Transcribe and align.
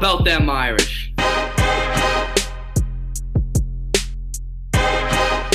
about 0.00 0.24
them 0.24 0.48
Irish? 0.48 1.12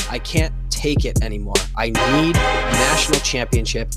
I 0.07 0.21
can't 0.23 0.53
take 0.69 1.03
it 1.03 1.23
anymore. 1.23 1.55
I 1.75 1.87
need 1.87 2.35
a 2.35 2.71
national 2.71 3.21
championship. 3.21 3.89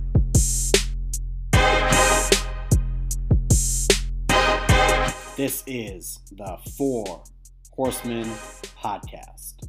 This 5.36 5.62
is 5.66 6.20
the 6.32 6.56
Four 6.78 7.22
Horsemen 7.76 8.24
Podcast. 8.82 9.68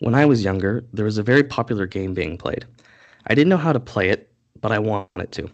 When 0.00 0.14
I 0.14 0.26
was 0.26 0.44
younger, 0.44 0.84
there 0.92 1.06
was 1.06 1.16
a 1.16 1.22
very 1.22 1.42
popular 1.42 1.86
game 1.86 2.12
being 2.12 2.36
played. 2.36 2.66
I 3.28 3.34
didn't 3.34 3.48
know 3.48 3.56
how 3.56 3.72
to 3.72 3.80
play 3.80 4.10
it, 4.10 4.30
but 4.60 4.70
I 4.70 4.78
wanted 4.78 5.32
to. 5.32 5.50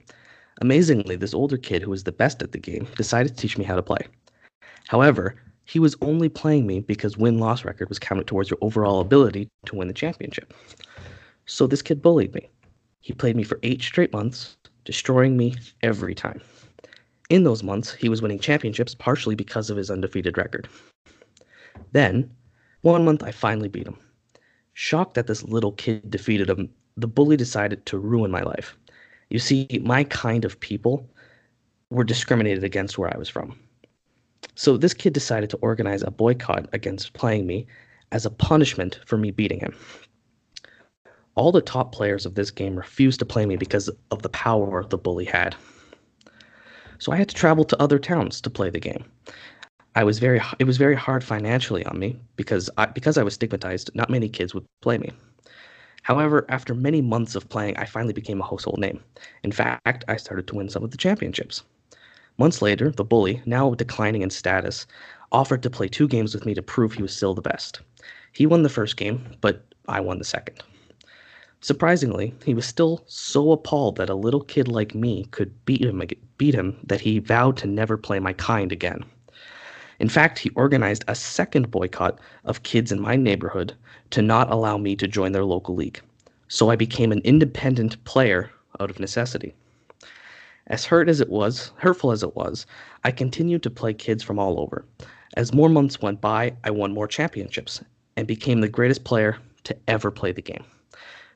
Amazingly, 0.61 1.15
this 1.15 1.33
older 1.33 1.57
kid 1.57 1.83
who 1.83 1.91
was 1.91 2.05
the 2.05 2.13
best 2.13 2.43
at 2.43 2.51
the 2.51 2.59
game 2.59 2.89
decided 2.97 3.29
to 3.29 3.41
teach 3.41 3.57
me 3.57 3.65
how 3.65 3.77
to 3.77 3.83
play. 3.83 4.01
However, 4.89 5.37
he 5.65 5.79
was 5.79 5.97
only 6.01 6.29
playing 6.29 6.67
me 6.67 6.81
because 6.81 7.17
win 7.17 7.39
loss 7.39 7.65
record 7.65 7.89
was 7.89 8.01
counted 8.01 8.27
towards 8.27 8.51
your 8.51 8.59
overall 8.61 9.01
ability 9.01 9.49
to 9.67 9.77
win 9.77 9.87
the 9.87 9.95
championship. 9.95 10.53
So 11.47 11.69
this 11.69 11.83
kid 11.83 12.03
bullied 12.03 12.35
me. 12.35 12.51
He 13.01 13.13
played 13.13 13.37
me 13.37 13.45
for 13.45 13.61
eight 13.63 13.81
straight 13.81 14.13
months, 14.13 14.57
destroying 14.85 15.37
me 15.37 15.55
every 15.83 16.15
time. 16.17 16.41
In 17.31 17.45
those 17.45 17.63
months, 17.63 17.95
he 17.95 18.09
was 18.09 18.21
winning 18.21 18.41
championships 18.41 18.95
partially 18.95 19.37
because 19.37 19.71
of 19.71 19.77
his 19.77 19.91
undefeated 19.91 20.37
record. 20.37 20.69
Then, 21.93 22.31
one 22.81 23.05
month, 23.05 23.23
I 23.23 23.31
finally 23.31 23.69
beat 23.69 23.87
him. 23.87 23.99
Shocked 24.75 25.15
that 25.15 25.27
this 25.27 25.43
little 25.43 25.73
kid 25.73 26.11
defeated 26.11 26.49
him, 26.49 26.71
the 26.97 27.07
bully 27.07 27.37
decided 27.37 27.85
to 27.87 27.99
ruin 27.99 28.31
my 28.31 28.43
life. 28.43 28.77
You 29.31 29.39
see, 29.39 29.67
my 29.83 30.05
kind 30.05 30.45
of 30.45 30.61
people 30.61 31.09
were 31.91 32.05
discriminated 32.05 32.65
against 32.65 32.99
where 32.99 33.13
I 33.15 33.19
was 33.19 33.29
from. 33.29 33.59
So 34.55 34.77
this 34.77 34.95
kid 34.95 35.13
decided 35.13 35.51
to 35.51 35.57
organize 35.59 36.03
a 36.03 36.11
boycott 36.11 36.69
against 36.73 37.13
playing 37.13 37.47
me 37.47 37.67
as 38.13 38.27
a 38.27 38.31
punishment 38.31 39.01
for 39.07 39.17
me 39.17 39.31
beating 39.31 39.61
him. 39.61 39.75
All 41.35 41.53
the 41.53 41.63
top 41.63 41.93
players 41.93 42.27
of 42.27 42.35
this 42.35 42.51
game 42.51 42.77
refused 42.77 43.19
to 43.21 43.25
play 43.25 43.47
me 43.47 43.57
because 43.57 43.89
of 44.11 44.21
the 44.23 44.29
power 44.29 44.85
the 44.85 44.99
bully 44.99 45.25
had. 45.25 45.57
So 46.99 47.11
I 47.11 47.17
had 47.17 47.29
to 47.31 47.35
travel 47.35 47.65
to 47.65 47.83
other 47.83 47.99
towns 47.99 48.41
to 48.43 48.51
play 48.51 48.69
the 48.69 48.81
game. 48.81 49.05
I 49.95 50.05
was 50.05 50.19
very 50.19 50.41
it 50.59 50.65
was 50.65 50.79
very 50.79 50.95
hard 50.95 51.23
financially 51.23 51.85
on 51.85 51.99
me 51.99 52.19
because 52.37 52.71
I, 52.79 52.87
because 52.87 53.19
I 53.19 53.23
was 53.23 53.35
stigmatized, 53.35 53.91
not 53.95 54.09
many 54.09 54.29
kids 54.29 54.55
would 54.55 54.65
play 54.81 54.97
me. 54.97 55.11
However, 56.03 56.47
after 56.49 56.75
many 56.75 57.03
months 57.03 57.35
of 57.35 57.49
playing, 57.49 57.77
I 57.77 57.85
finally 57.85 58.15
became 58.15 58.41
a 58.41 58.47
household 58.47 58.79
name. 58.79 59.03
In 59.43 59.53
fact, 59.53 60.05
I 60.09 60.17
started 60.17 60.47
to 60.47 60.55
win 60.55 60.71
some 60.71 60.83
of 60.83 60.93
the 60.93 60.97
championships. 60.97 61.63
Months 62.39 62.63
later, 62.63 62.91
the 62.91 63.05
bully, 63.05 63.43
now 63.45 63.75
declining 63.75 64.23
in 64.23 64.31
status, 64.31 64.87
offered 65.31 65.63
to 65.63 65.71
play 65.71 65.89
two 65.89 66.09
games 66.09 66.35
with 66.35 66.47
me 66.47 66.55
to 66.55 66.63
prove 66.63 66.95
he 66.95 67.03
was 67.03 67.15
still 67.15 67.35
the 67.35 67.43
best. 67.43 67.81
He 68.33 68.47
won 68.47 68.63
the 68.63 68.71
first 68.71 68.97
game, 68.97 69.37
but 69.43 69.67
I 69.89 70.01
won 70.01 70.19
the 70.19 70.25
second. 70.25 70.63
Surprisingly, 71.61 72.35
he 72.45 72.55
was 72.55 72.67
still 72.67 73.05
so 73.07 73.53
appalled 73.53 73.97
that 73.97 74.11
a 74.11 74.15
little 74.15 74.43
kid 74.43 74.69
like 74.69 74.95
me 74.95 75.27
could 75.27 75.65
beat 75.67 75.85
him, 75.85 76.03
beat 76.39 76.55
him 76.55 76.79
that 76.85 77.03
he 77.03 77.19
vowed 77.19 77.59
to 77.59 77.67
never 77.67 77.99
play 77.99 78.19
my 78.19 78.33
kind 78.33 78.73
again. 78.73 79.05
In 80.03 80.09
fact, 80.09 80.41
he 80.41 80.51
organized 80.57 81.05
a 81.07 81.15
second 81.15 81.71
boycott 81.71 82.19
of 82.45 82.65
kids 82.65 82.91
in 82.91 83.01
my 83.01 83.15
neighborhood 83.15 83.73
to 84.11 84.21
not 84.21 84.51
allow 84.51 84.77
me 84.77 84.97
to 84.97 85.07
join 85.07 85.31
their 85.31 85.45
local 85.45 85.77
league. 85.77 86.01
So 86.49 86.71
I 86.71 86.75
became 86.75 87.13
an 87.13 87.21
independent 87.21 88.03
player 88.03 88.51
out 88.81 88.91
of 88.91 88.99
necessity. 88.99 89.55
As 90.67 90.85
hurt 90.87 91.09
as 91.09 91.21
it 91.21 91.29
was, 91.29 91.71
hurtful 91.77 92.11
as 92.11 92.25
it 92.25 92.35
was, 92.35 92.67
I 93.05 93.13
continued 93.13 93.63
to 93.63 93.71
play 93.71 93.95
kids 93.95 94.25
from 94.25 94.41
all 94.41 94.59
over. 94.59 94.85
As 95.37 95.55
more 95.55 95.69
months 95.69 96.03
went 96.03 96.21
by, 96.21 96.57
I 96.65 96.73
won 96.73 96.93
more 96.93 97.07
championships 97.07 97.81
and 98.17 98.27
became 98.27 98.61
the 98.61 98.69
greatest 98.69 99.05
player 99.05 99.39
to 99.63 99.77
ever 99.87 100.11
play 100.11 100.33
the 100.33 100.43
game. 100.43 100.65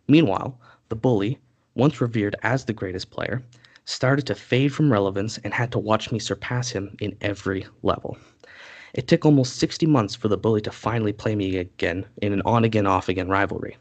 Meanwhile, 0.08 0.58
the 0.88 0.96
bully, 0.96 1.38
once 1.76 2.00
revered 2.00 2.34
as 2.42 2.64
the 2.64 2.72
greatest 2.72 3.12
player, 3.12 3.44
started 3.84 4.26
to 4.26 4.34
fade 4.34 4.74
from 4.74 4.92
relevance 4.92 5.38
and 5.38 5.54
had 5.54 5.70
to 5.70 5.78
watch 5.78 6.10
me 6.10 6.18
surpass 6.18 6.70
him 6.70 6.96
in 7.00 7.16
every 7.20 7.64
level. 7.84 8.18
It 8.96 9.08
took 9.08 9.26
almost 9.26 9.56
60 9.56 9.84
months 9.84 10.14
for 10.14 10.28
the 10.28 10.38
bully 10.38 10.62
to 10.62 10.70
finally 10.70 11.12
play 11.12 11.36
me 11.36 11.58
again 11.58 12.06
in 12.22 12.32
an 12.32 12.40
on 12.46 12.64
again, 12.64 12.86
off 12.86 13.10
again 13.10 13.28
rivalry. 13.28 13.76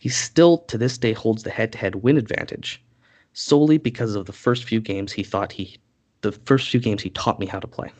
He 0.00 0.08
still, 0.08 0.58
to 0.58 0.76
this 0.76 0.98
day, 0.98 1.12
holds 1.12 1.44
the 1.44 1.50
head 1.50 1.70
to 1.70 1.78
head 1.78 1.94
win 1.94 2.16
advantage, 2.16 2.82
solely 3.32 3.78
because 3.78 4.16
of 4.16 4.26
the 4.26 4.32
first 4.32 4.64
few 4.64 4.80
games 4.80 5.12
he 5.12 5.22
thought 5.22 5.52
he, 5.52 5.76
the 6.22 6.32
first 6.32 6.68
few 6.68 6.80
games 6.80 7.00
he 7.00 7.10
taught 7.10 7.38
me 7.38 7.46
how 7.46 7.60
to 7.60 7.68
play. 7.68 7.92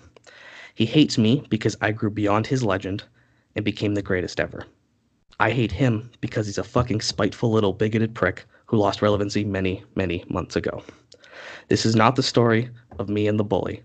He 0.75 0.87
hates 0.87 1.16
me 1.16 1.44
because 1.50 1.77
I 1.81 1.93
grew 1.93 2.10
beyond 2.10 2.49
his 2.49 2.65
legend 2.65 3.05
and 3.55 3.65
became 3.65 3.94
the 3.94 4.03
greatest 4.03 4.41
ever. 4.41 4.66
I 5.39 5.53
hate 5.53 5.72
him 5.72 6.10
because 6.21 6.47
he's 6.47 6.59
a 6.59 6.65
fucking 6.65 7.00
spiteful 7.00 7.53
little 7.53 7.72
bigoted 7.72 8.12
prick 8.12 8.44
who 8.66 8.77
lost 8.77 9.03
relevancy 9.03 9.44
many, 9.44 9.84
many 9.94 10.25
months 10.28 10.56
ago. 10.56 10.83
This 11.69 11.87
is 11.87 11.94
not 11.94 12.16
the 12.16 12.25
story 12.25 12.71
of 12.99 13.09
me 13.09 13.28
and 13.28 13.39
the 13.39 13.44
bully. 13.44 13.84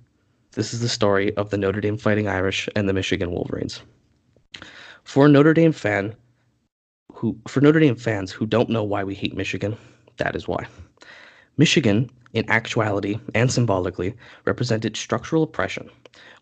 This 0.55 0.73
is 0.73 0.79
the 0.79 0.87
story 0.87 1.35
of 1.35 1.49
the 1.49 1.57
Notre 1.57 1.81
Dame 1.81 1.97
Fighting 1.97 2.29
Irish 2.29 2.69
and 2.77 2.87
the 2.87 2.93
Michigan 2.93 3.31
Wolverines. 3.31 3.81
For 5.03 5.27
Notre 5.27 5.53
Dame 5.53 5.73
fan 5.73 6.15
who 7.11 7.37
for 7.45 7.59
Notre 7.59 7.81
Dame 7.81 7.97
fans 7.97 8.31
who 8.31 8.45
don't 8.45 8.69
know 8.69 8.81
why 8.81 9.03
we 9.03 9.15
hate 9.15 9.35
Michigan, 9.35 9.75
that 10.15 10.33
is 10.33 10.47
why. 10.47 10.65
Michigan, 11.57 12.09
in 12.31 12.49
actuality 12.49 13.19
and 13.33 13.51
symbolically, 13.51 14.13
represented 14.45 14.95
structural 14.95 15.43
oppression. 15.43 15.89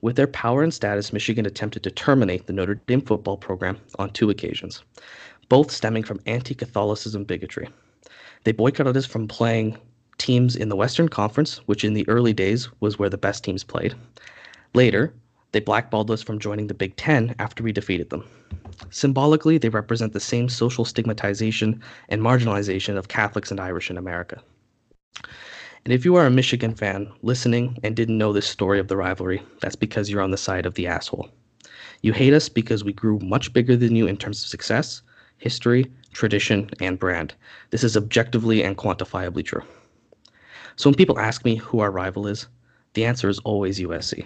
With 0.01 0.15
their 0.15 0.27
power 0.27 0.61
and 0.61 0.71
status, 0.71 1.11
Michigan 1.11 1.47
attempted 1.47 1.81
to 1.81 1.89
terminate 1.89 2.45
the 2.45 2.53
Notre 2.53 2.75
Dame 2.75 3.01
football 3.01 3.37
program 3.37 3.79
on 3.97 4.11
two 4.11 4.29
occasions, 4.29 4.83
both 5.49 5.71
stemming 5.71 6.03
from 6.03 6.19
anti 6.27 6.53
Catholicism 6.53 7.23
bigotry. 7.23 7.67
They 8.43 8.51
boycotted 8.51 8.95
us 8.95 9.07
from 9.07 9.27
playing 9.27 9.79
teams 10.17 10.55
in 10.55 10.69
the 10.69 10.75
Western 10.75 11.09
Conference, 11.09 11.57
which 11.65 11.83
in 11.83 11.93
the 11.93 12.07
early 12.07 12.33
days 12.33 12.69
was 12.79 12.99
where 12.99 13.09
the 13.09 13.17
best 13.17 13.43
teams 13.43 13.63
played. 13.63 13.95
Later, 14.73 15.13
they 15.51 15.59
blackballed 15.59 16.09
us 16.09 16.23
from 16.23 16.39
joining 16.39 16.67
the 16.67 16.73
Big 16.73 16.95
Ten 16.95 17.35
after 17.39 17.63
we 17.63 17.71
defeated 17.71 18.09
them. 18.09 18.23
Symbolically, 18.89 19.57
they 19.57 19.69
represent 19.69 20.13
the 20.13 20.19
same 20.19 20.49
social 20.49 20.83
stigmatization 20.83 21.81
and 22.09 22.21
marginalization 22.21 22.97
of 22.97 23.07
Catholics 23.07 23.51
and 23.51 23.59
Irish 23.59 23.91
in 23.91 23.97
America. 23.97 24.41
And 25.85 25.93
if 25.93 26.05
you 26.05 26.15
are 26.15 26.25
a 26.25 26.31
Michigan 26.31 26.73
fan 26.73 27.11
listening 27.21 27.77
and 27.83 27.95
didn't 27.95 28.17
know 28.17 28.33
this 28.33 28.47
story 28.47 28.79
of 28.79 28.87
the 28.87 28.97
rivalry, 28.97 29.43
that's 29.61 29.75
because 29.75 30.09
you're 30.09 30.21
on 30.21 30.31
the 30.31 30.37
side 30.37 30.65
of 30.65 30.73
the 30.73 30.87
asshole. 30.87 31.29
You 32.01 32.13
hate 32.13 32.33
us 32.33 32.49
because 32.49 32.83
we 32.83 32.93
grew 32.93 33.19
much 33.19 33.53
bigger 33.53 33.75
than 33.75 33.95
you 33.95 34.07
in 34.07 34.17
terms 34.17 34.41
of 34.41 34.47
success, 34.47 35.01
history, 35.37 35.91
tradition, 36.13 36.69
and 36.79 36.97
brand. 36.97 37.33
This 37.69 37.83
is 37.83 37.97
objectively 37.97 38.63
and 38.63 38.77
quantifiably 38.77 39.45
true. 39.45 39.63
So 40.75 40.89
when 40.89 40.95
people 40.95 41.19
ask 41.19 41.45
me 41.45 41.55
who 41.55 41.79
our 41.79 41.91
rival 41.91 42.27
is, 42.27 42.47
the 42.93 43.05
answer 43.05 43.29
is 43.29 43.39
always 43.39 43.79
USC. 43.79 44.25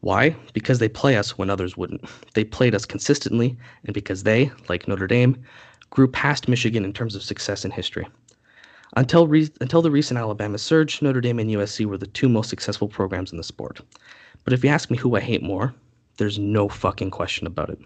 Why? 0.00 0.36
Because 0.52 0.78
they 0.78 0.88
play 0.88 1.16
us 1.16 1.38
when 1.38 1.48
others 1.48 1.76
wouldn't. 1.76 2.04
They 2.34 2.44
played 2.44 2.74
us 2.74 2.84
consistently, 2.84 3.56
and 3.84 3.94
because 3.94 4.22
they, 4.22 4.52
like 4.68 4.86
Notre 4.86 5.06
Dame, 5.06 5.42
grew 5.90 6.08
past 6.08 6.48
Michigan 6.48 6.84
in 6.84 6.92
terms 6.92 7.14
of 7.14 7.22
success 7.22 7.64
in 7.64 7.70
history. 7.70 8.06
Until, 8.96 9.26
re- 9.26 9.50
until 9.60 9.82
the 9.82 9.90
recent 9.90 10.18
Alabama 10.18 10.58
surge, 10.58 11.00
Notre 11.00 11.20
Dame 11.20 11.38
and 11.38 11.50
USC 11.50 11.86
were 11.86 11.98
the 11.98 12.06
two 12.06 12.28
most 12.28 12.50
successful 12.50 12.86
programs 12.86 13.32
in 13.32 13.38
the 13.38 13.44
sport. 13.44 13.80
But 14.44 14.52
if 14.52 14.62
you 14.62 14.70
ask 14.70 14.90
me 14.90 14.98
who 14.98 15.16
I 15.16 15.20
hate 15.20 15.42
more, 15.42 15.74
there's 16.18 16.38
no 16.38 16.68
fucking 16.68 17.10
question 17.10 17.46
about 17.46 17.70
it. 17.70 17.78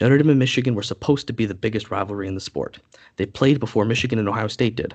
Notre 0.00 0.18
Dame 0.18 0.30
and 0.30 0.38
Michigan 0.38 0.74
were 0.74 0.82
supposed 0.82 1.26
to 1.26 1.32
be 1.32 1.46
the 1.46 1.54
biggest 1.54 1.90
rivalry 1.90 2.28
in 2.28 2.34
the 2.34 2.40
sport. 2.40 2.78
They 3.16 3.26
played 3.26 3.58
before 3.60 3.84
Michigan 3.84 4.18
and 4.18 4.28
Ohio 4.28 4.48
State 4.48 4.76
did. 4.76 4.94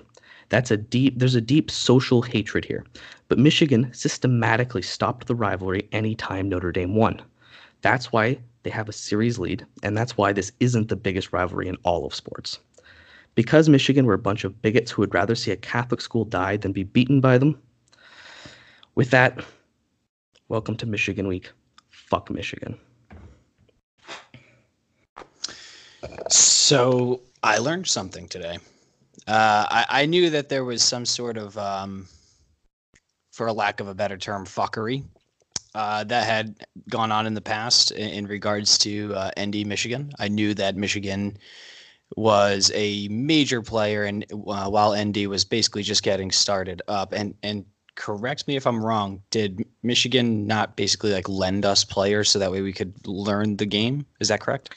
That's 0.50 0.72
a 0.72 0.78
deep 0.78 1.18
there's 1.18 1.36
a 1.36 1.42
deep 1.42 1.72
social 1.72 2.22
hatred 2.22 2.66
here. 2.66 2.86
But 3.28 3.40
Michigan 3.40 3.90
systematically 3.94 4.82
stopped 4.82 5.28
the 5.28 5.36
rivalry 5.36 5.88
anytime 5.92 6.50
Notre 6.50 6.72
Dame 6.72 6.96
won. 6.96 7.22
That's 7.82 8.12
why 8.12 8.40
they 8.64 8.70
have 8.70 8.90
a 8.90 8.94
series 8.94 9.38
lead, 9.40 9.66
and 9.84 9.98
that's 9.98 10.18
why 10.18 10.34
this 10.34 10.52
isn't 10.60 10.90
the 10.90 10.96
biggest 10.96 11.32
rivalry 11.32 11.68
in 11.68 11.78
all 11.84 12.06
of 12.06 12.16
sports. 12.16 12.60
Because 13.36 13.70
Michigan 13.70 14.06
were 14.06 14.14
a 14.14 14.20
bunch 14.20 14.44
of 14.44 14.62
bigots 14.62 14.92
who 14.92 15.02
would 15.02 15.14
rather 15.14 15.36
see 15.36 15.52
a 15.52 15.58
Catholic 15.58 16.02
school 16.02 16.26
die 16.26 16.58
than 16.58 16.72
be 16.72 16.84
beaten 16.84 17.22
by 17.22 17.38
them. 17.38 17.60
With 18.96 19.12
that, 19.12 19.44
welcome 20.48 20.78
to 20.78 20.86
Michigan 20.86 21.28
Week. 21.28 21.52
Fuck 21.90 22.30
Michigan. 22.30 22.78
So 26.30 27.22
I 27.44 27.58
learned 27.58 27.88
something 27.88 28.28
today. 28.28 28.58
Uh, 29.28 29.66
I, 29.70 29.86
I 29.90 30.06
knew 30.06 30.30
that 30.30 30.50
there 30.50 30.64
was 30.64 30.84
some 30.84 31.06
sort 31.06 31.38
of, 31.38 31.58
um, 31.58 32.08
for 33.32 33.48
a 33.48 33.54
lack 33.54 33.80
of 33.80 33.88
a 33.88 33.96
better 33.96 34.18
term, 34.18 34.46
fuckery 34.46 35.04
uh, 35.76 36.06
that 36.06 36.26
had 36.26 36.56
gone 36.90 37.12
on 37.12 37.28
in 37.28 37.34
the 37.34 37.42
past 37.42 37.92
in, 37.92 38.10
in 38.10 38.28
regards 38.28 38.78
to 38.80 39.14
uh, 39.14 39.32
ND 39.40 39.68
Michigan. 39.68 40.12
I 40.18 40.30
knew 40.30 40.54
that 40.54 40.78
Michigan 40.78 41.38
was 42.16 42.72
a 42.74 43.08
major 43.10 43.62
player, 43.62 44.04
and 44.04 44.26
uh, 44.32 44.70
while 44.70 44.96
ND 44.96 45.28
was 45.28 45.44
basically 45.44 45.84
just 45.84 46.02
getting 46.02 46.32
started 46.32 46.82
up, 46.88 47.12
and 47.12 47.36
and 47.44 47.66
correct 47.96 48.48
me 48.48 48.56
if 48.56 48.66
I'm 48.66 48.84
wrong. 48.84 49.22
Did 49.32 49.66
Michigan 49.84 50.48
not 50.48 50.78
basically 50.78 51.12
like 51.12 51.28
lend 51.28 51.66
us 51.66 51.84
players 51.84 52.30
so 52.30 52.40
that 52.40 52.52
way 52.52 52.62
we 52.62 52.74
could 52.74 52.94
learn 53.06 53.58
the 53.58 53.66
game? 53.66 54.06
Is 54.22 54.30
that 54.30 54.40
correct? 54.40 54.76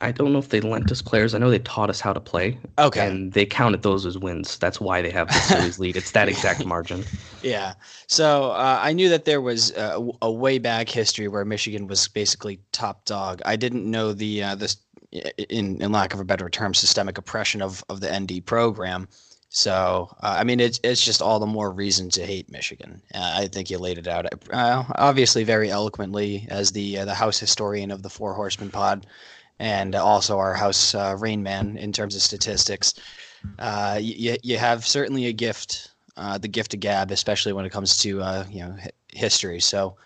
I 0.00 0.12
don't 0.12 0.32
know 0.32 0.38
if 0.38 0.48
they 0.48 0.60
lent 0.60 0.90
us 0.90 1.00
players. 1.00 1.34
I 1.34 1.38
know 1.38 1.50
they 1.50 1.60
taught 1.60 1.88
us 1.88 2.00
how 2.00 2.12
to 2.12 2.20
play. 2.20 2.58
Okay. 2.78 3.06
And 3.06 3.32
they 3.32 3.46
counted 3.46 3.82
those 3.82 4.04
as 4.04 4.18
wins. 4.18 4.58
That's 4.58 4.80
why 4.80 5.02
they 5.02 5.10
have 5.10 5.28
the 5.28 5.34
series 5.48 5.78
lead. 5.78 5.96
It's 5.96 6.10
that 6.12 6.28
exact 6.28 6.64
margin. 6.66 7.04
Yeah. 7.42 7.74
So 8.06 8.50
uh, 8.50 8.80
I 8.82 8.92
knew 8.92 9.08
that 9.08 9.24
there 9.24 9.40
was 9.40 9.70
a, 9.72 10.06
a, 10.20 10.30
way 10.30 10.58
back 10.58 10.88
history 10.88 11.28
where 11.28 11.44
Michigan 11.44 11.86
was 11.86 12.08
basically 12.08 12.60
top 12.72 13.04
dog. 13.04 13.40
I 13.44 13.56
didn't 13.56 13.88
know 13.88 14.12
the 14.12 14.42
uh, 14.42 14.54
this 14.56 14.76
in 15.48 15.80
in 15.80 15.92
lack 15.92 16.12
of 16.12 16.20
a 16.20 16.24
better 16.24 16.50
term 16.50 16.74
systemic 16.74 17.18
oppression 17.18 17.62
of 17.62 17.84
of 17.88 18.00
the 18.00 18.18
ND 18.18 18.44
program. 18.44 19.08
So 19.48 20.14
uh, 20.20 20.36
I 20.38 20.44
mean, 20.44 20.58
it's 20.58 20.80
it's 20.82 21.04
just 21.04 21.22
all 21.22 21.38
the 21.38 21.46
more 21.46 21.70
reason 21.70 22.10
to 22.10 22.26
hate 22.26 22.50
Michigan. 22.50 23.00
Uh, 23.14 23.34
I 23.36 23.46
think 23.46 23.70
you 23.70 23.78
laid 23.78 23.98
it 23.98 24.08
out, 24.08 24.26
uh, 24.52 24.84
obviously 24.96 25.44
very 25.44 25.70
eloquently 25.70 26.46
as 26.50 26.72
the 26.72 26.98
uh, 26.98 27.04
the 27.04 27.14
house 27.14 27.38
historian 27.38 27.92
of 27.92 28.02
the 28.02 28.10
Four 28.10 28.34
Horsemen 28.34 28.70
Pod, 28.70 29.06
and 29.58 29.94
also 29.94 30.38
our 30.38 30.54
house 30.54 30.94
uh, 30.94 31.16
Rain 31.18 31.42
Man 31.42 31.76
in 31.76 31.92
terms 31.92 32.14
of 32.14 32.22
statistics. 32.22 32.94
Uh, 33.58 33.98
you 34.00 34.36
you 34.42 34.58
have 34.58 34.86
certainly 34.86 35.26
a 35.26 35.32
gift, 35.32 35.90
the 36.40 36.48
gift 36.48 36.74
of 36.74 36.80
gab, 36.80 37.10
especially 37.10 37.52
when 37.52 37.64
it 37.64 37.70
comes 37.70 37.98
to 37.98 38.08
you 38.50 38.60
know 38.60 38.76
history. 39.12 39.60
So 39.60 39.96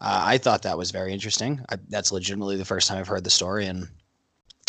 I 0.00 0.38
thought 0.38 0.62
that 0.62 0.78
was 0.78 0.90
very 0.90 1.12
interesting. 1.12 1.60
I, 1.68 1.76
that's 1.88 2.12
legitimately 2.12 2.56
the 2.56 2.64
first 2.64 2.88
time 2.88 2.98
I've 2.98 3.08
heard 3.08 3.24
the 3.24 3.30
story, 3.30 3.66
and 3.66 3.88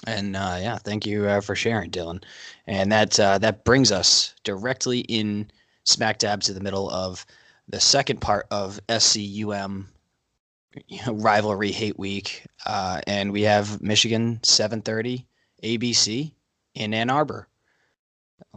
and 0.05 0.35
uh, 0.35 0.57
yeah, 0.59 0.77
thank 0.77 1.05
you 1.05 1.25
uh, 1.25 1.41
for 1.41 1.55
sharing, 1.55 1.89
Dylan. 1.89 2.23
And 2.67 2.91
that 2.91 3.19
uh, 3.19 3.37
that 3.39 3.63
brings 3.63 3.91
us 3.91 4.35
directly 4.43 4.99
in 5.01 5.49
smack 5.83 6.19
dab 6.19 6.41
to 6.43 6.53
the 6.53 6.59
middle 6.59 6.89
of 6.89 7.25
the 7.67 7.79
second 7.79 8.21
part 8.21 8.47
of 8.51 8.79
SCUM 8.89 9.89
you 10.87 10.99
know, 11.05 11.13
rivalry 11.13 11.71
hate 11.71 11.97
week, 11.97 12.45
uh, 12.65 13.01
and 13.07 13.31
we 13.31 13.41
have 13.43 13.81
Michigan 13.81 14.39
7:30 14.43 15.25
ABC 15.63 16.31
in 16.75 16.93
Ann 16.93 17.09
Arbor. 17.09 17.47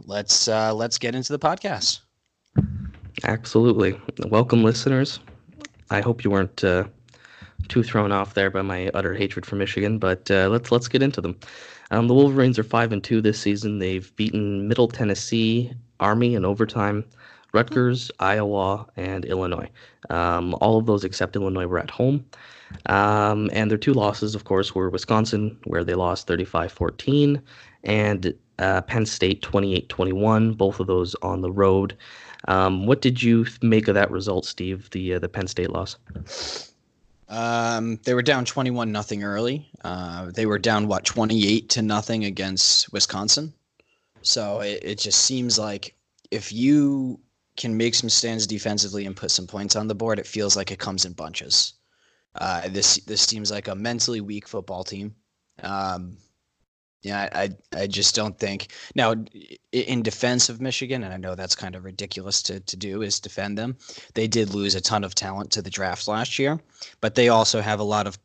Let's 0.03 0.47
uh, 0.47 0.73
let's 0.73 0.97
get 0.97 1.15
into 1.15 1.33
the 1.33 1.39
podcast. 1.39 1.99
Absolutely, 3.23 3.99
welcome, 4.27 4.63
listeners. 4.63 5.19
I 5.89 6.01
hope 6.01 6.23
you 6.23 6.31
weren't 6.31 6.63
uh, 6.63 6.85
too 7.67 7.83
thrown 7.83 8.11
off 8.11 8.33
there 8.33 8.49
by 8.49 8.61
my 8.61 8.89
utter 8.93 9.13
hatred 9.13 9.45
for 9.45 9.55
Michigan, 9.55 9.99
but 9.99 10.29
uh, 10.31 10.49
let's 10.49 10.71
let's 10.71 10.87
get 10.87 11.03
into 11.03 11.21
them. 11.21 11.37
Um, 11.91 12.07
the 12.07 12.13
Wolverines 12.13 12.57
are 12.57 12.63
five 12.63 12.93
and 12.93 13.03
two 13.03 13.21
this 13.21 13.39
season. 13.39 13.79
They've 13.79 14.15
beaten 14.15 14.67
Middle 14.67 14.87
Tennessee, 14.87 15.73
Army 15.99 16.35
in 16.35 16.45
overtime, 16.45 17.03
Rutgers, 17.53 18.11
Iowa, 18.19 18.87
and 18.95 19.25
Illinois. 19.25 19.69
Um, 20.09 20.55
all 20.61 20.77
of 20.77 20.85
those 20.85 21.03
except 21.03 21.35
Illinois 21.35 21.67
were 21.67 21.79
at 21.79 21.89
home. 21.89 22.25
Um, 22.85 23.49
and 23.53 23.69
their 23.69 23.77
two 23.77 23.93
losses, 23.93 24.35
of 24.35 24.45
course, 24.45 24.73
were 24.73 24.89
Wisconsin, 24.89 25.57
where 25.65 25.83
they 25.83 25.93
lost 25.93 26.27
35 26.27 26.71
14, 26.71 27.41
and 27.83 28.33
uh, 28.59 28.81
Penn 28.81 29.05
State 29.05 29.41
28 29.41 29.89
21, 29.89 30.53
both 30.53 30.79
of 30.79 30.87
those 30.87 31.15
on 31.21 31.41
the 31.41 31.51
road. 31.51 31.97
Um, 32.47 32.85
what 32.85 33.01
did 33.01 33.21
you 33.21 33.45
make 33.61 33.87
of 33.87 33.95
that 33.95 34.09
result, 34.09 34.45
Steve, 34.45 34.89
the, 34.91 35.15
uh, 35.15 35.19
the 35.19 35.29
Penn 35.29 35.47
State 35.47 35.71
loss? 35.71 35.97
Um, 37.29 37.99
they 38.03 38.13
were 38.13 38.21
down 38.21 38.45
21 38.45 38.91
nothing 38.91 39.23
early. 39.23 39.69
Uh, 39.83 40.31
they 40.31 40.45
were 40.45 40.59
down 40.59 40.87
what 40.87 41.05
28 41.05 41.69
to 41.69 41.81
nothing 41.81 42.25
against 42.25 42.91
Wisconsin. 42.91 43.53
So 44.21 44.59
it, 44.59 44.81
it 44.83 44.99
just 44.99 45.21
seems 45.21 45.57
like 45.57 45.95
if 46.29 46.51
you 46.51 47.19
can 47.57 47.75
make 47.75 47.95
some 47.95 48.09
stands 48.09 48.47
defensively 48.47 49.05
and 49.05 49.15
put 49.15 49.31
some 49.31 49.47
points 49.47 49.75
on 49.75 49.87
the 49.87 49.95
board, 49.95 50.19
it 50.19 50.27
feels 50.27 50.55
like 50.55 50.71
it 50.71 50.79
comes 50.79 51.05
in 51.05 51.13
bunches. 51.13 51.73
Uh, 52.35 52.67
this 52.69 52.97
this 53.05 53.21
seems 53.21 53.51
like 53.51 53.67
a 53.67 53.75
mentally 53.75 54.21
weak 54.21 54.47
football 54.47 54.83
team. 54.83 55.13
Um, 55.63 56.17
yeah, 57.01 57.29
I 57.33 57.49
I 57.75 57.87
just 57.87 58.15
don't 58.15 58.37
think 58.37 58.67
now 58.95 59.15
in 59.71 60.01
defense 60.03 60.49
of 60.49 60.61
Michigan, 60.61 61.03
and 61.03 61.13
I 61.13 61.17
know 61.17 61.35
that's 61.35 61.55
kind 61.55 61.75
of 61.75 61.83
ridiculous 61.83 62.41
to 62.43 62.59
to 62.59 62.77
do 62.77 63.01
is 63.01 63.19
defend 63.19 63.57
them. 63.57 63.75
They 64.13 64.27
did 64.27 64.53
lose 64.53 64.75
a 64.75 64.81
ton 64.81 65.03
of 65.03 65.15
talent 65.15 65.51
to 65.51 65.61
the 65.61 65.69
draft 65.69 66.07
last 66.07 66.39
year, 66.39 66.59
but 67.01 67.15
they 67.15 67.29
also 67.29 67.59
have 67.59 67.79
a 67.79 67.83
lot 67.83 68.07
of 68.07 68.17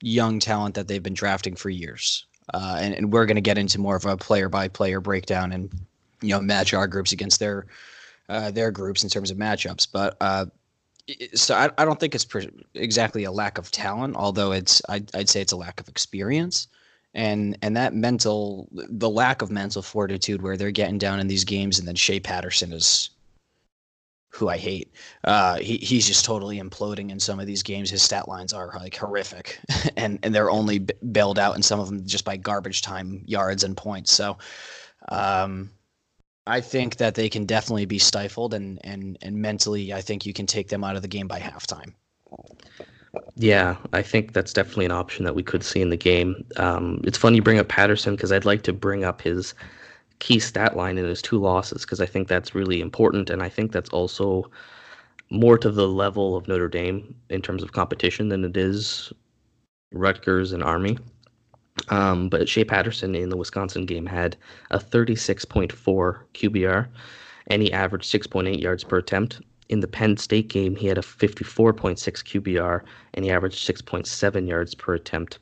young 0.00 0.38
talent 0.38 0.74
that 0.76 0.88
they've 0.88 1.02
been 1.02 1.14
drafting 1.14 1.56
for 1.56 1.70
years. 1.70 2.26
Uh, 2.52 2.78
and, 2.80 2.94
and 2.94 3.12
we're 3.12 3.26
going 3.26 3.36
to 3.36 3.40
get 3.40 3.58
into 3.58 3.78
more 3.78 3.96
of 3.96 4.04
a 4.04 4.16
player 4.16 4.48
by 4.48 4.66
player 4.66 5.00
breakdown 5.00 5.52
and 5.52 5.72
you 6.20 6.30
know 6.30 6.40
match 6.40 6.72
our 6.72 6.86
groups 6.86 7.12
against 7.12 7.40
their 7.40 7.66
uh, 8.28 8.50
their 8.50 8.70
groups 8.70 9.02
in 9.04 9.10
terms 9.10 9.30
of 9.30 9.36
matchups. 9.36 9.86
But 9.90 10.16
uh, 10.20 10.46
so 11.34 11.54
I, 11.54 11.70
I 11.78 11.84
don't 11.84 11.98
think 11.98 12.14
it's 12.14 12.26
exactly 12.74 13.24
a 13.24 13.32
lack 13.32 13.58
of 13.58 13.70
talent, 13.70 14.16
although 14.16 14.52
it's 14.52 14.82
I'd, 14.88 15.14
I'd 15.14 15.28
say 15.28 15.40
it's 15.40 15.52
a 15.52 15.56
lack 15.56 15.80
of 15.80 15.88
experience 15.88 16.68
and 17.14 17.58
and 17.62 17.76
that 17.76 17.94
mental 17.94 18.68
the 18.72 19.10
lack 19.10 19.42
of 19.42 19.50
mental 19.50 19.82
fortitude 19.82 20.42
where 20.42 20.56
they're 20.56 20.70
getting 20.70 20.98
down 20.98 21.20
in 21.20 21.28
these 21.28 21.44
games 21.44 21.78
and 21.78 21.86
then 21.86 21.94
Shea 21.94 22.20
Patterson 22.20 22.72
is 22.72 23.10
who 24.30 24.48
I 24.48 24.56
hate. 24.56 24.90
Uh, 25.24 25.58
he 25.58 25.76
he's 25.76 26.06
just 26.06 26.24
totally 26.24 26.58
imploding 26.58 27.10
in 27.10 27.20
some 27.20 27.38
of 27.38 27.46
these 27.46 27.62
games. 27.62 27.90
His 27.90 28.02
stat 28.02 28.28
lines 28.28 28.54
are 28.54 28.72
like 28.76 28.96
horrific, 28.96 29.60
and 29.96 30.18
and 30.22 30.34
they're 30.34 30.50
only 30.50 30.78
bailed 30.78 31.38
out 31.38 31.54
in 31.54 31.62
some 31.62 31.80
of 31.80 31.86
them 31.86 32.06
just 32.06 32.24
by 32.24 32.38
garbage 32.38 32.80
time 32.80 33.22
yards 33.26 33.62
and 33.62 33.76
points. 33.76 34.10
So, 34.10 34.38
um, 35.10 35.70
I 36.46 36.60
think 36.60 36.96
that 36.96 37.14
they 37.14 37.28
can 37.28 37.46
definitely 37.46 37.86
be 37.86 37.98
stifled, 37.98 38.52
and 38.54 38.80
and 38.84 39.16
and 39.22 39.36
mentally, 39.36 39.92
I 39.92 40.00
think 40.00 40.26
you 40.26 40.32
can 40.32 40.46
take 40.46 40.68
them 40.68 40.82
out 40.82 40.96
of 40.96 41.02
the 41.02 41.08
game 41.08 41.28
by 41.28 41.38
halftime. 41.38 41.94
Yeah, 43.36 43.76
I 43.92 44.02
think 44.02 44.32
that's 44.32 44.52
definitely 44.52 44.86
an 44.86 44.92
option 44.92 45.24
that 45.24 45.34
we 45.34 45.42
could 45.42 45.62
see 45.62 45.80
in 45.80 45.90
the 45.90 45.96
game. 45.96 46.44
Um, 46.56 47.00
it's 47.04 47.18
funny 47.18 47.36
you 47.36 47.42
bring 47.42 47.58
up 47.58 47.68
Patterson 47.68 48.16
because 48.16 48.32
I'd 48.32 48.44
like 48.44 48.62
to 48.62 48.72
bring 48.72 49.04
up 49.04 49.20
his 49.20 49.54
key 50.18 50.38
stat 50.38 50.76
line 50.76 50.98
in 50.98 51.04
his 51.04 51.20
two 51.20 51.38
losses 51.38 51.82
because 51.82 52.00
I 52.00 52.06
think 52.06 52.28
that's 52.28 52.54
really 52.54 52.80
important, 52.80 53.30
and 53.30 53.42
I 53.42 53.48
think 53.48 53.72
that's 53.72 53.90
also 53.90 54.50
more 55.30 55.56
to 55.58 55.70
the 55.70 55.88
level 55.88 56.36
of 56.36 56.48
Notre 56.48 56.68
Dame 56.68 57.14
in 57.30 57.40
terms 57.40 57.62
of 57.62 57.72
competition 57.72 58.28
than 58.28 58.44
it 58.44 58.56
is 58.56 59.12
Rutgers 59.92 60.52
and 60.52 60.62
Army. 60.62 60.98
Um, 61.88 62.28
but 62.28 62.48
Shea 62.48 62.64
Patterson 62.64 63.14
in 63.14 63.28
the 63.28 63.36
Wisconsin 63.36 63.86
game 63.86 64.06
had 64.06 64.36
a 64.70 64.78
36.4 64.78 65.70
QBR, 66.34 66.88
and 67.48 67.62
he 67.62 67.72
averaged 67.72 68.12
6.8 68.12 68.60
yards 68.60 68.84
per 68.84 68.98
attempt 68.98 69.40
in 69.72 69.80
the 69.80 69.88
Penn 69.88 70.18
State 70.18 70.48
game, 70.48 70.76
he 70.76 70.86
had 70.86 70.98
a 70.98 71.02
54.6 71.02 71.96
QBR 71.96 72.82
and 73.14 73.24
he 73.24 73.30
averaged 73.30 73.66
6.7 73.66 74.46
yards 74.46 74.74
per 74.74 74.94
attempt. 74.94 75.38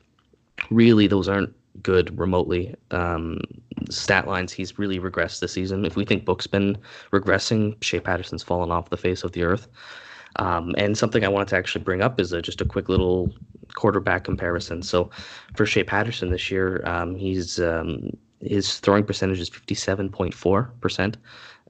Really, 0.69 1.05
those 1.05 1.27
aren't 1.27 1.53
good 1.83 2.17
remotely 2.17 2.73
um, 2.91 3.41
stat 3.89 4.27
lines. 4.27 4.53
He's 4.53 4.79
really 4.79 4.99
regressed 4.99 5.41
this 5.41 5.51
season. 5.51 5.83
If 5.83 5.97
we 5.97 6.05
think 6.05 6.23
Book's 6.23 6.47
been 6.47 6.77
regressing, 7.11 7.75
Shea 7.83 7.99
Patterson's 7.99 8.41
fallen 8.41 8.71
off 8.71 8.89
the 8.89 8.95
face 8.95 9.25
of 9.25 9.33
the 9.33 9.43
earth. 9.43 9.67
Um, 10.37 10.73
and 10.77 10.97
something 10.97 11.23
I 11.23 11.29
wanted 11.29 11.49
to 11.49 11.57
actually 11.57 11.83
bring 11.83 12.01
up 12.01 12.19
is 12.19 12.33
a, 12.33 12.41
just 12.41 12.61
a 12.61 12.65
quick 12.65 12.89
little 12.89 13.33
quarterback 13.75 14.23
comparison. 14.23 14.81
So 14.81 15.09
for 15.55 15.65
Shea 15.65 15.83
Patterson 15.83 16.29
this 16.29 16.51
year, 16.51 16.81
um, 16.85 17.15
he's 17.15 17.59
um, 17.59 18.11
his 18.39 18.79
throwing 18.79 19.05
percentage 19.05 19.39
is 19.39 19.49
57.4 19.49 20.69
percent. 20.81 21.17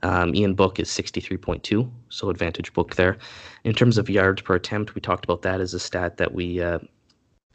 Um, 0.03 0.33
Ian 0.33 0.55
Book 0.55 0.79
is 0.79 0.89
63.2, 0.89 1.89
so 2.09 2.29
advantage 2.29 2.73
Book 2.73 2.95
there. 2.95 3.17
In 3.63 3.73
terms 3.73 3.99
of 3.99 4.09
yards 4.09 4.41
per 4.41 4.55
attempt, 4.55 4.95
we 4.95 5.01
talked 5.01 5.23
about 5.23 5.43
that 5.43 5.61
as 5.61 5.75
a 5.75 5.79
stat 5.79 6.17
that 6.17 6.33
we 6.33 6.61
uh, 6.61 6.79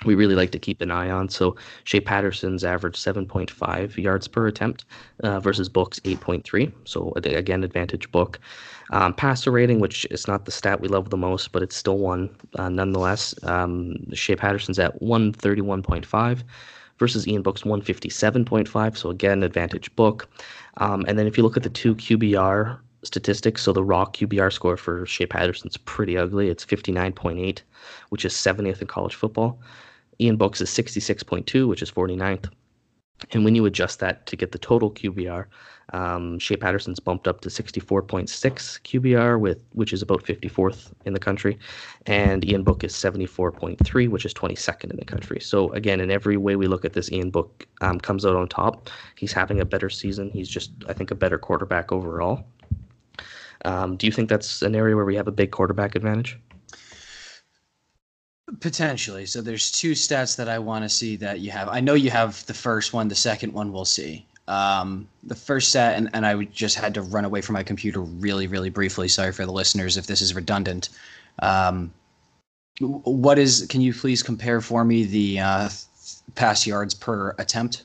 we 0.05 0.15
really 0.15 0.35
like 0.35 0.51
to 0.51 0.59
keep 0.59 0.81
an 0.81 0.91
eye 0.91 1.11
on. 1.11 1.29
So 1.29 1.57
Shea 1.85 2.01
Patterson's 2.01 2.65
average 2.65 2.97
7.5 2.97 3.97
yards 3.97 4.29
per 4.29 4.47
attempt 4.47 4.85
uh, 5.23 5.41
versus 5.41 5.69
Book's 5.69 6.01
8.3. 6.01 6.73
So 6.85 7.13
again, 7.17 7.65
advantage 7.65 8.11
Book. 8.13 8.39
Um, 8.91 9.15
passer 9.15 9.51
rating, 9.51 9.81
which 9.81 10.07
is 10.11 10.29
not 10.29 10.45
the 10.45 10.53
stat 10.53 10.81
we 10.81 10.89
love 10.89 11.11
the 11.11 11.17
most, 11.17 11.53
but 11.53 11.63
it's 11.63 11.77
still 11.77 11.99
one 11.99 12.31
uh, 12.55 12.69
nonetheless. 12.69 13.35
Um, 13.43 14.13
Shea 14.15 14.37
Patterson's 14.37 14.79
at 14.79 15.01
131.5 15.01 16.43
versus 16.99 17.27
Ian 17.27 17.43
Book's 17.43 17.63
157.5. 17.63 18.97
So 18.97 19.11
again, 19.11 19.43
advantage 19.43 19.95
Book. 19.97 20.29
Um, 20.79 21.05
and 21.09 21.19
then 21.19 21.27
if 21.27 21.37
you 21.37 21.43
look 21.43 21.57
at 21.57 21.63
the 21.63 21.71
two 21.71 21.95
QBR 21.95 22.79
statistics, 23.03 23.63
so 23.63 23.73
the 23.73 23.85
raw 23.85 24.05
QBR 24.05 24.53
score 24.53 24.77
for 24.77 25.07
Shea 25.07 25.27
Patterson's 25.27 25.77
pretty 25.77 26.17
ugly. 26.17 26.49
It's 26.49 26.65
59.8, 26.65 27.63
which 28.11 28.25
is 28.25 28.33
70th 28.33 28.81
in 28.81 28.87
college 28.87 29.15
football. 29.15 29.59
Ian 30.21 30.37
Book's 30.37 30.61
is 30.61 30.71
66.2, 30.71 31.69
which 31.69 31.83
is 31.83 31.91
49th. 31.91 32.51
And 33.33 33.45
when 33.45 33.55
you 33.55 33.65
adjust 33.67 34.01
that 34.01 34.27
to 34.27 34.37
get 34.37 34.53
the 34.53 34.59
total 34.59 34.91
QBR, 34.91 35.47
um, 35.93 36.39
Shea 36.39 36.57
Patterson's 36.57 37.01
bumped 37.01 37.29
up 37.29 37.41
to 37.43 37.49
64.6 37.49 38.29
QBR, 38.29 39.39
with 39.41 39.63
which 39.73 39.93
is 39.93 40.03
about 40.03 40.25
54th 40.25 40.93
in 41.05 41.13
the 41.13 41.21
country, 41.21 41.59
and 42.07 42.45
Ian 42.45 42.65
Book 42.65 42.83
is 42.83 42.93
74.3, 42.93 44.09
which 44.09 44.25
is 44.25 44.35
22nd 44.35 44.91
in 44.91 44.97
the 44.97 45.05
country. 45.05 45.41
So 45.41 45.71
again, 45.73 46.01
in 46.01 46.11
every 46.11 46.37
way 46.37 46.57
we 46.57 46.67
look 46.67 46.85
at 46.85 46.93
this, 46.93 47.11
Ian 47.13 47.31
Book 47.31 47.67
um, 47.81 48.01
comes 48.01 48.27
out 48.27 48.37
on 48.37 48.49
top. 48.49 48.91
He's 49.17 49.33
having 49.33 49.61
a 49.61 49.65
better 49.65 49.89
season. 49.89 50.31
He's 50.31 50.49
just, 50.49 50.73
I 50.89 50.93
think, 50.93 51.11
a 51.11 51.15
better 51.15 51.39
quarterback 51.39 51.93
overall. 51.93 52.45
Um, 53.65 53.97
do 53.97 54.07
you 54.07 54.13
think 54.13 54.29
that's 54.29 54.63
an 54.63 54.75
area 54.75 54.95
where 54.95 55.05
we 55.05 55.17
have 55.17 55.29
a 55.29 55.33
big 55.33 55.51
quarterback 55.51 55.95
advantage? 55.95 56.39
Potentially. 58.61 59.27
So 59.27 59.43
there's 59.43 59.73
two 59.73 59.93
stats 59.93 60.37
that 60.37 60.49
I 60.49 60.59
want 60.59 60.85
to 60.85 60.89
see 60.89 61.17
that 61.17 61.41
you 61.41 61.51
have. 61.51 61.69
I 61.69 61.81
know 61.81 61.95
you 61.95 62.11
have 62.11 62.47
the 62.47 62.55
first 62.55 62.93
one. 62.93 63.09
The 63.09 63.15
second 63.15 63.53
one 63.53 63.73
we'll 63.73 63.85
see. 63.85 64.25
Um, 64.47 65.09
the 65.25 65.35
first 65.35 65.71
stat, 65.71 65.97
and, 65.97 66.09
and 66.13 66.25
I 66.25 66.45
just 66.45 66.77
had 66.77 66.95
to 66.95 67.03
run 67.03 67.25
away 67.25 67.41
from 67.41 67.55
my 67.55 67.65
computer 67.65 68.01
really, 68.01 68.47
really 68.47 68.71
briefly. 68.71 69.09
Sorry 69.09 69.33
for 69.33 69.45
the 69.45 69.53
listeners 69.53 69.97
if 69.97 70.07
this 70.07 70.23
is 70.23 70.35
redundant. 70.35 70.91
Um, 71.41 71.93
what 72.79 73.39
is? 73.39 73.67
Can 73.69 73.81
you 73.81 73.93
please 73.93 74.23
compare 74.23 74.61
for 74.61 74.85
me 74.85 75.03
the 75.05 75.41
uh, 75.41 75.69
pass 76.37 76.67
yards 76.67 76.95
per 76.95 77.35
attempt? 77.39 77.85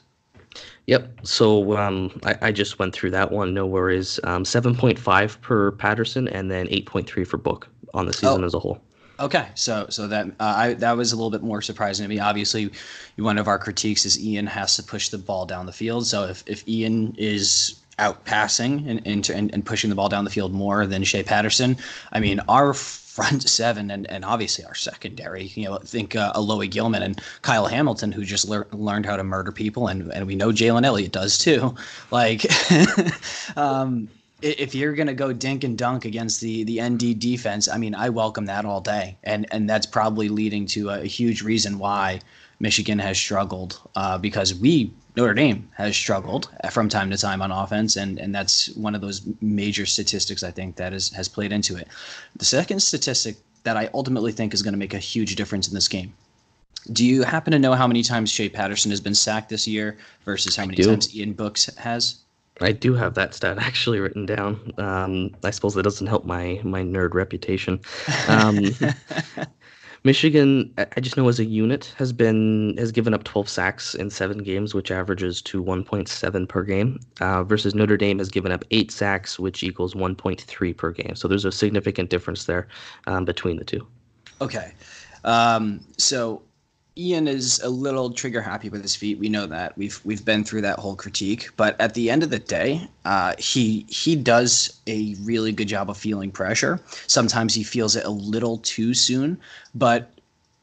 Yep. 0.85 1.21
So 1.23 1.75
um, 1.77 2.19
I, 2.23 2.37
I, 2.41 2.51
just 2.51 2.77
went 2.77 2.93
through 2.93 3.11
that 3.11 3.31
one. 3.31 3.53
No 3.53 3.65
worries. 3.65 4.19
Um, 4.25 4.43
7.5 4.43 5.41
per 5.41 5.71
Patterson, 5.71 6.27
and 6.27 6.51
then 6.51 6.67
8.3 6.67 7.25
for 7.25 7.37
Book 7.37 7.67
on 7.93 8.05
the 8.05 8.13
season 8.13 8.43
oh. 8.43 8.45
as 8.45 8.53
a 8.53 8.59
whole. 8.59 8.81
Okay, 9.21 9.49
so 9.53 9.85
so 9.89 10.07
that 10.07 10.25
uh, 10.39 10.53
I 10.57 10.73
that 10.75 10.97
was 10.97 11.11
a 11.11 11.15
little 11.15 11.29
bit 11.29 11.43
more 11.43 11.61
surprising 11.61 12.03
to 12.03 12.09
me. 12.09 12.19
Obviously, 12.19 12.71
one 13.17 13.37
of 13.37 13.47
our 13.47 13.59
critiques 13.59 14.03
is 14.03 14.19
Ian 14.19 14.47
has 14.47 14.75
to 14.77 14.83
push 14.83 15.09
the 15.09 15.19
ball 15.19 15.45
down 15.45 15.67
the 15.67 15.71
field. 15.71 16.07
So 16.07 16.23
if, 16.23 16.43
if 16.47 16.67
Ian 16.67 17.13
is 17.19 17.75
out 17.99 18.25
passing 18.25 18.87
and, 18.89 19.05
and, 19.05 19.53
and 19.53 19.63
pushing 19.63 19.91
the 19.91 19.95
ball 19.95 20.09
down 20.09 20.23
the 20.23 20.31
field 20.31 20.53
more 20.53 20.87
than 20.87 21.03
Shea 21.03 21.21
Patterson, 21.21 21.77
I 22.11 22.19
mean 22.19 22.39
our 22.49 22.73
front 22.73 23.47
seven 23.47 23.91
and, 23.91 24.09
and 24.09 24.25
obviously 24.25 24.65
our 24.65 24.73
secondary. 24.73 25.51
You 25.55 25.65
know, 25.65 25.77
think 25.77 26.15
uh, 26.15 26.33
Alohi 26.33 26.71
Gilman 26.71 27.03
and 27.03 27.21
Kyle 27.43 27.67
Hamilton, 27.67 28.11
who 28.11 28.25
just 28.25 28.49
lear- 28.49 28.67
learned 28.71 29.05
how 29.05 29.17
to 29.17 29.23
murder 29.23 29.51
people, 29.51 29.87
and 29.87 30.11
and 30.13 30.25
we 30.25 30.35
know 30.35 30.49
Jalen 30.49 30.83
Elliott 30.83 31.11
does 31.11 31.37
too. 31.37 31.75
Like, 32.09 32.45
um, 33.55 34.09
if 34.41 34.73
you're 34.75 34.93
going 34.93 35.07
to 35.07 35.13
go 35.13 35.33
dink 35.33 35.63
and 35.63 35.77
dunk 35.77 36.05
against 36.05 36.41
the 36.41 36.63
the 36.63 36.81
ND 36.81 37.19
defense, 37.19 37.67
I 37.67 37.77
mean, 37.77 37.95
I 37.95 38.09
welcome 38.09 38.45
that 38.45 38.65
all 38.65 38.81
day, 38.81 39.17
and 39.23 39.45
and 39.51 39.69
that's 39.69 39.85
probably 39.85 40.29
leading 40.29 40.65
to 40.67 40.89
a, 40.89 41.05
huge 41.05 41.41
reason 41.41 41.79
why 41.79 42.21
Michigan 42.59 42.99
has 42.99 43.17
struggled 43.17 43.79
uh, 43.95 44.17
because 44.17 44.55
we 44.55 44.91
Notre 45.15 45.33
Dame 45.33 45.69
has 45.75 45.95
struggled 45.95 46.49
from 46.71 46.87
time 46.89 47.09
to 47.11 47.17
time 47.17 47.41
on 47.41 47.51
offense, 47.51 47.95
and 47.95 48.19
and 48.19 48.33
that's 48.33 48.69
one 48.75 48.95
of 48.95 49.01
those 49.01 49.21
major 49.41 49.85
statistics 49.85 50.43
I 50.43 50.51
think 50.51 50.75
that 50.77 50.93
is 50.93 51.11
has 51.11 51.27
played 51.27 51.51
into 51.51 51.75
it. 51.75 51.87
The 52.35 52.45
second 52.45 52.81
statistic 52.81 53.37
that 53.63 53.77
I 53.77 53.89
ultimately 53.93 54.31
think 54.31 54.53
is 54.53 54.61
going 54.61 54.73
to 54.73 54.79
make 54.79 54.93
a 54.93 54.99
huge 54.99 55.35
difference 55.35 55.67
in 55.67 55.75
this 55.75 55.87
game. 55.87 56.13
Do 56.93 57.05
you 57.05 57.21
happen 57.21 57.51
to 57.51 57.59
know 57.59 57.73
how 57.73 57.85
many 57.85 58.01
times 58.01 58.31
Shea 58.31 58.49
Patterson 58.49 58.89
has 58.89 58.99
been 58.99 59.13
sacked 59.13 59.49
this 59.49 59.67
year 59.67 59.97
versus 60.25 60.55
how 60.55 60.65
many 60.65 60.81
times 60.81 61.15
Ian 61.15 61.33
Books 61.33 61.69
has? 61.77 62.21
I 62.63 62.71
do 62.71 62.93
have 62.93 63.13
that 63.15 63.33
stat 63.33 63.57
actually 63.59 63.99
written 63.99 64.25
down. 64.25 64.71
Um, 64.77 65.31
I 65.43 65.51
suppose 65.51 65.73
that 65.75 65.83
doesn't 65.83 66.07
help 66.07 66.25
my 66.25 66.59
my 66.63 66.81
nerd 66.81 67.13
reputation. 67.13 67.79
Um, 68.27 68.65
Michigan, 70.03 70.73
I 70.79 70.99
just 70.99 71.15
know 71.15 71.27
as 71.27 71.39
a 71.39 71.45
unit 71.45 71.93
has 71.97 72.11
been 72.11 72.75
has 72.77 72.91
given 72.91 73.13
up 73.13 73.23
12 73.23 73.47
sacks 73.47 73.93
in 73.93 74.09
seven 74.09 74.39
games, 74.39 74.73
which 74.73 74.89
averages 74.89 75.43
to 75.43 75.63
1.7 75.63 76.49
per 76.49 76.63
game. 76.63 76.99
Uh, 77.19 77.43
versus 77.43 77.75
Notre 77.75 77.97
Dame 77.97 78.17
has 78.17 78.29
given 78.29 78.51
up 78.51 78.65
eight 78.71 78.89
sacks, 78.89 79.37
which 79.37 79.61
equals 79.61 79.93
1.3 79.93 80.75
per 80.75 80.91
game. 80.91 81.15
So 81.15 81.27
there's 81.27 81.45
a 81.45 81.51
significant 81.51 82.09
difference 82.09 82.45
there 82.45 82.67
um, 83.05 83.25
between 83.25 83.57
the 83.57 83.63
two. 83.63 83.85
Okay, 84.41 84.73
um, 85.23 85.81
so 85.99 86.41
Ian 86.97 87.27
is 87.27 87.59
a 87.61 87.69
little 87.69 88.11
trigger 88.11 88.41
happy 88.41 88.69
with 88.69 88.81
his 88.81 88.95
feet. 88.95 89.17
We 89.17 89.29
know 89.29 89.45
that. 89.47 89.77
We've 89.77 89.99
we've 90.03 90.25
been 90.25 90.43
through 90.43 90.61
that 90.61 90.77
whole 90.77 90.95
critique. 90.95 91.49
But 91.55 91.79
at 91.79 91.93
the 91.93 92.09
end 92.09 92.21
of 92.21 92.29
the 92.29 92.39
day, 92.39 92.87
uh, 93.05 93.33
he 93.37 93.85
he 93.87 94.15
does 94.15 94.81
a 94.87 95.15
really 95.21 95.53
good 95.53 95.69
job 95.69 95.89
of 95.89 95.97
feeling 95.97 96.31
pressure. 96.31 96.81
Sometimes 97.07 97.53
he 97.53 97.63
feels 97.63 97.95
it 97.95 98.05
a 98.05 98.09
little 98.09 98.57
too 98.57 98.93
soon, 98.93 99.39
but 99.73 100.11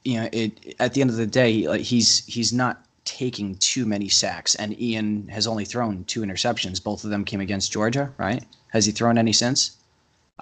you 0.05 0.21
know, 0.21 0.29
it 0.33 0.77
at 0.79 0.93
the 0.93 1.01
end 1.01 1.11
of 1.11 1.17
the 1.17 1.27
day, 1.27 1.67
like 1.67 1.81
he's 1.81 2.27
he's 2.27 2.53
not 2.53 2.85
taking 3.07 3.55
too 3.57 3.87
many 3.87 4.09
sacks. 4.09 4.55
And 4.55 4.79
Ian 4.79 5.27
has 5.29 5.47
only 5.47 5.65
thrown 5.65 6.05
two 6.05 6.21
interceptions. 6.21 6.83
Both 6.83 7.05
of 7.05 7.11
them 7.11 7.25
came 7.25 7.41
against 7.41 7.73
Georgia, 7.73 8.13
right? 8.19 8.45
Has 8.69 8.85
he 8.85 8.93
thrown 8.93 9.17
any 9.17 9.33
since? 9.33 9.79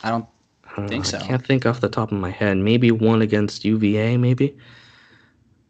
I 0.02 0.10
don't 0.10 0.26
uh, 0.76 0.88
think 0.88 1.04
so. 1.04 1.18
I 1.18 1.22
can't 1.22 1.46
think 1.46 1.64
off 1.64 1.80
the 1.80 1.88
top 1.88 2.10
of 2.10 2.18
my 2.18 2.30
head. 2.30 2.56
Maybe 2.56 2.90
one 2.90 3.22
against 3.22 3.64
UVA, 3.64 4.16
maybe. 4.16 4.56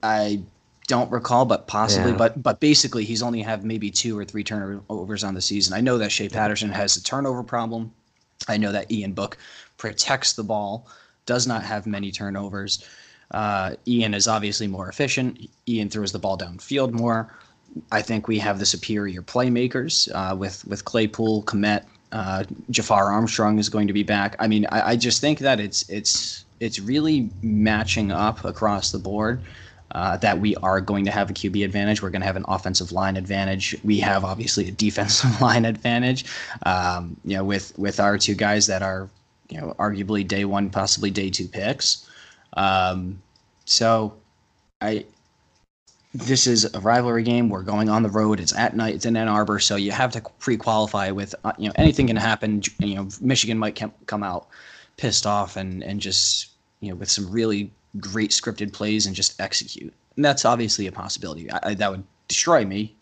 I 0.06 0.42
don't 0.86 1.10
recall, 1.10 1.44
but 1.44 1.66
possibly. 1.66 2.12
Yeah. 2.12 2.18
But 2.18 2.42
but 2.42 2.60
basically, 2.60 3.04
he's 3.04 3.22
only 3.22 3.42
have 3.42 3.64
maybe 3.64 3.90
two 3.90 4.18
or 4.18 4.24
three 4.24 4.44
turnovers 4.44 5.24
on 5.24 5.34
the 5.34 5.40
season. 5.40 5.74
I 5.74 5.80
know 5.80 5.98
that 5.98 6.12
Shea 6.12 6.28
Patterson 6.28 6.70
has 6.70 6.96
a 6.96 7.02
turnover 7.02 7.42
problem. 7.42 7.92
I 8.48 8.56
know 8.56 8.72
that 8.72 8.90
Ian 8.90 9.12
Book 9.12 9.36
protects 9.78 10.34
the 10.34 10.44
ball, 10.44 10.86
does 11.26 11.46
not 11.46 11.62
have 11.62 11.86
many 11.86 12.10
turnovers. 12.12 12.84
Uh, 13.32 13.74
Ian 13.88 14.14
is 14.14 14.28
obviously 14.28 14.68
more 14.68 14.88
efficient. 14.88 15.50
Ian 15.68 15.90
throws 15.90 16.12
the 16.12 16.18
ball 16.18 16.38
downfield 16.38 16.92
more. 16.92 17.34
I 17.90 18.00
think 18.00 18.28
we 18.28 18.38
have 18.38 18.58
the 18.58 18.66
superior 18.66 19.22
playmakers 19.22 20.08
uh, 20.14 20.36
with 20.36 20.64
with 20.66 20.84
Claypool, 20.84 21.42
Kmet, 21.42 21.84
uh, 22.12 22.44
Jafar 22.70 23.10
Armstrong 23.10 23.58
is 23.58 23.68
going 23.68 23.86
to 23.88 23.92
be 23.92 24.04
back. 24.04 24.36
I 24.38 24.46
mean, 24.46 24.66
I, 24.70 24.92
I 24.92 24.96
just 24.96 25.20
think 25.20 25.40
that 25.40 25.58
it's 25.58 25.88
it's 25.88 26.44
it's 26.60 26.78
really 26.78 27.28
matching 27.42 28.12
up 28.12 28.44
across 28.44 28.92
the 28.92 28.98
board 28.98 29.42
uh, 29.92 30.16
that 30.18 30.38
we 30.40 30.54
are 30.56 30.80
going 30.80 31.04
to 31.04 31.10
have 31.10 31.30
a 31.30 31.32
QB 31.32 31.64
advantage. 31.64 32.02
We're 32.02 32.10
going 32.10 32.20
to 32.20 32.26
have 32.26 32.36
an 32.36 32.44
offensive 32.48 32.92
line 32.92 33.16
advantage. 33.16 33.76
We 33.84 34.00
have 34.00 34.24
obviously 34.24 34.68
a 34.68 34.72
defensive 34.72 35.40
line 35.40 35.64
advantage. 35.64 36.24
Um, 36.64 37.16
you 37.24 37.36
know, 37.36 37.44
with 37.44 37.76
with 37.78 38.00
our 38.00 38.18
two 38.18 38.34
guys 38.34 38.66
that 38.66 38.82
are 38.82 39.08
you 39.48 39.60
know 39.60 39.74
arguably 39.78 40.26
day 40.26 40.44
one, 40.44 40.70
possibly 40.70 41.10
day 41.10 41.30
two 41.30 41.48
picks. 41.48 42.08
Um, 42.56 43.22
so, 43.64 44.14
I 44.80 45.04
this 46.14 46.46
is 46.46 46.72
a 46.74 46.80
rivalry 46.80 47.22
game. 47.22 47.48
We're 47.48 47.62
going 47.62 47.88
on 47.88 48.02
the 48.02 48.08
road. 48.08 48.40
It's 48.40 48.54
at 48.54 48.74
night. 48.74 48.94
It's 48.94 49.06
in 49.06 49.16
Ann 49.16 49.28
Arbor, 49.28 49.58
so 49.58 49.76
you 49.76 49.92
have 49.92 50.12
to 50.12 50.22
pre-qualify 50.38 51.10
with 51.10 51.34
uh, 51.44 51.52
you 51.58 51.68
know 51.68 51.74
anything 51.76 52.06
can 52.06 52.16
happen. 52.16 52.62
You 52.78 52.96
know, 52.96 53.08
Michigan 53.20 53.58
might 53.58 53.80
come 54.06 54.22
out 54.22 54.48
pissed 54.96 55.26
off 55.26 55.56
and 55.56 55.82
and 55.82 56.00
just 56.00 56.50
you 56.80 56.90
know 56.90 56.96
with 56.96 57.10
some 57.10 57.30
really 57.30 57.70
great 58.00 58.30
scripted 58.30 58.72
plays 58.72 59.06
and 59.06 59.14
just 59.14 59.40
execute. 59.40 59.92
And 60.16 60.24
that's 60.24 60.44
obviously 60.44 60.86
a 60.86 60.92
possibility. 60.92 61.50
I, 61.50 61.60
I, 61.62 61.74
that 61.74 61.90
would 61.90 62.04
destroy 62.28 62.64
me 62.64 62.96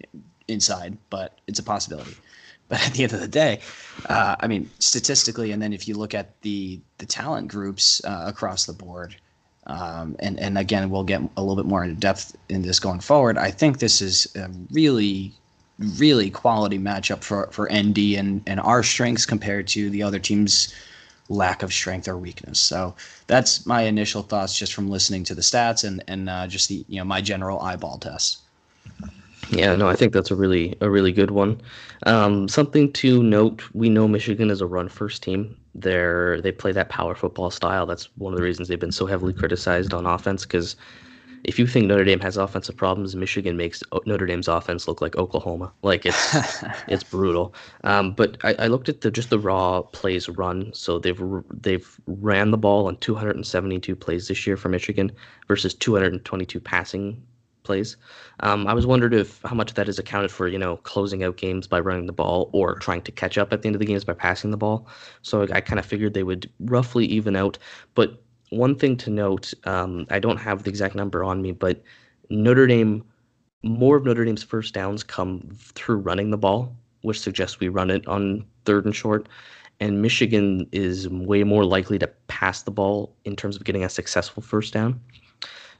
inside, 0.48 0.96
but 1.10 1.38
it's 1.46 1.58
a 1.58 1.62
possibility. 1.62 2.16
But 2.66 2.86
at 2.86 2.94
the 2.94 3.02
end 3.04 3.12
of 3.12 3.20
the 3.20 3.28
day, 3.28 3.60
uh, 4.08 4.36
I 4.40 4.46
mean, 4.46 4.70
statistically, 4.78 5.52
and 5.52 5.60
then 5.60 5.74
if 5.74 5.86
you 5.86 5.94
look 5.94 6.14
at 6.14 6.40
the 6.40 6.80
the 6.96 7.04
talent 7.04 7.48
groups 7.48 8.02
uh, 8.04 8.24
across 8.26 8.64
the 8.64 8.72
board, 8.72 9.14
um, 9.66 10.16
and 10.18 10.40
and 10.40 10.56
again, 10.56 10.88
we'll 10.88 11.04
get 11.04 11.20
a 11.36 11.42
little 11.42 11.56
bit 11.56 11.66
more 11.66 11.84
into 11.84 12.00
depth 12.00 12.34
in 12.48 12.62
this 12.62 12.80
going 12.80 13.00
forward. 13.00 13.36
I 13.36 13.50
think 13.50 13.80
this 13.80 14.00
is 14.00 14.26
a 14.34 14.50
really, 14.70 15.34
really 15.78 16.30
quality 16.30 16.78
matchup 16.78 17.22
for 17.22 17.48
for 17.52 17.68
ND 17.70 17.98
and 18.16 18.42
and 18.46 18.60
our 18.60 18.82
strengths 18.82 19.26
compared 19.26 19.66
to 19.68 19.90
the 19.90 20.02
other 20.02 20.18
teams 20.18 20.74
lack 21.28 21.62
of 21.62 21.72
strength 21.72 22.08
or 22.08 22.18
weakness. 22.18 22.60
So 22.60 22.94
that's 23.26 23.66
my 23.66 23.82
initial 23.82 24.22
thoughts 24.22 24.58
just 24.58 24.74
from 24.74 24.90
listening 24.90 25.24
to 25.24 25.34
the 25.34 25.42
stats 25.42 25.84
and 25.84 26.02
and 26.08 26.28
uh, 26.28 26.46
just 26.46 26.68
the 26.68 26.84
you 26.88 26.98
know 26.98 27.04
my 27.04 27.20
general 27.20 27.60
eyeball 27.60 27.98
test. 27.98 28.40
Yeah, 29.50 29.76
no, 29.76 29.88
I 29.88 29.94
think 29.94 30.12
that's 30.12 30.30
a 30.30 30.34
really 30.34 30.76
a 30.80 30.88
really 30.88 31.12
good 31.12 31.30
one. 31.30 31.60
Um, 32.06 32.48
something 32.48 32.92
to 32.94 33.22
note: 33.22 33.62
we 33.74 33.88
know 33.88 34.08
Michigan 34.08 34.50
is 34.50 34.60
a 34.60 34.66
run 34.66 34.88
first 34.88 35.22
team. 35.22 35.56
They're 35.74 36.40
they 36.40 36.52
play 36.52 36.72
that 36.72 36.88
power 36.88 37.14
football 37.14 37.50
style. 37.50 37.86
That's 37.86 38.08
one 38.16 38.32
of 38.32 38.38
the 38.38 38.44
reasons 38.44 38.68
they've 38.68 38.78
been 38.78 38.92
so 38.92 39.06
heavily 39.06 39.32
criticized 39.32 39.92
on 39.92 40.06
offense 40.06 40.44
because 40.44 40.76
if 41.44 41.58
you 41.58 41.66
think 41.66 41.86
Notre 41.86 42.04
Dame 42.04 42.20
has 42.20 42.36
offensive 42.36 42.76
problems, 42.76 43.14
Michigan 43.14 43.56
makes 43.56 43.82
Notre 44.06 44.26
Dame's 44.26 44.48
offense 44.48 44.88
look 44.88 45.00
like 45.00 45.16
Oklahoma. 45.16 45.72
Like 45.82 46.06
it's 46.06 46.34
it's 46.88 47.04
brutal. 47.04 47.54
Um, 47.84 48.12
but 48.12 48.38
I, 48.42 48.54
I, 48.54 48.66
looked 48.66 48.88
at 48.88 49.02
the 49.02 49.10
just 49.10 49.30
the 49.30 49.38
raw 49.38 49.82
plays 49.82 50.28
run. 50.28 50.72
So 50.72 50.98
they've 50.98 51.22
they've 51.50 52.00
ran 52.06 52.50
the 52.50 52.58
ball 52.58 52.86
on 52.86 52.96
272 52.96 53.94
plays 53.94 54.28
this 54.28 54.46
year 54.46 54.56
for 54.56 54.68
Michigan 54.68 55.12
versus 55.46 55.74
222 55.74 56.58
passing 56.60 57.22
plays. 57.62 57.96
Um, 58.40 58.66
I 58.66 58.74
was 58.74 58.86
wondered 58.86 59.12
if 59.12 59.40
how 59.42 59.54
much 59.54 59.70
of 59.70 59.76
that 59.76 59.88
is 59.88 59.98
accounted 59.98 60.30
for, 60.30 60.48
you 60.48 60.58
know, 60.58 60.76
closing 60.78 61.24
out 61.24 61.36
games 61.36 61.66
by 61.66 61.80
running 61.80 62.06
the 62.06 62.12
ball 62.12 62.50
or 62.52 62.76
trying 62.78 63.02
to 63.02 63.12
catch 63.12 63.38
up 63.38 63.52
at 63.52 63.62
the 63.62 63.68
end 63.68 63.76
of 63.76 63.80
the 63.80 63.86
games 63.86 64.04
by 64.04 64.12
passing 64.12 64.50
the 64.50 64.56
ball. 64.56 64.86
So 65.22 65.42
I, 65.42 65.56
I 65.56 65.60
kind 65.60 65.78
of 65.78 65.86
figured 65.86 66.14
they 66.14 66.22
would 66.22 66.50
roughly 66.60 67.06
even 67.06 67.36
out. 67.36 67.58
But 67.94 68.22
one 68.56 68.76
thing 68.76 68.96
to 68.98 69.10
note, 69.10 69.52
um, 69.64 70.06
I 70.10 70.18
don't 70.18 70.38
have 70.38 70.62
the 70.62 70.70
exact 70.70 70.94
number 70.94 71.24
on 71.24 71.42
me, 71.42 71.52
but 71.52 71.82
Notre 72.30 72.66
Dame 72.66 73.04
more 73.64 73.96
of 73.96 74.04
Notre 74.04 74.24
Dame's 74.24 74.42
first 74.42 74.74
downs 74.74 75.02
come 75.02 75.48
through 75.74 75.96
running 75.96 76.30
the 76.30 76.36
ball, 76.36 76.76
which 77.00 77.18
suggests 77.18 77.58
we 77.58 77.68
run 77.68 77.90
it 77.90 78.06
on 78.06 78.44
third 78.66 78.84
and 78.84 78.94
short. 78.94 79.26
And 79.80 80.02
Michigan 80.02 80.68
is 80.70 81.08
way 81.08 81.44
more 81.44 81.64
likely 81.64 81.98
to 81.98 82.06
pass 82.28 82.62
the 82.62 82.70
ball 82.70 83.16
in 83.24 83.34
terms 83.34 83.56
of 83.56 83.64
getting 83.64 83.82
a 83.82 83.88
successful 83.88 84.42
first 84.42 84.72
down. 84.72 85.00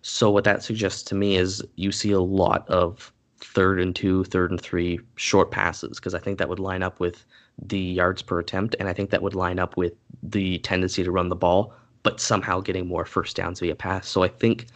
So 0.02 0.31
what 0.31 0.45
that 0.45 0.62
suggests 0.62 1.02
to 1.04 1.14
me 1.14 1.37
is 1.37 1.62
you 1.76 1.93
see 1.93 2.12
a 2.12 2.21
lot 2.21 2.69
of 2.69 3.12
third 3.38 3.81
and 3.81 3.95
two, 3.95 4.25
third 4.25 4.50
and 4.50 4.61
three 4.61 4.99
short 5.16 5.50
passes 5.50 5.99
because 5.99 6.14
I 6.14 6.19
think 6.19 6.38
that 6.38 6.49
would 6.49 6.59
line 6.59 6.83
up 6.83 7.00
with 7.00 7.25
the 7.62 7.78
yards 7.78 8.23
per 8.23 8.38
attempt, 8.40 8.75
and 8.81 8.88
I 8.88 8.93
think 8.93 9.11
that 9.11 9.23
would 9.23 9.35
line 9.35 9.59
up 9.59 9.76
with 9.76 9.93
the 10.23 10.59
tendency 10.59 11.04
to 11.04 11.11
run 11.11 11.28
the 11.28 11.37
ball, 11.37 11.73
but 12.04 12.20
somehow 12.20 12.61
getting 12.61 12.87
more 12.87 13.04
first 13.04 13.34
downs 13.34 13.58
via 13.58 13.75
pass. 13.75 14.06
So 14.06 14.23
I 14.23 14.28
think 14.28 14.66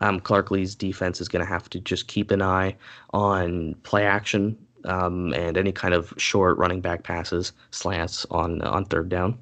um, 0.00 0.18
Clark 0.18 0.50
Lea's 0.50 0.74
defense 0.74 1.20
is 1.20 1.28
going 1.28 1.44
to 1.44 1.48
have 1.48 1.70
to 1.70 1.78
just 1.78 2.08
keep 2.08 2.32
an 2.32 2.42
eye 2.42 2.74
on 3.12 3.74
play 3.84 4.04
action 4.04 4.58
um, 4.86 5.32
and 5.34 5.56
any 5.56 5.72
kind 5.72 5.94
of 5.94 6.12
short 6.16 6.58
running 6.58 6.80
back 6.80 7.04
passes, 7.04 7.52
slants 7.70 8.26
on 8.30 8.62
on 8.62 8.84
third 8.86 9.08
down. 9.08 9.38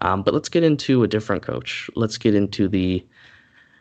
Um, 0.00 0.22
but 0.22 0.32
let's 0.32 0.48
get 0.48 0.62
into 0.62 1.02
a 1.02 1.08
different 1.08 1.42
coach. 1.42 1.90
Let's 1.94 2.16
get 2.16 2.34
into 2.34 2.68
the 2.68 3.04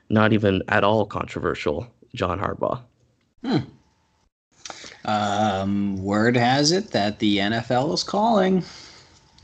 not 0.09 0.33
even 0.33 0.61
at 0.67 0.83
all 0.83 1.05
controversial 1.05 1.87
John 2.13 2.39
Harbaugh. 2.39 2.81
Hmm. 3.43 3.57
Um, 5.03 6.03
word 6.03 6.35
has 6.35 6.71
it 6.71 6.91
that 6.91 7.19
the 7.19 7.37
NFL 7.37 7.93
is 7.93 8.03
calling. 8.03 8.63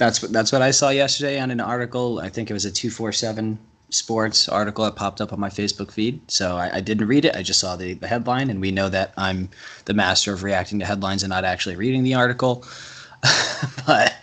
That's 0.01 0.19
what 0.19 0.31
that's 0.31 0.51
what 0.51 0.63
I 0.63 0.71
saw 0.71 0.89
yesterday 0.89 1.39
on 1.39 1.51
an 1.51 1.59
article. 1.59 2.17
I 2.17 2.29
think 2.29 2.49
it 2.49 2.53
was 2.53 2.65
a 2.65 2.71
two 2.71 2.89
four 2.89 3.11
seven 3.11 3.59
sports 3.91 4.49
article 4.49 4.83
that 4.83 4.95
popped 4.95 5.21
up 5.21 5.31
on 5.31 5.39
my 5.39 5.49
Facebook 5.49 5.91
feed. 5.91 6.19
So 6.31 6.57
I, 6.57 6.77
I, 6.77 6.79
didn't 6.79 7.05
read 7.05 7.23
it. 7.23 7.35
I 7.35 7.43
just 7.43 7.59
saw 7.59 7.75
the, 7.75 7.93
the 7.93 8.07
headline, 8.07 8.49
and 8.49 8.59
we 8.59 8.71
know 8.71 8.89
that 8.89 9.13
I'm 9.15 9.47
the 9.85 9.93
master 9.93 10.33
of 10.33 10.41
reacting 10.41 10.79
to 10.79 10.85
headlines 10.85 11.21
and 11.21 11.29
not 11.29 11.45
actually 11.45 11.75
reading 11.75 12.01
the 12.01 12.15
article. 12.15 12.65
but 13.85 14.15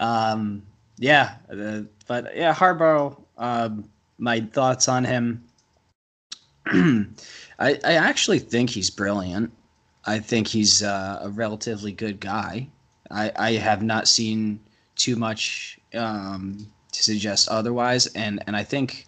um, 0.00 0.62
yeah, 0.96 1.34
the, 1.50 1.86
but 2.06 2.34
yeah, 2.34 2.54
Harbaugh. 2.54 3.20
Um, 3.36 3.90
my 4.16 4.40
thoughts 4.40 4.88
on 4.88 5.04
him. 5.04 5.44
I, 6.66 7.78
I 7.84 7.92
actually 7.92 8.38
think 8.38 8.70
he's 8.70 8.88
brilliant. 8.88 9.52
I 10.06 10.18
think 10.18 10.46
he's 10.46 10.82
uh, 10.82 11.18
a 11.20 11.28
relatively 11.28 11.92
good 11.92 12.20
guy. 12.20 12.68
I, 13.10 13.32
I 13.36 13.52
have 13.52 13.82
not 13.82 14.08
seen 14.08 14.60
too 14.96 15.16
much 15.16 15.78
um, 15.94 16.70
to 16.92 17.02
suggest 17.02 17.48
otherwise, 17.48 18.06
and 18.08 18.42
and 18.46 18.56
I 18.56 18.64
think 18.64 19.06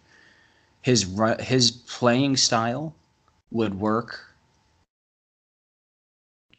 his 0.83 1.07
his 1.41 1.71
playing 1.71 2.37
style 2.37 2.95
would 3.51 3.75
work 3.75 4.25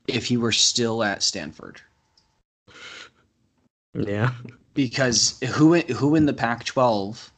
if 0.07 0.25
he 0.25 0.37
were 0.37 0.51
still 0.51 1.03
at 1.03 1.23
Stanford. 1.23 1.81
Yeah, 3.93 4.33
because 4.73 5.39
who 5.55 5.75
who 5.75 6.15
in 6.15 6.25
the 6.25 6.33
Pac-12 6.33 7.29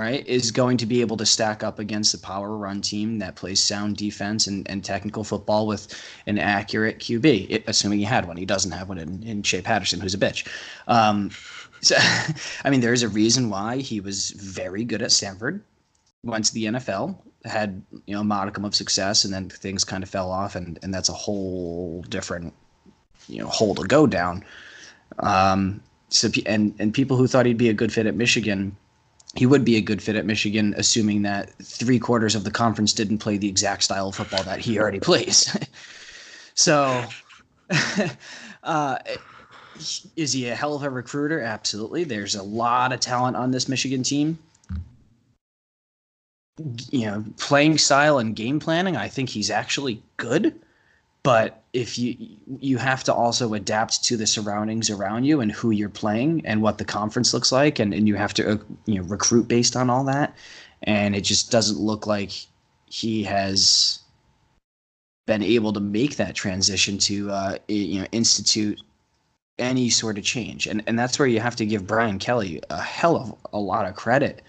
right, 0.00 0.26
is 0.26 0.50
going 0.50 0.76
to 0.78 0.86
be 0.86 1.00
able 1.00 1.16
to 1.16 1.24
stack 1.24 1.62
up 1.62 1.78
against 1.78 2.10
the 2.10 2.18
power 2.18 2.56
run 2.56 2.80
team 2.80 3.18
that 3.20 3.36
plays 3.36 3.60
sound 3.60 3.96
defense 3.96 4.46
and, 4.46 4.68
and 4.68 4.84
technical 4.84 5.22
football 5.22 5.66
with 5.66 5.94
an 6.26 6.38
accurate 6.38 6.98
QB, 6.98 7.46
it, 7.48 7.64
assuming 7.68 8.00
he 8.00 8.04
had 8.04 8.26
one. 8.26 8.36
He 8.36 8.44
doesn't 8.44 8.72
have 8.72 8.88
one 8.88 8.98
in, 8.98 9.22
in 9.22 9.42
Shea 9.44 9.62
Patterson, 9.62 10.00
who's 10.00 10.14
a 10.14 10.18
bitch. 10.18 10.48
Um, 10.88 11.30
so, 11.80 11.94
I 12.64 12.70
mean, 12.70 12.80
there's 12.80 13.04
a 13.04 13.08
reason 13.08 13.50
why 13.50 13.78
he 13.78 14.00
was 14.00 14.30
very 14.30 14.84
good 14.84 15.00
at 15.00 15.12
Stanford, 15.12 15.62
went 16.24 16.46
to 16.46 16.54
the 16.54 16.64
NFL, 16.64 17.16
had 17.44 17.82
you 18.06 18.14
know 18.14 18.22
a 18.22 18.24
modicum 18.24 18.64
of 18.64 18.74
success, 18.74 19.24
and 19.24 19.32
then 19.32 19.48
things 19.48 19.84
kind 19.84 20.02
of 20.02 20.08
fell 20.08 20.30
off, 20.30 20.56
and 20.56 20.78
and 20.82 20.92
that's 20.92 21.08
a 21.08 21.12
whole 21.12 22.02
different 22.08 22.52
you 23.28 23.38
know 23.38 23.46
hole 23.46 23.74
to 23.74 23.86
go 23.86 24.06
down. 24.06 24.44
Um, 25.20 25.82
so 26.08 26.30
and 26.46 26.74
and 26.78 26.92
people 26.92 27.16
who 27.16 27.26
thought 27.26 27.46
he'd 27.46 27.58
be 27.58 27.68
a 27.68 27.74
good 27.74 27.92
fit 27.92 28.06
at 28.06 28.16
Michigan 28.16 28.76
he 29.36 29.46
would 29.46 29.64
be 29.64 29.76
a 29.76 29.80
good 29.80 30.02
fit 30.02 30.16
at 30.16 30.26
Michigan, 30.26 30.74
assuming 30.76 31.22
that 31.22 31.52
three 31.62 31.98
quarters 31.98 32.34
of 32.34 32.44
the 32.44 32.50
conference 32.50 32.92
didn't 32.92 33.18
play 33.18 33.36
the 33.36 33.48
exact 33.48 33.82
style 33.82 34.08
of 34.08 34.14
football 34.14 34.42
that 34.44 34.60
he 34.60 34.78
already 34.78 35.00
plays. 35.10 35.56
so, 36.54 37.04
uh, 38.62 38.98
is 40.16 40.32
he 40.32 40.48
a 40.48 40.54
hell 40.54 40.76
of 40.76 40.82
a 40.82 40.90
recruiter? 40.90 41.40
Absolutely. 41.40 42.04
There's 42.04 42.36
a 42.36 42.42
lot 42.42 42.92
of 42.92 43.00
talent 43.00 43.36
on 43.36 43.50
this 43.50 43.68
Michigan 43.68 44.02
team. 44.02 44.38
You 46.90 47.06
know, 47.06 47.24
playing 47.38 47.78
style 47.78 48.18
and 48.18 48.36
game 48.36 48.60
planning, 48.60 48.96
I 48.96 49.08
think 49.08 49.28
he's 49.28 49.50
actually 49.50 50.00
good 50.16 50.54
but 51.24 51.63
if 51.74 51.98
you 51.98 52.16
you 52.60 52.78
have 52.78 53.02
to 53.04 53.12
also 53.12 53.52
adapt 53.52 54.04
to 54.04 54.16
the 54.16 54.26
surroundings 54.26 54.88
around 54.88 55.24
you 55.24 55.40
and 55.40 55.50
who 55.50 55.72
you're 55.72 55.88
playing 55.88 56.40
and 56.46 56.62
what 56.62 56.78
the 56.78 56.84
conference 56.84 57.34
looks 57.34 57.50
like. 57.50 57.80
And, 57.80 57.92
and 57.92 58.06
you 58.08 58.14
have 58.14 58.32
to 58.34 58.52
uh, 58.52 58.58
you 58.86 58.94
know 58.94 59.02
recruit 59.02 59.48
based 59.48 59.76
on 59.76 59.90
all 59.90 60.04
that. 60.04 60.34
And 60.84 61.16
it 61.16 61.22
just 61.22 61.50
doesn't 61.50 61.78
look 61.78 62.06
like 62.06 62.30
he 62.86 63.24
has 63.24 63.98
been 65.26 65.42
able 65.42 65.72
to 65.72 65.80
make 65.80 66.16
that 66.16 66.36
transition 66.36 66.96
to 66.98 67.30
uh, 67.30 67.58
you 67.66 68.00
know 68.00 68.06
institute 68.12 68.80
any 69.58 69.90
sort 69.90 70.16
of 70.16 70.24
change. 70.24 70.68
And 70.68 70.82
and 70.86 70.96
that's 70.96 71.18
where 71.18 71.28
you 71.28 71.40
have 71.40 71.56
to 71.56 71.66
give 71.66 71.88
Brian 71.88 72.20
Kelly 72.20 72.62
a 72.70 72.80
hell 72.80 73.16
of 73.16 73.34
a 73.52 73.58
lot 73.58 73.86
of 73.86 73.96
credit 73.96 74.42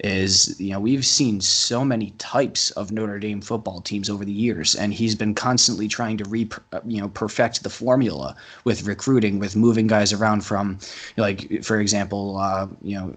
is 0.00 0.58
you 0.60 0.70
know 0.70 0.78
we've 0.80 1.04
seen 1.04 1.40
so 1.40 1.84
many 1.84 2.10
types 2.18 2.70
of 2.72 2.92
Notre 2.92 3.18
Dame 3.18 3.40
football 3.40 3.80
teams 3.80 4.08
over 4.08 4.24
the 4.24 4.32
years, 4.32 4.74
and 4.74 4.94
he's 4.94 5.14
been 5.14 5.34
constantly 5.34 5.88
trying 5.88 6.16
to 6.18 6.24
re 6.24 6.48
you 6.86 7.00
know 7.00 7.08
perfect 7.08 7.62
the 7.62 7.70
formula 7.70 8.36
with 8.64 8.86
recruiting, 8.86 9.38
with 9.38 9.56
moving 9.56 9.86
guys 9.86 10.12
around 10.12 10.42
from 10.42 10.78
like 11.16 11.64
for 11.64 11.80
example, 11.80 12.38
uh, 12.38 12.68
you 12.82 12.96
know 12.96 13.14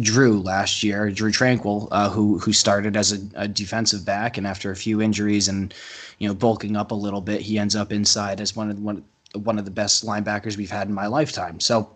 Drew 0.00 0.40
last 0.40 0.82
year, 0.82 1.10
Drue 1.10 1.32
Tranquill, 1.32 1.88
uh, 1.90 2.08
who 2.08 2.38
who 2.38 2.52
started 2.52 2.96
as 2.96 3.12
a, 3.12 3.18
a 3.34 3.48
defensive 3.48 4.04
back, 4.04 4.38
and 4.38 4.46
after 4.46 4.70
a 4.70 4.76
few 4.76 5.02
injuries 5.02 5.48
and 5.48 5.74
you 6.18 6.28
know 6.28 6.34
bulking 6.34 6.76
up 6.76 6.90
a 6.92 6.94
little 6.94 7.20
bit, 7.20 7.42
he 7.42 7.58
ends 7.58 7.76
up 7.76 7.92
inside 7.92 8.40
as 8.40 8.56
one 8.56 8.70
of 8.70 8.78
one 8.80 9.04
one 9.34 9.58
of 9.58 9.64
the 9.64 9.70
best 9.70 10.04
linebackers 10.04 10.56
we've 10.56 10.70
had 10.70 10.88
in 10.88 10.94
my 10.94 11.06
lifetime. 11.06 11.60
So 11.60 11.90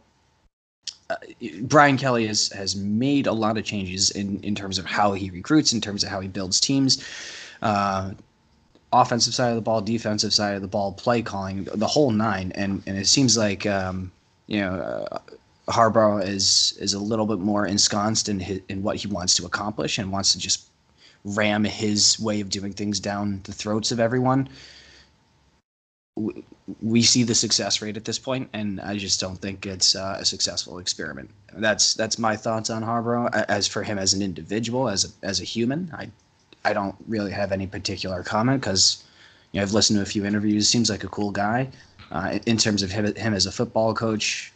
uh, 1.10 1.16
Brian 1.62 1.96
Kelly 1.96 2.26
has 2.26 2.48
has 2.50 2.76
made 2.76 3.26
a 3.26 3.32
lot 3.32 3.58
of 3.58 3.64
changes 3.64 4.10
in 4.10 4.40
in 4.42 4.54
terms 4.54 4.78
of 4.78 4.86
how 4.86 5.12
he 5.12 5.30
recruits, 5.30 5.72
in 5.72 5.80
terms 5.80 6.02
of 6.02 6.10
how 6.10 6.20
he 6.20 6.28
builds 6.28 6.60
teams. 6.60 7.04
Uh, 7.62 8.12
offensive 8.92 9.34
side 9.34 9.50
of 9.50 9.56
the 9.56 9.60
ball, 9.60 9.80
defensive 9.80 10.32
side 10.32 10.54
of 10.54 10.62
the 10.62 10.68
ball, 10.68 10.92
play 10.92 11.20
calling, 11.20 11.64
the 11.64 11.86
whole 11.86 12.10
nine, 12.10 12.52
and 12.54 12.82
and 12.86 12.96
it 12.96 13.06
seems 13.06 13.36
like 13.36 13.66
um, 13.66 14.10
you 14.46 14.60
know 14.60 14.72
uh, 14.74 15.18
Harbaugh 15.68 16.26
is 16.26 16.74
is 16.80 16.94
a 16.94 16.98
little 16.98 17.26
bit 17.26 17.38
more 17.38 17.66
ensconced 17.66 18.28
in 18.28 18.40
his, 18.40 18.60
in 18.68 18.82
what 18.82 18.96
he 18.96 19.08
wants 19.08 19.34
to 19.34 19.46
accomplish 19.46 19.98
and 19.98 20.10
wants 20.10 20.32
to 20.32 20.38
just 20.38 20.68
ram 21.24 21.64
his 21.64 22.20
way 22.20 22.40
of 22.40 22.50
doing 22.50 22.72
things 22.72 23.00
down 23.00 23.40
the 23.44 23.52
throats 23.52 23.90
of 23.90 23.98
everyone 23.98 24.48
we 26.80 27.02
see 27.02 27.22
the 27.24 27.34
success 27.34 27.82
rate 27.82 27.96
at 27.96 28.04
this 28.04 28.18
point, 28.18 28.48
and 28.52 28.80
I 28.80 28.96
just 28.96 29.20
don't 29.20 29.36
think 29.36 29.66
it's 29.66 29.94
uh, 29.94 30.16
a 30.20 30.24
successful 30.24 30.78
experiment. 30.78 31.30
That's 31.52 31.94
that's 31.94 32.18
my 32.18 32.36
thoughts 32.36 32.70
on 32.70 32.82
Harbaugh. 32.82 33.32
As 33.48 33.66
for 33.66 33.82
him 33.82 33.98
as 33.98 34.14
an 34.14 34.22
individual, 34.22 34.88
as 34.88 35.04
a, 35.04 35.26
as 35.26 35.40
a 35.40 35.44
human, 35.44 35.90
I 35.94 36.10
I 36.64 36.72
don't 36.72 36.96
really 37.06 37.32
have 37.32 37.52
any 37.52 37.66
particular 37.66 38.22
comment 38.22 38.60
because 38.60 39.04
you 39.52 39.60
know, 39.60 39.62
I've 39.62 39.72
listened 39.72 39.98
to 39.98 40.02
a 40.02 40.06
few 40.06 40.24
interviews. 40.24 40.68
Seems 40.68 40.88
like 40.88 41.04
a 41.04 41.08
cool 41.08 41.30
guy. 41.30 41.68
Uh, 42.10 42.38
in 42.46 42.56
terms 42.56 42.82
of 42.82 42.90
him, 42.90 43.14
him 43.14 43.34
as 43.34 43.46
a 43.46 43.52
football 43.52 43.94
coach, 43.94 44.52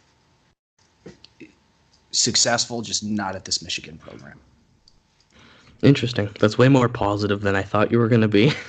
successful, 2.11 2.81
just 2.81 3.03
not 3.03 3.35
at 3.35 3.45
this 3.45 3.61
Michigan 3.61 3.97
program. 3.97 4.39
Interesting. 5.83 6.29
That's 6.39 6.57
way 6.57 6.67
more 6.67 6.89
positive 6.89 7.41
than 7.41 7.55
I 7.55 7.61
thought 7.61 7.91
you 7.91 7.99
were 7.99 8.07
going 8.07 8.21
to 8.21 8.27
be. 8.27 8.51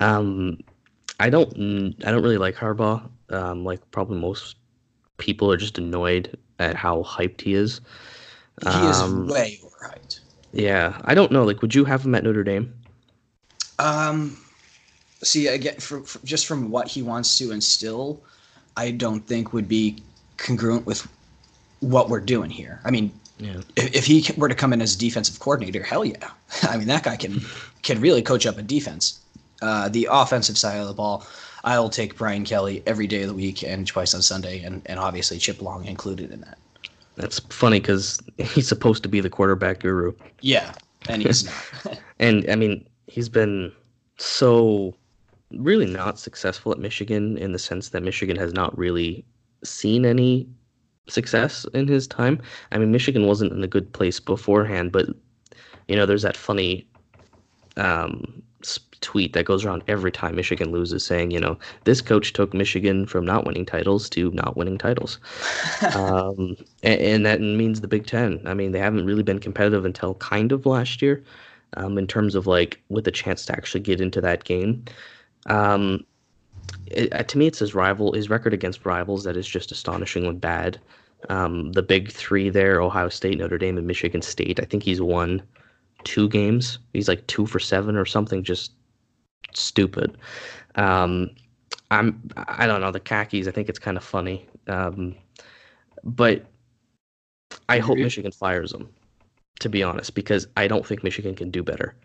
Um, 0.00 0.58
I 1.20 1.30
don't 1.30 1.96
I 2.04 2.10
don't 2.10 2.22
really 2.22 2.38
like 2.38 2.54
Harbaugh. 2.54 3.08
Um, 3.30 3.64
like 3.64 3.88
probably 3.90 4.18
most 4.18 4.56
people 5.18 5.50
are 5.52 5.56
just 5.56 5.78
annoyed 5.78 6.38
at 6.58 6.76
how 6.76 7.02
hyped 7.02 7.42
he 7.42 7.54
is. 7.54 7.80
He 8.62 8.68
um, 8.68 9.24
is 9.24 9.32
way 9.32 9.60
overhyped. 9.62 10.20
Yeah, 10.52 11.00
I 11.04 11.14
don't 11.14 11.30
know. 11.30 11.44
Like, 11.44 11.62
would 11.62 11.74
you 11.74 11.84
have 11.84 12.04
him 12.04 12.14
at 12.14 12.24
Notre 12.24 12.42
Dame? 12.42 12.72
Um, 13.78 14.36
see, 15.22 15.46
again, 15.46 15.76
for, 15.78 16.00
for, 16.00 16.24
just 16.24 16.46
from 16.46 16.70
what 16.70 16.88
he 16.88 17.02
wants 17.02 17.36
to 17.38 17.52
instill, 17.52 18.22
I 18.76 18.90
don't 18.90 19.20
think 19.20 19.52
would 19.52 19.68
be 19.68 20.02
congruent 20.36 20.86
with 20.86 21.06
what 21.80 22.08
we're 22.08 22.20
doing 22.20 22.50
here. 22.50 22.80
I 22.84 22.90
mean, 22.90 23.12
yeah. 23.38 23.60
if, 23.76 23.94
if 23.94 24.06
he 24.06 24.24
were 24.36 24.48
to 24.48 24.54
come 24.54 24.72
in 24.72 24.80
as 24.80 24.96
defensive 24.96 25.38
coordinator, 25.38 25.82
hell 25.82 26.04
yeah. 26.04 26.30
I 26.62 26.76
mean, 26.76 26.88
that 26.88 27.02
guy 27.04 27.16
can 27.16 27.40
can 27.82 28.00
really 28.00 28.22
coach 28.22 28.46
up 28.46 28.58
a 28.58 28.62
defense. 28.62 29.20
Uh, 29.60 29.88
the 29.88 30.08
offensive 30.10 30.56
side 30.56 30.80
of 30.80 30.86
the 30.86 30.94
ball, 30.94 31.26
I'll 31.64 31.88
take 31.88 32.16
Brian 32.16 32.44
Kelly 32.44 32.82
every 32.86 33.06
day 33.06 33.22
of 33.22 33.28
the 33.28 33.34
week 33.34 33.62
and 33.62 33.86
twice 33.86 34.14
on 34.14 34.22
Sunday, 34.22 34.62
and, 34.62 34.82
and 34.86 34.98
obviously 34.98 35.38
Chip 35.38 35.60
Long 35.60 35.84
included 35.84 36.30
in 36.30 36.40
that. 36.42 36.58
That's 37.16 37.40
funny 37.50 37.80
because 37.80 38.20
he's 38.38 38.68
supposed 38.68 39.02
to 39.02 39.08
be 39.08 39.20
the 39.20 39.30
quarterback 39.30 39.80
guru. 39.80 40.12
Yeah, 40.40 40.72
and 41.08 41.22
he's 41.22 41.44
not. 41.84 42.00
and 42.20 42.48
I 42.48 42.54
mean, 42.54 42.86
he's 43.08 43.28
been 43.28 43.72
so 44.18 44.94
really 45.50 45.86
not 45.86 46.18
successful 46.18 46.70
at 46.72 46.78
Michigan 46.78 47.36
in 47.38 47.52
the 47.52 47.58
sense 47.58 47.88
that 47.88 48.02
Michigan 48.02 48.36
has 48.36 48.52
not 48.52 48.76
really 48.78 49.24
seen 49.64 50.04
any 50.04 50.46
success 51.08 51.66
in 51.74 51.88
his 51.88 52.06
time. 52.06 52.40
I 52.70 52.78
mean, 52.78 52.92
Michigan 52.92 53.26
wasn't 53.26 53.52
in 53.52 53.64
a 53.64 53.68
good 53.68 53.92
place 53.92 54.20
beforehand, 54.20 54.92
but 54.92 55.06
you 55.88 55.96
know, 55.96 56.06
there's 56.06 56.22
that 56.22 56.36
funny 56.36 56.86
um, 57.76 58.42
tweet 59.00 59.32
that 59.32 59.44
goes 59.44 59.64
around 59.64 59.82
every 59.88 60.12
time 60.12 60.36
Michigan 60.36 60.70
loses, 60.70 61.04
saying, 61.04 61.30
you 61.30 61.40
know, 61.40 61.58
this 61.84 62.00
coach 62.00 62.32
took 62.32 62.54
Michigan 62.54 63.06
from 63.06 63.24
not 63.24 63.46
winning 63.46 63.66
titles 63.66 64.08
to 64.10 64.30
not 64.32 64.56
winning 64.56 64.78
titles, 64.78 65.18
um, 65.94 66.56
and, 66.82 67.00
and, 67.00 67.26
that 67.26 67.40
means 67.40 67.80
the 67.80 67.88
Big 67.88 68.06
Ten. 68.06 68.40
I 68.46 68.54
mean, 68.54 68.72
they 68.72 68.78
haven't 68.78 69.06
really 69.06 69.22
been 69.22 69.38
competitive 69.38 69.84
until 69.84 70.14
kind 70.14 70.52
of 70.52 70.66
last 70.66 71.02
year, 71.02 71.22
um, 71.76 71.98
in 71.98 72.06
terms 72.06 72.34
of 72.34 72.46
like 72.46 72.80
with 72.88 73.06
a 73.06 73.12
chance 73.12 73.46
to 73.46 73.52
actually 73.52 73.80
get 73.80 74.00
into 74.00 74.20
that 74.20 74.44
game. 74.44 74.84
Um, 75.46 76.04
it, 76.86 77.12
uh, 77.12 77.22
to 77.22 77.38
me, 77.38 77.46
it's 77.46 77.58
his 77.58 77.74
rival, 77.74 78.12
his 78.12 78.30
record 78.30 78.54
against 78.54 78.84
rivals 78.84 79.24
that 79.24 79.36
is 79.36 79.46
just 79.46 79.72
astonishingly 79.72 80.34
bad. 80.34 80.80
Um, 81.28 81.72
the 81.72 81.82
big 81.82 82.10
three 82.10 82.48
there: 82.48 82.80
Ohio 82.80 83.08
State, 83.08 83.38
Notre 83.38 83.58
Dame, 83.58 83.78
and 83.78 83.86
Michigan 83.86 84.22
State. 84.22 84.60
I 84.60 84.64
think 84.64 84.82
he's 84.82 85.00
won 85.00 85.42
two 86.04 86.28
games. 86.28 86.78
He's 86.92 87.08
like 87.08 87.26
two 87.26 87.46
for 87.46 87.58
seven 87.58 87.96
or 87.96 88.06
something, 88.06 88.42
just 88.42 88.72
stupid. 89.54 90.16
Um, 90.74 91.30
I'm 91.90 92.20
I 92.36 92.66
don't 92.66 92.80
know 92.80 92.90
the 92.90 93.00
khakis. 93.00 93.48
I 93.48 93.50
think 93.50 93.68
it's 93.68 93.78
kind 93.78 93.96
of 93.96 94.04
funny, 94.04 94.46
um, 94.66 95.14
but 96.04 96.44
I 97.68 97.78
hope 97.78 97.98
Michigan 97.98 98.32
fires 98.32 98.72
them. 98.72 98.88
To 99.60 99.68
be 99.68 99.82
honest, 99.82 100.14
because 100.14 100.46
I 100.56 100.68
don't 100.68 100.86
think 100.86 101.02
Michigan 101.02 101.34
can 101.34 101.50
do 101.50 101.64
better. 101.64 101.96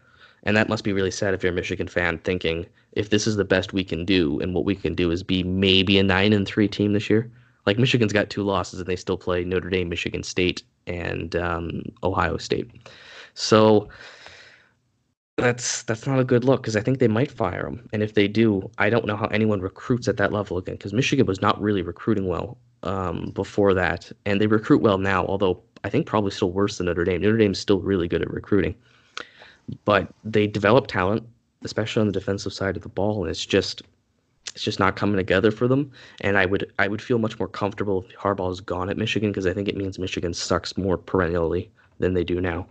And 0.43 0.57
that 0.57 0.69
must 0.69 0.83
be 0.83 0.91
really 0.91 1.11
sad 1.11 1.33
if 1.33 1.43
you're 1.43 1.51
a 1.51 1.55
Michigan 1.55 1.87
fan 1.87 2.17
thinking 2.19 2.65
if 2.93 3.09
this 3.09 3.27
is 3.27 3.35
the 3.35 3.45
best 3.45 3.73
we 3.73 3.83
can 3.83 4.05
do 4.05 4.39
and 4.39 4.53
what 4.53 4.65
we 4.65 4.75
can 4.75 4.93
do 4.93 5.11
is 5.11 5.23
be 5.23 5.43
maybe 5.43 5.97
a 5.97 6.03
9 6.03 6.33
and 6.33 6.47
3 6.47 6.67
team 6.67 6.93
this 6.93 7.09
year. 7.09 7.31
Like 7.65 7.79
Michigan's 7.79 8.11
got 8.11 8.29
two 8.29 8.43
losses 8.43 8.79
and 8.79 8.87
they 8.87 8.97
still 8.97 9.17
play 9.17 9.43
Notre 9.43 9.69
Dame, 9.69 9.87
Michigan 9.87 10.21
State, 10.21 10.63
and 10.85 11.35
um, 11.37 11.83
Ohio 12.03 12.37
State. 12.37 12.69
So 13.35 13.87
that's 15.37 15.83
that's 15.83 16.05
not 16.05 16.19
a 16.19 16.23
good 16.23 16.43
look 16.43 16.61
because 16.61 16.75
I 16.75 16.81
think 16.81 16.99
they 16.99 17.07
might 17.07 17.31
fire 17.31 17.67
him. 17.67 17.89
And 17.91 18.03
if 18.03 18.13
they 18.13 18.27
do, 18.27 18.69
I 18.77 18.89
don't 18.89 19.05
know 19.05 19.15
how 19.15 19.27
anyone 19.27 19.61
recruits 19.61 20.07
at 20.07 20.17
that 20.17 20.31
level 20.31 20.57
again 20.57 20.75
because 20.75 20.93
Michigan 20.93 21.25
was 21.25 21.41
not 21.41 21.61
really 21.61 21.81
recruiting 21.81 22.27
well 22.27 22.57
um, 22.83 23.31
before 23.33 23.73
that, 23.73 24.11
and 24.25 24.39
they 24.39 24.47
recruit 24.47 24.81
well 24.81 24.97
now. 24.97 25.25
Although 25.25 25.61
I 25.83 25.89
think 25.89 26.05
probably 26.05 26.31
still 26.31 26.51
worse 26.51 26.77
than 26.77 26.85
Notre 26.85 27.03
Dame. 27.03 27.21
Notre 27.21 27.37
Dame 27.37 27.51
is 27.51 27.59
still 27.59 27.79
really 27.79 28.07
good 28.07 28.21
at 28.21 28.31
recruiting 28.31 28.75
but 29.85 30.13
they 30.23 30.47
develop 30.47 30.87
talent, 30.87 31.23
especially 31.63 32.01
on 32.01 32.07
the 32.07 32.13
defensive 32.13 32.53
side 32.53 32.75
of 32.75 32.83
the 32.83 32.89
ball, 32.89 33.21
and 33.21 33.29
it's 33.29 33.45
just 33.45 33.83
it's 34.53 34.63
just 34.63 34.79
not 34.79 34.95
coming 34.95 35.15
together 35.15 35.51
for 35.51 35.67
them. 35.67 35.91
And 36.21 36.37
I 36.37 36.45
would 36.45 36.71
I 36.79 36.87
would 36.87 37.01
feel 37.01 37.17
much 37.17 37.39
more 37.39 37.47
comfortable 37.47 38.05
if 38.07 38.15
Harbaugh 38.17 38.51
is 38.51 38.61
gone 38.61 38.89
at 38.89 38.97
Michigan 38.97 39.31
because 39.31 39.47
I 39.47 39.53
think 39.53 39.67
it 39.67 39.77
means 39.77 39.97
Michigan 39.97 40.33
sucks 40.33 40.77
more 40.77 40.97
perennially 40.97 41.71
than 41.99 42.13
they 42.13 42.23
do 42.23 42.41
now. 42.41 42.67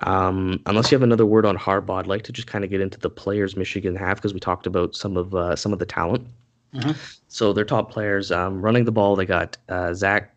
Um, 0.00 0.60
unless 0.66 0.90
you 0.90 0.96
have 0.96 1.02
another 1.02 1.26
word 1.26 1.44
on 1.44 1.56
Harbaugh, 1.56 2.00
I'd 2.00 2.06
like 2.06 2.22
to 2.24 2.32
just 2.32 2.48
kind 2.48 2.64
of 2.64 2.70
get 2.70 2.80
into 2.80 2.98
the 2.98 3.10
players 3.10 3.56
Michigan 3.56 3.94
have 3.96 4.16
because 4.16 4.32
we 4.34 4.40
talked 4.40 4.66
about 4.66 4.94
some 4.94 5.16
of 5.16 5.34
uh, 5.34 5.56
some 5.56 5.72
of 5.72 5.78
the 5.78 5.86
talent. 5.86 6.26
Mm-hmm. 6.74 6.92
So 7.28 7.52
their 7.52 7.66
top 7.66 7.90
players 7.90 8.32
um, 8.32 8.62
running 8.62 8.84
the 8.84 8.92
ball, 8.92 9.16
they 9.16 9.26
got 9.26 9.58
uh, 9.68 9.92
Zach 9.92 10.32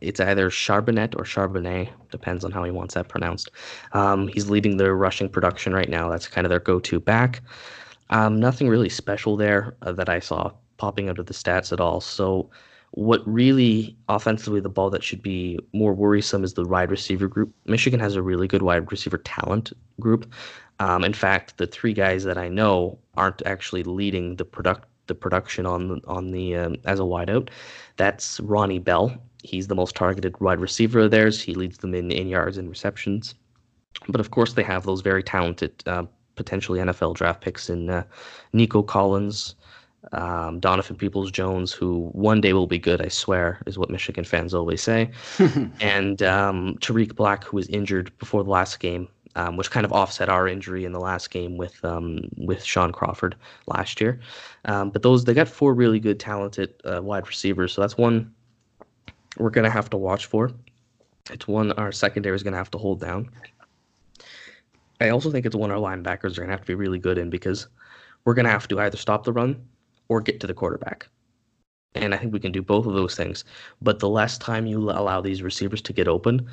it's 0.00 0.20
either 0.20 0.50
Charbonnet 0.50 1.14
or 1.16 1.24
Charbonnet, 1.24 1.88
depends 2.10 2.44
on 2.44 2.52
how 2.52 2.64
he 2.64 2.70
wants 2.70 2.94
that 2.94 3.08
pronounced. 3.08 3.50
Um, 3.92 4.28
he's 4.28 4.50
leading 4.50 4.76
their 4.76 4.94
rushing 4.94 5.28
production 5.28 5.72
right 5.72 5.88
now. 5.88 6.08
That's 6.08 6.28
kind 6.28 6.46
of 6.46 6.50
their 6.50 6.60
go-to 6.60 7.00
back. 7.00 7.42
Um, 8.10 8.38
nothing 8.38 8.68
really 8.68 8.88
special 8.88 9.36
there 9.36 9.76
uh, 9.82 9.92
that 9.92 10.08
I 10.08 10.20
saw 10.20 10.52
popping 10.76 11.08
out 11.08 11.18
of 11.18 11.26
the 11.26 11.34
stats 11.34 11.72
at 11.72 11.80
all. 11.80 12.00
So, 12.00 12.50
what 12.92 13.22
really 13.26 13.96
offensively 14.08 14.60
the 14.60 14.68
ball 14.68 14.90
that 14.90 15.02
should 15.02 15.22
be 15.22 15.58
more 15.72 15.92
worrisome 15.92 16.44
is 16.44 16.54
the 16.54 16.64
wide 16.64 16.90
receiver 16.90 17.28
group. 17.28 17.52
Michigan 17.66 18.00
has 18.00 18.16
a 18.16 18.22
really 18.22 18.48
good 18.48 18.62
wide 18.62 18.90
receiver 18.90 19.18
talent 19.18 19.72
group. 20.00 20.32
Um, 20.78 21.04
in 21.04 21.12
fact, 21.12 21.56
the 21.56 21.66
three 21.66 21.92
guys 21.92 22.24
that 22.24 22.38
I 22.38 22.48
know 22.48 22.98
aren't 23.16 23.42
actually 23.46 23.82
leading 23.82 24.36
the 24.36 24.44
product 24.44 24.88
the 25.06 25.14
production 25.14 25.66
on 25.66 26.00
on 26.06 26.32
the 26.32 26.56
um, 26.56 26.76
as 26.84 26.98
a 26.98 27.04
wideout. 27.04 27.48
That's 27.96 28.40
Ronnie 28.40 28.80
Bell, 28.80 29.16
He's 29.46 29.68
the 29.68 29.74
most 29.74 29.94
targeted 29.94 30.38
wide 30.40 30.60
receiver 30.60 31.00
of 31.00 31.10
theirs. 31.12 31.40
He 31.40 31.54
leads 31.54 31.78
them 31.78 31.94
in, 31.94 32.10
in 32.10 32.28
yards 32.28 32.58
and 32.58 32.68
receptions. 32.68 33.34
But 34.08 34.20
of 34.20 34.30
course, 34.30 34.54
they 34.54 34.62
have 34.64 34.84
those 34.84 35.00
very 35.00 35.22
talented, 35.22 35.82
uh, 35.86 36.04
potentially 36.34 36.80
NFL 36.80 37.14
draft 37.14 37.40
picks 37.40 37.70
in 37.70 37.88
uh, 37.88 38.02
Nico 38.52 38.82
Collins, 38.82 39.54
um, 40.12 40.60
Donovan 40.60 40.96
Peoples 40.96 41.30
Jones, 41.30 41.72
who 41.72 42.08
one 42.12 42.40
day 42.40 42.52
will 42.52 42.66
be 42.66 42.78
good, 42.78 43.02
I 43.02 43.08
swear, 43.08 43.60
is 43.66 43.78
what 43.78 43.90
Michigan 43.90 44.24
fans 44.24 44.54
always 44.54 44.82
say, 44.82 45.10
and 45.80 46.22
um, 46.22 46.76
Tarik 46.80 47.14
Black, 47.14 47.44
who 47.44 47.56
was 47.56 47.68
injured 47.68 48.16
before 48.18 48.44
the 48.44 48.50
last 48.50 48.78
game, 48.80 49.08
um, 49.34 49.56
which 49.56 49.70
kind 49.70 49.84
of 49.84 49.92
offset 49.92 50.28
our 50.28 50.46
injury 50.48 50.84
in 50.84 50.92
the 50.92 51.00
last 51.00 51.30
game 51.30 51.56
with 51.56 51.84
um, 51.84 52.28
with 52.36 52.62
Shaun 52.62 52.92
Crawford 52.92 53.36
last 53.66 54.00
year. 54.00 54.20
Um, 54.64 54.90
but 54.90 55.02
those 55.02 55.24
they 55.24 55.34
got 55.34 55.48
four 55.48 55.74
really 55.74 56.00
good, 56.00 56.20
talented 56.20 56.74
uh, 56.84 57.02
wide 57.02 57.26
receivers, 57.26 57.72
so 57.72 57.80
that's 57.80 57.98
one 57.98 58.32
we're 59.38 59.50
going 59.50 59.64
to 59.64 59.70
have 59.70 59.90
to 59.90 59.96
watch 59.96 60.26
for. 60.26 60.50
It's 61.30 61.48
one 61.48 61.72
our 61.72 61.92
secondary 61.92 62.36
is 62.36 62.42
going 62.42 62.52
to 62.52 62.58
have 62.58 62.70
to 62.70 62.78
hold 62.78 63.00
down. 63.00 63.28
I 65.00 65.10
also 65.10 65.30
think 65.30 65.44
it's 65.44 65.56
one 65.56 65.70
our 65.70 65.78
linebackers 65.78 66.32
are 66.32 66.40
going 66.40 66.48
to 66.48 66.52
have 66.52 66.60
to 66.60 66.66
be 66.66 66.74
really 66.74 66.98
good 66.98 67.18
in 67.18 67.28
because 67.28 67.66
we're 68.24 68.34
going 68.34 68.46
to 68.46 68.50
have 68.50 68.68
to 68.68 68.80
either 68.80 68.96
stop 68.96 69.24
the 69.24 69.32
run 69.32 69.62
or 70.08 70.20
get 70.20 70.40
to 70.40 70.46
the 70.46 70.54
quarterback. 70.54 71.08
And 71.94 72.14
I 72.14 72.18
think 72.18 72.32
we 72.32 72.40
can 72.40 72.52
do 72.52 72.62
both 72.62 72.86
of 72.86 72.94
those 72.94 73.14
things. 73.14 73.44
But 73.80 74.00
the 74.00 74.08
less 74.08 74.38
time 74.38 74.66
you 74.66 74.90
allow 74.90 75.20
these 75.20 75.42
receivers 75.42 75.80
to 75.82 75.92
get 75.92 76.08
open, 76.08 76.48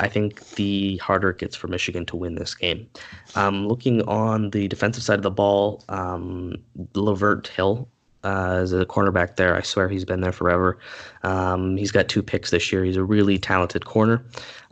I 0.00 0.08
think 0.08 0.44
the 0.50 0.96
harder 0.98 1.30
it 1.30 1.38
gets 1.38 1.54
for 1.54 1.68
Michigan 1.68 2.04
to 2.06 2.16
win 2.16 2.34
this 2.34 2.54
game. 2.54 2.88
Um, 3.34 3.68
looking 3.68 4.02
on 4.02 4.50
the 4.50 4.68
defensive 4.68 5.02
side 5.02 5.18
of 5.18 5.22
the 5.22 5.30
ball, 5.30 5.84
um, 5.88 6.56
Lavert 6.94 7.46
Hill 7.46 7.88
uh, 8.24 8.58
as 8.60 8.72
a 8.72 8.84
cornerback 8.84 9.36
there. 9.36 9.56
I 9.56 9.62
swear 9.62 9.88
he's 9.88 10.04
been 10.04 10.20
there 10.20 10.32
forever. 10.32 10.78
Um, 11.22 11.76
he's 11.76 11.92
got 11.92 12.08
two 12.08 12.22
picks 12.22 12.50
this 12.50 12.72
year. 12.72 12.84
He's 12.84 12.96
a 12.96 13.04
really 13.04 13.38
talented 13.38 13.84
corner. 13.84 14.24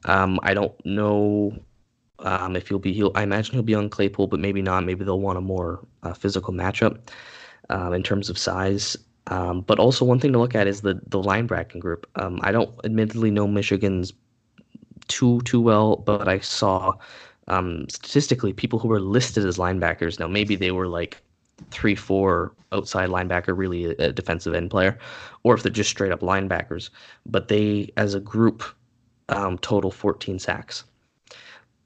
Um, 0.05 0.41
I 0.43 0.55
don't 0.55 0.75
know 0.85 1.57
um, 2.21 2.57
if 2.57 2.69
he'll 2.69 2.79
be. 2.79 2.93
He'll, 2.93 3.13
I 3.15 3.23
imagine 3.23 3.55
he'll 3.55 3.63
be 3.63 3.75
on 3.75 3.89
Claypool, 3.89 4.29
but 4.29 4.41
maybe 4.41 4.63
not. 4.63 4.85
Maybe 4.85 5.05
they'll 5.05 5.21
want 5.21 5.39
a 5.39 5.43
more 5.43 5.87
uh, 6.03 6.13
physical 6.13 6.53
matchup 6.53 6.99
um, 7.71 7.95
in 7.95 8.03
terms 8.03 8.29
of 8.29 8.39
size. 8.39 8.97
Um, 9.29 9.61
but 9.63 9.79
also 9.79 10.05
one 10.05 10.19
thing 10.19 10.33
to 10.33 10.39
look 10.39 10.55
at 10.55 10.67
is 10.67 10.81
the 10.83 11.01
the 11.07 11.23
linebacking 11.23 11.81
group. 11.81 12.07
Um, 12.17 12.41
I 12.43 12.53
don't 12.53 12.75
admittedly 12.85 13.31
know 13.31 13.47
Michigan's 13.47 14.13
too 15.09 15.41
too 15.43 15.61
well, 15.61 15.97
but 15.97 16.29
I 16.29 16.41
saw 16.41 16.95
statistically 17.89 18.53
people 18.53 18.79
who 18.79 18.89
were 18.89 19.01
listed 19.01 19.45
as 19.45 19.57
linebackers. 19.57 20.19
Now 20.21 20.29
maybe 20.29 20.57
they 20.57 20.71
were 20.71 20.87
like 20.87 21.23
three 21.71 21.95
four 21.95 22.53
outside 22.73 23.09
linebacker, 23.09 23.57
really 23.57 23.97
a 23.97 24.13
defensive 24.13 24.55
end 24.55 24.71
player, 24.71 24.99
or 25.43 25.55
if 25.55 25.63
they're 25.63 25.73
just 25.73 25.91
straight 25.91 26.13
up 26.13 26.21
linebackers. 26.21 26.91
But 27.27 27.49
they, 27.49 27.93
as 27.97 28.15
a 28.15 28.21
group, 28.21 28.63
um, 29.29 29.59
total 29.59 29.91
14 29.91 30.39
sacks. 30.39 30.85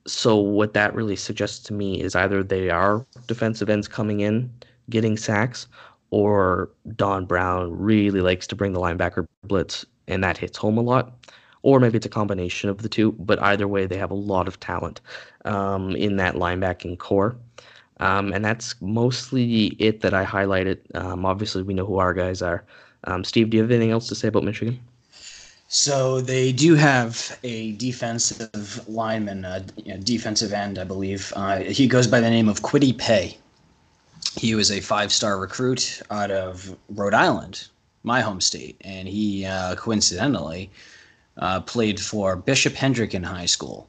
So 0.06 0.36
what 0.36 0.74
that 0.74 0.94
really 0.94 1.16
suggests 1.16 1.64
to 1.64 1.72
me 1.72 2.00
is 2.00 2.14
either 2.14 2.42
they 2.42 2.68
are 2.68 3.06
defensive 3.26 3.70
ends 3.70 3.88
coming 3.88 4.20
in 4.20 4.50
getting 4.90 5.16
sacks, 5.16 5.66
or 6.10 6.70
Don 6.96 7.26
Brown 7.26 7.76
really 7.76 8.20
likes 8.20 8.46
to 8.48 8.56
bring 8.56 8.72
the 8.72 8.80
linebacker 8.80 9.26
blitz, 9.44 9.84
and 10.06 10.22
that 10.22 10.38
hits 10.38 10.56
home 10.56 10.78
a 10.78 10.82
lot. 10.82 11.12
Or 11.62 11.80
maybe 11.80 11.96
it's 11.96 12.06
a 12.06 12.10
combination 12.10 12.68
of 12.68 12.82
the 12.82 12.88
two, 12.88 13.12
but 13.12 13.42
either 13.42 13.66
way, 13.66 13.86
they 13.86 13.96
have 13.96 14.10
a 14.10 14.14
lot 14.14 14.46
of 14.46 14.60
talent 14.60 15.00
um, 15.46 15.96
in 15.96 16.16
that 16.16 16.34
linebacking 16.34 16.98
core. 16.98 17.36
Um, 18.00 18.32
and 18.32 18.44
that's 18.44 18.74
mostly 18.82 19.68
it 19.78 20.02
that 20.02 20.12
I 20.12 20.24
highlighted. 20.24 20.78
Um, 20.94 21.24
obviously, 21.24 21.62
we 21.62 21.74
know 21.74 21.86
who 21.86 21.98
our 21.98 22.12
guys 22.12 22.42
are. 22.42 22.64
Um, 23.04 23.24
Steve, 23.24 23.50
do 23.50 23.56
you 23.56 23.62
have 23.62 23.70
anything 23.70 23.92
else 23.92 24.08
to 24.08 24.14
say 24.14 24.28
about 24.28 24.44
Michigan? 24.44 24.78
So 25.68 26.20
they 26.20 26.52
do 26.52 26.74
have 26.74 27.38
a 27.42 27.72
defensive 27.72 28.86
lineman, 28.88 29.44
a 29.44 29.60
defensive 29.98 30.52
end, 30.52 30.78
I 30.78 30.84
believe. 30.84 31.32
Uh, 31.34 31.60
he 31.60 31.88
goes 31.88 32.06
by 32.06 32.20
the 32.20 32.30
name 32.30 32.48
of 32.48 32.60
Kwity 32.60 32.96
Paye. 32.96 33.36
He 34.36 34.54
was 34.54 34.70
a 34.70 34.80
five-star 34.80 35.38
recruit 35.38 36.02
out 36.10 36.30
of 36.30 36.76
Rhode 36.88 37.14
Island, 37.14 37.68
my 38.02 38.20
home 38.20 38.40
state, 38.40 38.76
and 38.82 39.06
he 39.08 39.44
uh, 39.44 39.74
coincidentally 39.76 40.70
uh, 41.36 41.60
played 41.60 42.00
for 42.00 42.36
Bishop 42.36 42.74
Hendricken 42.74 43.24
High 43.24 43.46
School. 43.46 43.88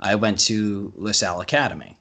I 0.00 0.14
went 0.14 0.38
to 0.40 0.92
LaSalle 0.96 1.40
Academy 1.40 1.96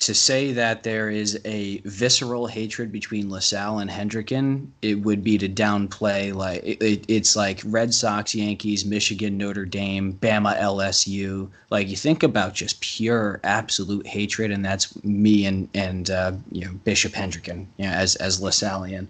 to 0.00 0.14
say 0.14 0.52
that 0.52 0.82
there 0.82 1.08
is 1.08 1.40
a 1.44 1.78
visceral 1.84 2.46
hatred 2.46 2.90
between 2.90 3.30
LaSalle 3.30 3.78
and 3.78 3.90
Hendricken, 3.90 4.68
it 4.82 4.96
would 4.96 5.22
be 5.22 5.38
to 5.38 5.48
downplay 5.48 6.34
like 6.34 6.62
it, 6.64 6.82
it, 6.82 7.04
it's 7.08 7.36
like 7.36 7.62
Red 7.64 7.94
Sox, 7.94 8.34
Yankees, 8.34 8.84
Michigan, 8.84 9.38
Notre 9.38 9.64
Dame, 9.64 10.12
Bama, 10.14 10.58
LSU. 10.58 11.48
Like 11.70 11.88
you 11.88 11.96
think 11.96 12.22
about 12.22 12.54
just 12.54 12.80
pure, 12.80 13.40
absolute 13.44 14.06
hatred, 14.06 14.50
and 14.50 14.64
that's 14.64 15.02
me 15.04 15.46
and 15.46 15.68
and 15.74 16.10
uh, 16.10 16.32
you 16.50 16.64
know 16.64 16.72
Bishop 16.84 17.12
Hendricken, 17.12 17.66
you 17.78 17.84
know, 17.84 17.92
as 17.92 18.16
as 18.16 18.40
LaSallian. 18.40 19.06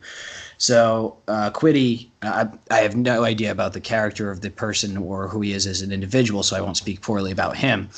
So 0.59 1.17
uh, 1.27 1.51
Kwity, 1.51 2.09
I, 2.23 2.49
I 2.71 2.79
have 2.79 2.95
no 2.95 3.25
idea 3.25 3.51
about 3.51 3.73
the 3.73 3.81
character 3.81 4.31
of 4.31 4.41
the 4.41 4.51
person 4.51 4.97
or 4.97 5.29
who 5.29 5.41
he 5.41 5.53
is 5.53 5.67
as 5.67 5.83
an 5.83 5.93
individual, 5.93 6.43
so 6.43 6.57
I 6.57 6.61
won't 6.61 6.77
speak 6.77 7.01
poorly 7.01 7.33
about 7.33 7.57
him. 7.57 7.89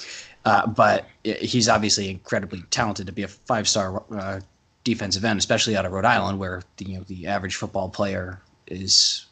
Uh, 0.46 0.64
but 0.64 1.06
he's 1.24 1.68
obviously 1.68 2.09
incredibly 2.09 2.62
talented 2.70 3.04
to 3.04 3.12
be 3.12 3.24
a 3.24 3.28
five-star 3.28 4.04
uh, 4.16 4.40
defensive 4.85 5.24
end, 5.24 5.40
especially 5.40 5.76
out 5.76 5.85
of 5.85 5.90
Rhode 5.90 6.04
Island, 6.04 6.38
where 6.38 6.62
the, 6.76 6.85
you 6.85 6.98
know 6.98 7.04
the 7.09 7.26
average 7.26 7.56
football 7.56 7.88
player 7.88 8.40
is 8.68 9.26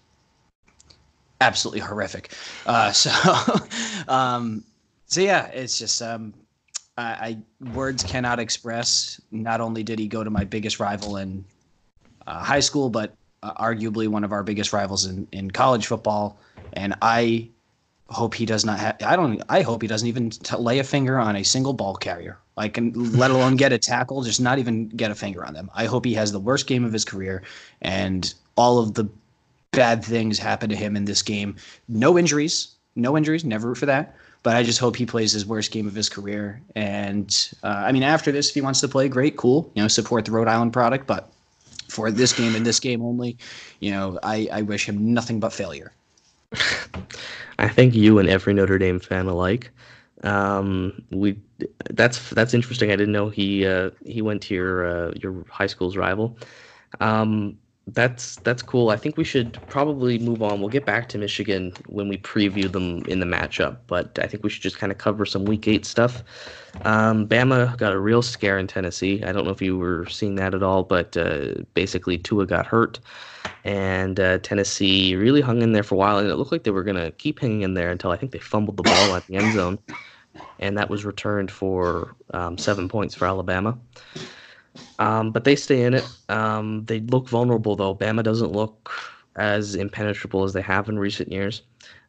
absolutely 1.41 1.79
horrific. 1.79 2.33
Uh, 2.67 2.91
so, 3.05 3.13
um, 4.09 4.65
so 5.07 5.21
yeah, 5.21 5.47
it's 5.47 5.79
just 5.79 6.03
um, 6.03 6.35
I, 6.99 7.39
I, 7.63 7.69
words 7.73 8.03
cannot 8.03 8.41
express. 8.41 9.21
Not 9.31 9.61
only 9.61 9.85
did 9.85 10.01
he 10.01 10.09
go 10.09 10.25
to 10.25 10.31
my 10.31 10.43
biggest 10.43 10.81
rival 10.81 11.19
in 11.19 11.45
uh, 12.27 12.43
high 12.43 12.59
school, 12.59 12.91
but 12.91 13.15
uh, 13.45 13.55
arguably 13.55 14.09
one 14.09 14.25
of 14.25 14.33
our 14.33 14.43
biggest 14.43 14.73
rivals 14.73 15.07
in 15.07 15.29
in 15.31 15.53
college 15.53 15.87
football, 15.87 16.41
and 16.73 16.93
I 17.01 17.51
hope 18.11 18.35
he 18.35 18.47
does 18.47 18.65
not 18.65 18.79
have. 18.79 18.97
I 19.05 19.17
don't. 19.17 19.43
I 19.49 19.63
hope 19.63 19.83
he 19.83 19.89
doesn't 19.89 20.09
even 20.09 20.31
t- 20.31 20.57
lay 20.57 20.79
a 20.79 20.85
finger 20.85 21.19
on 21.19 21.37
a 21.37 21.45
single 21.45 21.73
ball 21.73 21.97
carrier. 21.97 22.39
Like, 22.57 22.77
and 22.77 22.97
let 23.19 23.31
alone 23.31 23.57
get 23.57 23.73
a 23.73 23.79
tackle. 23.79 24.23
Just 24.23 24.41
not 24.41 24.59
even 24.59 24.89
get 24.89 25.11
a 25.11 25.15
finger 25.15 25.45
on 25.45 25.55
them. 25.55 25.71
I 25.75 25.87
hope 25.87 26.05
he 26.05 26.15
has 26.15 26.33
the 26.33 26.41
worst 26.41 26.67
game 26.67 26.85
of 26.85 26.93
his 26.93 27.05
career, 27.05 27.43
and 27.81 28.33
all 28.57 28.79
of 28.79 28.95
the 28.95 29.09
bad 29.73 30.05
things 30.05 30.39
happen 30.39 30.71
to 30.71 30.77
him 30.77 30.97
in 30.97 31.05
this 31.05 31.23
game. 31.23 31.57
No 31.89 32.19
injuries. 32.19 32.69
No 32.97 33.17
injuries. 33.17 33.45
Never 33.45 33.69
root 33.69 33.79
for 33.79 33.87
that. 33.87 34.15
But 34.45 34.57
I 34.57 34.63
just 34.63 34.79
hope 34.79 34.95
he 34.95 35.07
plays 35.07 35.33
his 35.33 35.47
worst 35.47 35.73
game 35.73 35.87
of 35.87 35.95
his 35.95 36.09
career. 36.09 36.61
And 36.77 37.53
uh, 37.63 37.83
I 37.87 37.93
mean, 37.93 38.03
after 38.03 38.31
this, 38.31 38.51
if 38.51 38.55
he 38.55 38.61
wants 38.61 38.81
to 38.81 38.89
play, 38.89 39.09
great, 39.09 39.37
cool. 39.37 39.71
You 39.75 39.83
know, 39.83 39.89
support 39.89 40.27
the 40.27 40.33
Rhode 40.33 40.49
Island 40.49 40.73
product. 40.73 41.07
But 41.07 41.31
for 41.89 42.11
this 42.11 42.33
game 42.33 42.55
and 42.55 42.65
this 42.65 42.79
game 42.79 43.03
only, 43.03 43.39
you 43.81 43.91
know, 43.91 44.19
I, 44.23 44.49
I 44.53 44.63
wish 44.63 44.87
him 44.87 45.15
nothing 45.15 45.41
but 45.41 45.53
failure. 45.53 45.93
I 47.59 47.69
think 47.69 47.95
you 47.95 48.19
and 48.19 48.29
every 48.29 48.55
Notre 48.55 48.79
Dame 48.79 49.01
fan 49.01 49.27
alike. 49.27 49.71
Um, 50.23 51.03
we 51.11 51.39
that's 51.91 52.31
that's 52.31 52.55
interesting. 52.55 52.91
I 52.91 52.97
didn't 52.97 53.13
know 53.13 53.29
he 53.29 53.67
uh, 53.67 53.91
he 54.05 54.23
went 54.23 54.43
to 54.43 54.55
your 54.55 54.87
uh, 54.87 55.13
your 55.17 55.45
high 55.49 55.67
school's 55.67 55.97
rival. 55.97 56.39
Um, 57.01 57.59
that's 57.89 58.37
that's 58.39 58.63
cool. 58.63 58.91
I 58.91 58.97
think 58.97 59.17
we 59.17 59.25
should 59.25 59.59
probably 59.69 60.19
move 60.19 60.43
on. 60.43 60.61
We'll 60.61 60.71
get 60.71 60.87
back 60.87 61.09
to 61.11 61.19
Michigan 61.19 61.73
when 61.87 62.09
we 62.09 62.17
preview 62.17 62.71
them 62.71 63.03
in 63.07 63.21
the 63.21 63.27
matchup, 63.27 63.79
but 63.87 64.19
I 64.21 64.27
think 64.27 64.43
we 64.43 64.51
should 64.51 64.63
just 64.63 64.79
kind 64.79 64.91
of 64.91 64.99
cover 64.99 65.27
some 65.27 65.45
Week 65.45 65.69
Eight 65.69 65.85
stuff. 65.85 66.23
Um, 66.85 67.29
Bama 67.29 67.77
got 67.77 67.93
a 67.93 67.99
real 67.99 68.23
scare 68.23 68.59
in 68.59 68.67
Tennessee. 68.67 69.23
I 69.23 69.33
don't 69.33 69.45
know 69.45 69.51
if 69.51 69.63
you 69.63 69.77
were 69.77 70.07
seeing 70.07 70.37
that 70.37 70.55
at 70.55 70.63
all, 70.63 70.83
but 70.83 71.17
uh, 71.17 71.55
basically 71.75 72.19
Tua 72.19 72.47
got 72.47 72.67
hurt 72.67 73.01
and 73.65 74.21
uh, 74.21 74.39
Tennessee 74.39 75.17
really 75.17 75.41
hung 75.41 75.63
in 75.63 75.73
there 75.73 75.83
for 75.83 75.95
a 75.95 75.99
while, 75.99 76.19
and 76.19 76.29
it 76.29 76.37
looked 76.37 76.53
like 76.53 76.65
they 76.65 76.71
were 76.71 76.85
going 76.85 76.97
to 76.97 77.11
keep 77.13 77.41
hanging 77.41 77.63
in 77.63 77.75
there 77.75 77.91
until 77.91 78.11
I 78.11 78.17
think 78.17 78.33
they 78.33 78.39
fumbled 78.39 78.77
the 78.77 78.83
ball 78.83 79.15
at 79.15 79.27
the 79.27 79.37
end 79.37 79.53
zone, 79.55 79.79
and 80.59 80.77
that 80.77 80.91
was 80.91 81.05
returned 81.05 81.51
for 81.51 82.15
um, 82.33 82.59
seven 82.59 82.89
points 82.89 83.15
for 83.15 83.27
Alabama. 83.27 83.79
Um, 84.99 85.31
but 85.31 85.45
they 85.45 85.57
stay 85.57 85.83
in 85.85 85.95
it. 85.95 86.09
Um, 86.29 86.85
they 86.87 87.01
look 87.01 87.29
vulnerable 87.29 87.77
though. 87.77 87.95
Bama 87.95 88.23
doesn't 88.23 88.53
look 88.53 88.91
as 89.37 89.75
impenetrable 89.75 90.45
as 90.45 90.53
they 90.53 90.63
have 90.63 90.89
in 90.89 90.99
recent 90.99 91.31
years. 91.33 91.63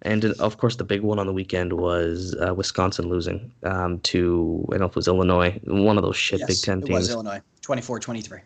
And 0.04 0.26
of 0.26 0.58
course, 0.58 0.76
the 0.76 0.84
big 0.84 1.02
one 1.02 1.18
on 1.18 1.26
the 1.26 1.34
weekend 1.34 1.74
was 1.74 2.36
uh, 2.46 2.54
Wisconsin 2.54 3.10
losing 3.10 3.52
um, 3.64 4.00
to, 4.02 4.64
I 4.70 4.74
don't 4.74 4.82
know 4.82 4.86
if 4.86 4.92
it 4.92 4.96
was 4.98 5.08
Illinois, 5.08 5.60
one 5.64 5.98
of 5.98 6.04
those 6.04 6.18
shit 6.18 6.40
yes, 6.40 6.48
Big 6.48 6.58
Ten 6.62 6.82
teams. 6.82 6.90
It 6.90 6.94
was 6.94 7.10
Illinois, 7.10 7.42
24 7.62 8.00
23 8.00 8.40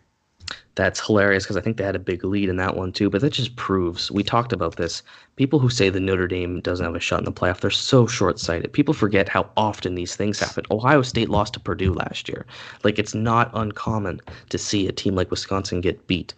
that's 0.74 1.04
hilarious 1.04 1.44
because 1.44 1.56
I 1.56 1.60
think 1.60 1.76
they 1.76 1.84
had 1.84 1.96
a 1.96 2.00
big 2.00 2.24
lead 2.24 2.48
in 2.48 2.56
that 2.56 2.76
one 2.76 2.92
too. 2.92 3.10
But 3.10 3.20
that 3.20 3.32
just 3.32 3.56
proves 3.56 4.10
we 4.10 4.22
talked 4.22 4.52
about 4.52 4.76
this. 4.76 5.02
People 5.36 5.58
who 5.58 5.68
say 5.68 5.90
the 5.90 6.00
Notre 6.00 6.26
Dame 6.26 6.60
doesn't 6.60 6.84
have 6.84 6.94
a 6.94 7.00
shot 7.00 7.20
in 7.20 7.24
the 7.24 7.32
playoff, 7.32 7.60
they're 7.60 7.70
so 7.70 8.06
short 8.06 8.38
sighted. 8.38 8.72
People 8.72 8.94
forget 8.94 9.28
how 9.28 9.50
often 9.56 9.94
these 9.94 10.16
things 10.16 10.38
happen. 10.38 10.64
Ohio 10.70 11.02
State 11.02 11.28
lost 11.28 11.54
to 11.54 11.60
Purdue 11.60 11.92
last 11.92 12.28
year. 12.28 12.46
Like 12.84 12.98
it's 12.98 13.14
not 13.14 13.50
uncommon 13.54 14.20
to 14.48 14.58
see 14.58 14.86
a 14.86 14.92
team 14.92 15.14
like 15.14 15.30
Wisconsin 15.30 15.80
get 15.80 16.06
beat. 16.06 16.34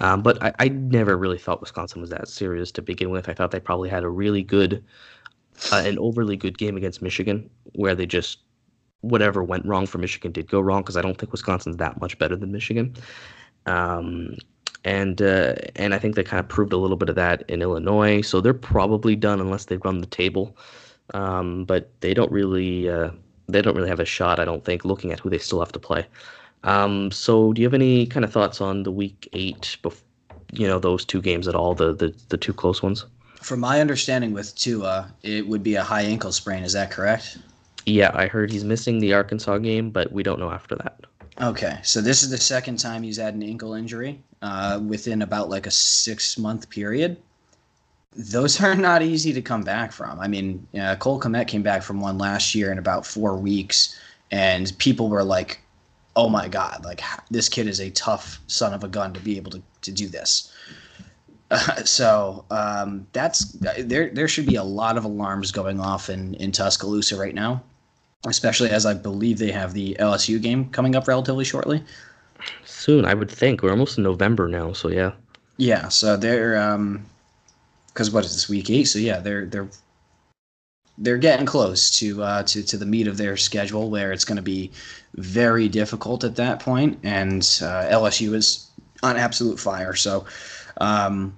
Um, 0.00 0.22
but 0.22 0.42
I, 0.42 0.52
I, 0.58 0.68
never 0.68 1.16
really 1.16 1.38
thought 1.38 1.60
Wisconsin 1.60 2.00
was 2.00 2.10
that 2.10 2.26
serious 2.26 2.72
to 2.72 2.82
begin 2.82 3.10
with. 3.10 3.28
I 3.28 3.32
thought 3.32 3.52
they 3.52 3.60
probably 3.60 3.88
had 3.88 4.02
a 4.02 4.08
really 4.08 4.42
good, 4.42 4.82
uh, 5.70 5.84
an 5.86 6.00
overly 6.00 6.36
good 6.36 6.58
game 6.58 6.76
against 6.76 7.00
Michigan, 7.00 7.48
where 7.74 7.94
they 7.94 8.04
just 8.04 8.38
whatever 9.02 9.44
went 9.44 9.64
wrong 9.66 9.86
for 9.86 9.98
Michigan 9.98 10.32
did 10.32 10.50
go 10.50 10.60
wrong 10.60 10.82
because 10.82 10.96
I 10.96 11.02
don't 11.02 11.16
think 11.16 11.30
Wisconsin's 11.30 11.76
that 11.76 12.00
much 12.00 12.18
better 12.18 12.36
than 12.36 12.50
Michigan. 12.50 12.96
Um, 13.66 14.36
and 14.84 15.22
uh, 15.22 15.54
and 15.76 15.94
I 15.94 15.98
think 15.98 16.14
they 16.14 16.24
kind 16.24 16.40
of 16.40 16.48
proved 16.48 16.72
a 16.72 16.76
little 16.76 16.96
bit 16.96 17.08
of 17.08 17.16
that 17.16 17.42
in 17.48 17.62
Illinois. 17.62 18.20
So 18.20 18.40
they're 18.40 18.54
probably 18.54 19.16
done 19.16 19.40
unless 19.40 19.66
they 19.66 19.78
run 19.78 20.00
the 20.00 20.06
table. 20.06 20.56
Um, 21.12 21.64
but 21.64 21.90
they 22.00 22.14
don't 22.14 22.30
really 22.30 22.88
uh, 22.88 23.10
they 23.48 23.62
don't 23.62 23.76
really 23.76 23.88
have 23.88 24.00
a 24.00 24.04
shot. 24.04 24.40
I 24.40 24.44
don't 24.44 24.64
think 24.64 24.84
looking 24.84 25.12
at 25.12 25.20
who 25.20 25.30
they 25.30 25.38
still 25.38 25.60
have 25.60 25.72
to 25.72 25.78
play. 25.78 26.06
Um, 26.64 27.10
so 27.10 27.52
do 27.52 27.60
you 27.60 27.66
have 27.66 27.74
any 27.74 28.06
kind 28.06 28.24
of 28.24 28.32
thoughts 28.32 28.60
on 28.60 28.82
the 28.82 28.92
week 28.92 29.28
eight? 29.32 29.76
Bef- 29.82 30.02
you 30.52 30.66
know 30.66 30.78
those 30.78 31.04
two 31.04 31.20
games 31.20 31.48
at 31.48 31.54
all 31.54 31.74
the 31.74 31.92
the, 31.94 32.14
the 32.28 32.36
two 32.36 32.52
close 32.52 32.82
ones. 32.82 33.06
From 33.42 33.60
my 33.60 33.80
understanding 33.80 34.32
with 34.32 34.54
Tua, 34.54 35.12
it 35.22 35.46
would 35.46 35.62
be 35.62 35.74
a 35.74 35.82
high 35.82 36.02
ankle 36.02 36.32
sprain. 36.32 36.62
Is 36.62 36.72
that 36.72 36.90
correct? 36.90 37.38
Yeah, 37.84 38.10
I 38.14 38.26
heard 38.26 38.50
he's 38.50 38.64
missing 38.64 39.00
the 39.00 39.12
Arkansas 39.12 39.58
game, 39.58 39.90
but 39.90 40.10
we 40.12 40.22
don't 40.22 40.38
know 40.38 40.50
after 40.50 40.74
that. 40.76 41.04
Okay, 41.40 41.80
so 41.82 42.00
this 42.00 42.22
is 42.22 42.30
the 42.30 42.38
second 42.38 42.78
time 42.78 43.02
he's 43.02 43.16
had 43.16 43.34
an 43.34 43.42
ankle 43.42 43.74
injury 43.74 44.22
uh, 44.40 44.80
within 44.86 45.22
about 45.22 45.50
like 45.50 45.66
a 45.66 45.70
six 45.70 46.38
month 46.38 46.70
period. 46.70 47.16
Those 48.14 48.62
are 48.62 48.76
not 48.76 49.02
easy 49.02 49.32
to 49.32 49.42
come 49.42 49.62
back 49.62 49.90
from. 49.90 50.20
I 50.20 50.28
mean, 50.28 50.66
uh, 50.80 50.94
Cole 50.96 51.20
Kmet 51.20 51.48
came 51.48 51.62
back 51.62 51.82
from 51.82 52.00
one 52.00 52.18
last 52.18 52.54
year 52.54 52.70
in 52.70 52.78
about 52.78 53.04
four 53.04 53.36
weeks, 53.36 53.98
and 54.30 54.72
people 54.78 55.08
were 55.08 55.24
like, 55.24 55.60
"Oh 56.14 56.28
my 56.28 56.46
god, 56.46 56.84
like 56.84 57.02
this 57.32 57.48
kid 57.48 57.66
is 57.66 57.80
a 57.80 57.90
tough 57.90 58.38
son 58.46 58.72
of 58.72 58.84
a 58.84 58.88
gun 58.88 59.12
to 59.14 59.20
be 59.20 59.36
able 59.36 59.50
to 59.50 59.62
to 59.82 59.90
do 59.90 60.06
this." 60.06 60.52
Uh, 61.50 61.82
so 61.84 62.44
um, 62.52 63.08
that's 63.12 63.46
there. 63.58 64.08
There 64.10 64.28
should 64.28 64.46
be 64.46 64.54
a 64.54 64.62
lot 64.62 64.96
of 64.96 65.04
alarms 65.04 65.50
going 65.50 65.80
off 65.80 66.08
in 66.08 66.34
in 66.34 66.52
Tuscaloosa 66.52 67.16
right 67.16 67.34
now 67.34 67.64
especially 68.26 68.70
as 68.70 68.86
I 68.86 68.94
believe 68.94 69.38
they 69.38 69.52
have 69.52 69.72
the 69.72 69.96
LSU 70.00 70.40
game 70.40 70.68
coming 70.70 70.96
up 70.96 71.08
relatively 71.08 71.44
shortly. 71.44 71.82
Soon, 72.64 73.04
I 73.04 73.14
would 73.14 73.30
think. 73.30 73.62
We're 73.62 73.70
almost 73.70 73.98
in 73.98 74.04
November 74.04 74.48
now, 74.48 74.72
so 74.72 74.88
yeah. 74.88 75.12
Yeah, 75.56 75.88
so 75.88 76.16
they're 76.16 76.60
um, 76.60 77.04
because 77.88 78.10
what 78.10 78.24
is 78.24 78.32
this 78.34 78.48
week 78.48 78.70
eight? 78.70 78.84
So 78.84 78.98
yeah, 78.98 79.20
they're 79.20 79.46
they're 79.46 79.68
they're 80.98 81.18
getting 81.18 81.46
close 81.46 81.96
to 81.98 82.22
uh, 82.22 82.42
to 82.44 82.62
to 82.62 82.76
the 82.76 82.86
meat 82.86 83.06
of 83.06 83.16
their 83.16 83.36
schedule, 83.36 83.90
where 83.90 84.12
it's 84.12 84.24
going 84.24 84.36
to 84.36 84.42
be 84.42 84.70
very 85.14 85.68
difficult 85.68 86.24
at 86.24 86.36
that 86.36 86.60
point, 86.60 86.98
and 87.02 87.42
uh, 87.62 87.86
LSU 87.90 88.34
is 88.34 88.70
on 89.02 89.16
absolute 89.16 89.60
fire. 89.60 89.94
So, 89.94 90.24
um, 90.80 91.36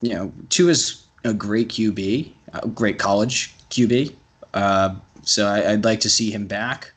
you 0.00 0.14
know, 0.14 0.32
Tua 0.48 0.70
is 0.70 1.04
a 1.24 1.34
great 1.34 1.68
QB, 1.68 2.32
a 2.52 2.68
great 2.68 2.98
college 2.98 3.54
QB. 3.70 4.14
Uh, 4.54 4.94
so 5.26 5.46
I, 5.46 5.72
would 5.72 5.84
like 5.84 6.00
to 6.00 6.10
see 6.10 6.30
him 6.30 6.46
back 6.46 6.92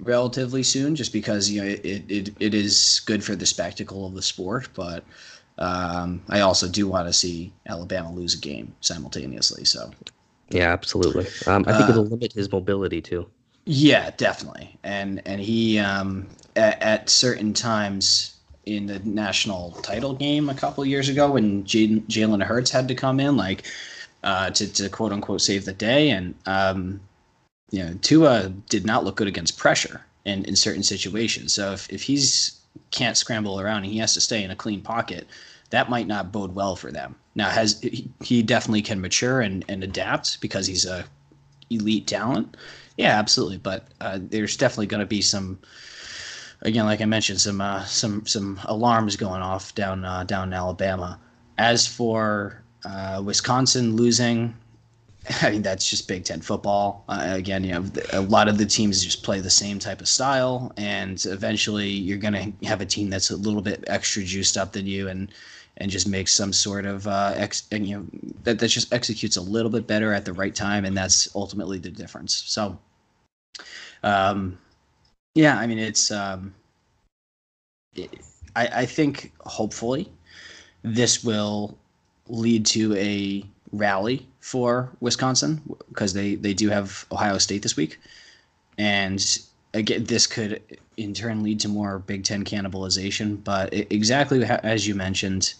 relatively 0.00 0.62
soon, 0.62 0.96
just 0.96 1.12
because 1.12 1.50
you 1.50 1.60
know 1.60 1.68
it, 1.68 2.04
it, 2.08 2.34
it 2.40 2.54
is 2.54 3.02
good 3.06 3.22
for 3.22 3.36
the 3.36 3.46
spectacle 3.46 4.06
of 4.06 4.14
the 4.14 4.22
sport. 4.22 4.68
But 4.74 5.04
um, 5.58 6.22
I 6.28 6.40
also 6.40 6.66
do 6.66 6.88
want 6.88 7.06
to 7.08 7.12
see 7.12 7.52
Alabama 7.66 8.10
lose 8.10 8.34
a 8.34 8.38
game 8.38 8.74
simultaneously. 8.80 9.64
So 9.64 9.90
yeah, 10.50 10.72
absolutely. 10.72 11.26
Um, 11.46 11.64
I 11.68 11.76
think 11.76 11.88
uh, 11.88 11.92
it'll 11.92 12.06
limit 12.06 12.32
his 12.32 12.50
mobility 12.50 13.00
too. 13.00 13.28
Yeah, 13.66 14.10
definitely. 14.16 14.76
And 14.82 15.22
and 15.26 15.40
he 15.40 15.78
um, 15.78 16.26
at, 16.56 16.82
at 16.82 17.10
certain 17.10 17.52
times 17.52 18.36
in 18.64 18.86
the 18.86 18.98
national 19.00 19.72
title 19.82 20.14
game 20.14 20.48
a 20.48 20.54
couple 20.54 20.84
years 20.86 21.08
ago 21.08 21.32
when 21.32 21.64
Jalen 21.64 22.42
Hurts 22.42 22.70
had 22.70 22.88
to 22.88 22.94
come 22.94 23.20
in 23.20 23.36
like 23.36 23.64
uh, 24.22 24.50
to 24.50 24.72
to 24.72 24.88
quote 24.88 25.12
unquote 25.12 25.42
save 25.42 25.64
the 25.64 25.72
day 25.72 26.10
and 26.10 26.34
um, 26.46 27.00
you 27.72 27.82
know, 27.82 27.94
Tua 28.02 28.50
did 28.68 28.86
not 28.86 29.02
look 29.02 29.16
good 29.16 29.26
against 29.26 29.58
pressure 29.58 30.02
in, 30.24 30.44
in 30.44 30.54
certain 30.54 30.84
situations. 30.84 31.52
So 31.52 31.72
if, 31.72 31.90
if 31.90 32.02
he's 32.02 32.60
can't 32.90 33.16
scramble 33.16 33.58
around 33.58 33.78
and 33.78 33.86
he 33.86 33.98
has 33.98 34.14
to 34.14 34.20
stay 34.20 34.44
in 34.44 34.50
a 34.50 34.56
clean 34.56 34.80
pocket, 34.80 35.26
that 35.70 35.90
might 35.90 36.06
not 36.06 36.30
bode 36.30 36.54
well 36.54 36.76
for 36.76 36.92
them. 36.92 37.16
Now, 37.34 37.48
has 37.48 37.80
he, 37.80 38.42
definitely 38.42 38.82
can 38.82 39.00
mature 39.00 39.40
and, 39.40 39.64
and 39.68 39.82
adapt 39.82 40.40
because 40.40 40.66
he's 40.66 40.84
a 40.84 41.04
elite 41.70 42.06
talent. 42.06 42.56
Yeah, 42.98 43.18
absolutely. 43.18 43.56
But 43.56 43.88
uh, 44.00 44.18
there's 44.20 44.56
definitely 44.56 44.86
going 44.86 45.00
to 45.00 45.06
be 45.06 45.22
some 45.22 45.58
again, 46.60 46.84
like 46.84 47.00
I 47.00 47.06
mentioned, 47.06 47.40
some 47.40 47.60
uh, 47.60 47.84
some 47.84 48.26
some 48.26 48.60
alarms 48.64 49.16
going 49.16 49.42
off 49.42 49.74
down 49.74 50.04
uh, 50.04 50.24
down 50.24 50.48
in 50.48 50.54
Alabama. 50.54 51.18
As 51.56 51.86
for 51.86 52.62
uh, 52.84 53.22
Wisconsin 53.24 53.96
losing, 53.96 54.54
I 55.42 55.50
mean 55.50 55.62
that's 55.62 55.88
just 55.88 56.08
Big 56.08 56.24
Ten 56.24 56.40
football. 56.40 57.04
Uh, 57.08 57.34
again, 57.36 57.64
you 57.64 57.72
know, 57.72 57.84
a 58.12 58.20
lot 58.20 58.48
of 58.48 58.58
the 58.58 58.66
teams 58.66 59.04
just 59.04 59.22
play 59.22 59.40
the 59.40 59.50
same 59.50 59.78
type 59.78 60.00
of 60.00 60.08
style, 60.08 60.72
and 60.76 61.24
eventually 61.26 61.88
you're 61.88 62.18
going 62.18 62.34
to 62.34 62.66
have 62.66 62.80
a 62.80 62.86
team 62.86 63.08
that's 63.10 63.30
a 63.30 63.36
little 63.36 63.62
bit 63.62 63.84
extra 63.86 64.22
juiced 64.22 64.56
up 64.56 64.72
than 64.72 64.86
you, 64.86 65.08
and 65.08 65.32
and 65.76 65.90
just 65.90 66.08
makes 66.08 66.32
some 66.32 66.52
sort 66.52 66.86
of 66.86 67.06
uh, 67.06 67.32
ex, 67.36 67.68
and, 67.70 67.86
you 67.86 67.96
know 67.96 68.06
that 68.42 68.58
that 68.58 68.68
just 68.68 68.92
executes 68.92 69.36
a 69.36 69.40
little 69.40 69.70
bit 69.70 69.86
better 69.86 70.12
at 70.12 70.24
the 70.24 70.32
right 70.32 70.54
time, 70.54 70.84
and 70.84 70.96
that's 70.96 71.34
ultimately 71.36 71.78
the 71.78 71.90
difference. 71.90 72.34
So, 72.46 72.78
um, 74.02 74.58
yeah, 75.34 75.56
I 75.58 75.66
mean 75.68 75.78
it's 75.78 76.10
um, 76.10 76.52
it, 77.94 78.10
I 78.56 78.66
I 78.66 78.86
think 78.86 79.32
hopefully 79.40 80.10
this 80.82 81.22
will 81.22 81.78
lead 82.28 82.66
to 82.66 82.94
a 82.96 83.44
rally 83.72 84.26
for 84.42 84.90
Wisconsin 85.00 85.62
because 85.88 86.12
they 86.12 86.34
they 86.34 86.52
do 86.52 86.68
have 86.68 87.06
Ohio 87.10 87.38
State 87.38 87.62
this 87.62 87.76
week, 87.76 87.98
and 88.76 89.38
again 89.72 90.04
this 90.04 90.26
could 90.26 90.60
in 90.96 91.14
turn 91.14 91.42
lead 91.42 91.60
to 91.60 91.68
more 91.68 92.00
Big 92.00 92.24
Ten 92.24 92.44
cannibalization. 92.44 93.42
But 93.42 93.72
it, 93.72 93.90
exactly 93.90 94.44
as 94.44 94.86
you 94.86 94.94
mentioned, 94.94 95.54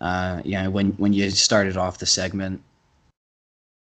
uh, 0.00 0.40
you 0.44 0.52
know, 0.52 0.70
when 0.70 0.92
when 0.92 1.12
you 1.12 1.28
started 1.30 1.76
off 1.76 1.98
the 1.98 2.06
segment, 2.06 2.62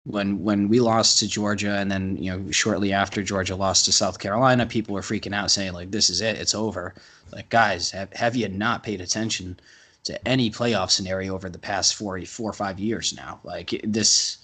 when 0.05 0.43
when 0.43 0.69
we 0.71 0.81
lost 0.81 1.19
to 1.19 1.29
Georgia, 1.29 1.77
and 1.79 1.91
then 1.91 2.17
you 2.17 2.31
know 2.31 2.51
shortly 2.51 2.93
after 2.93 3.23
Georgia 3.23 3.55
lost 3.55 3.85
to 3.85 3.93
South 3.93 4.19
Carolina, 4.19 4.65
people 4.65 4.95
were 4.95 5.03
freaking 5.03 5.35
out, 5.35 5.51
saying 5.51 5.75
like, 5.75 5.91
"This 5.91 6.09
is 6.09 6.23
it, 6.23 6.37
it's 6.39 6.55
over." 6.55 6.95
Like, 7.31 7.51
guys, 7.51 7.91
have 7.91 8.11
have 8.15 8.35
you 8.35 8.49
not 8.49 8.83
paid 8.83 9.03
attention 9.03 9.59
to 10.05 10.29
any 10.29 10.51
playoff 10.51 10.91
scenario 10.91 11.35
over 11.35 11.49
the 11.49 11.59
past 11.59 11.95
four 11.95 12.21
four 12.23 12.51
or 12.51 12.55
five 12.55 12.79
years 12.79 13.15
now? 13.15 13.41
Like 13.45 13.81
this. 13.85 14.39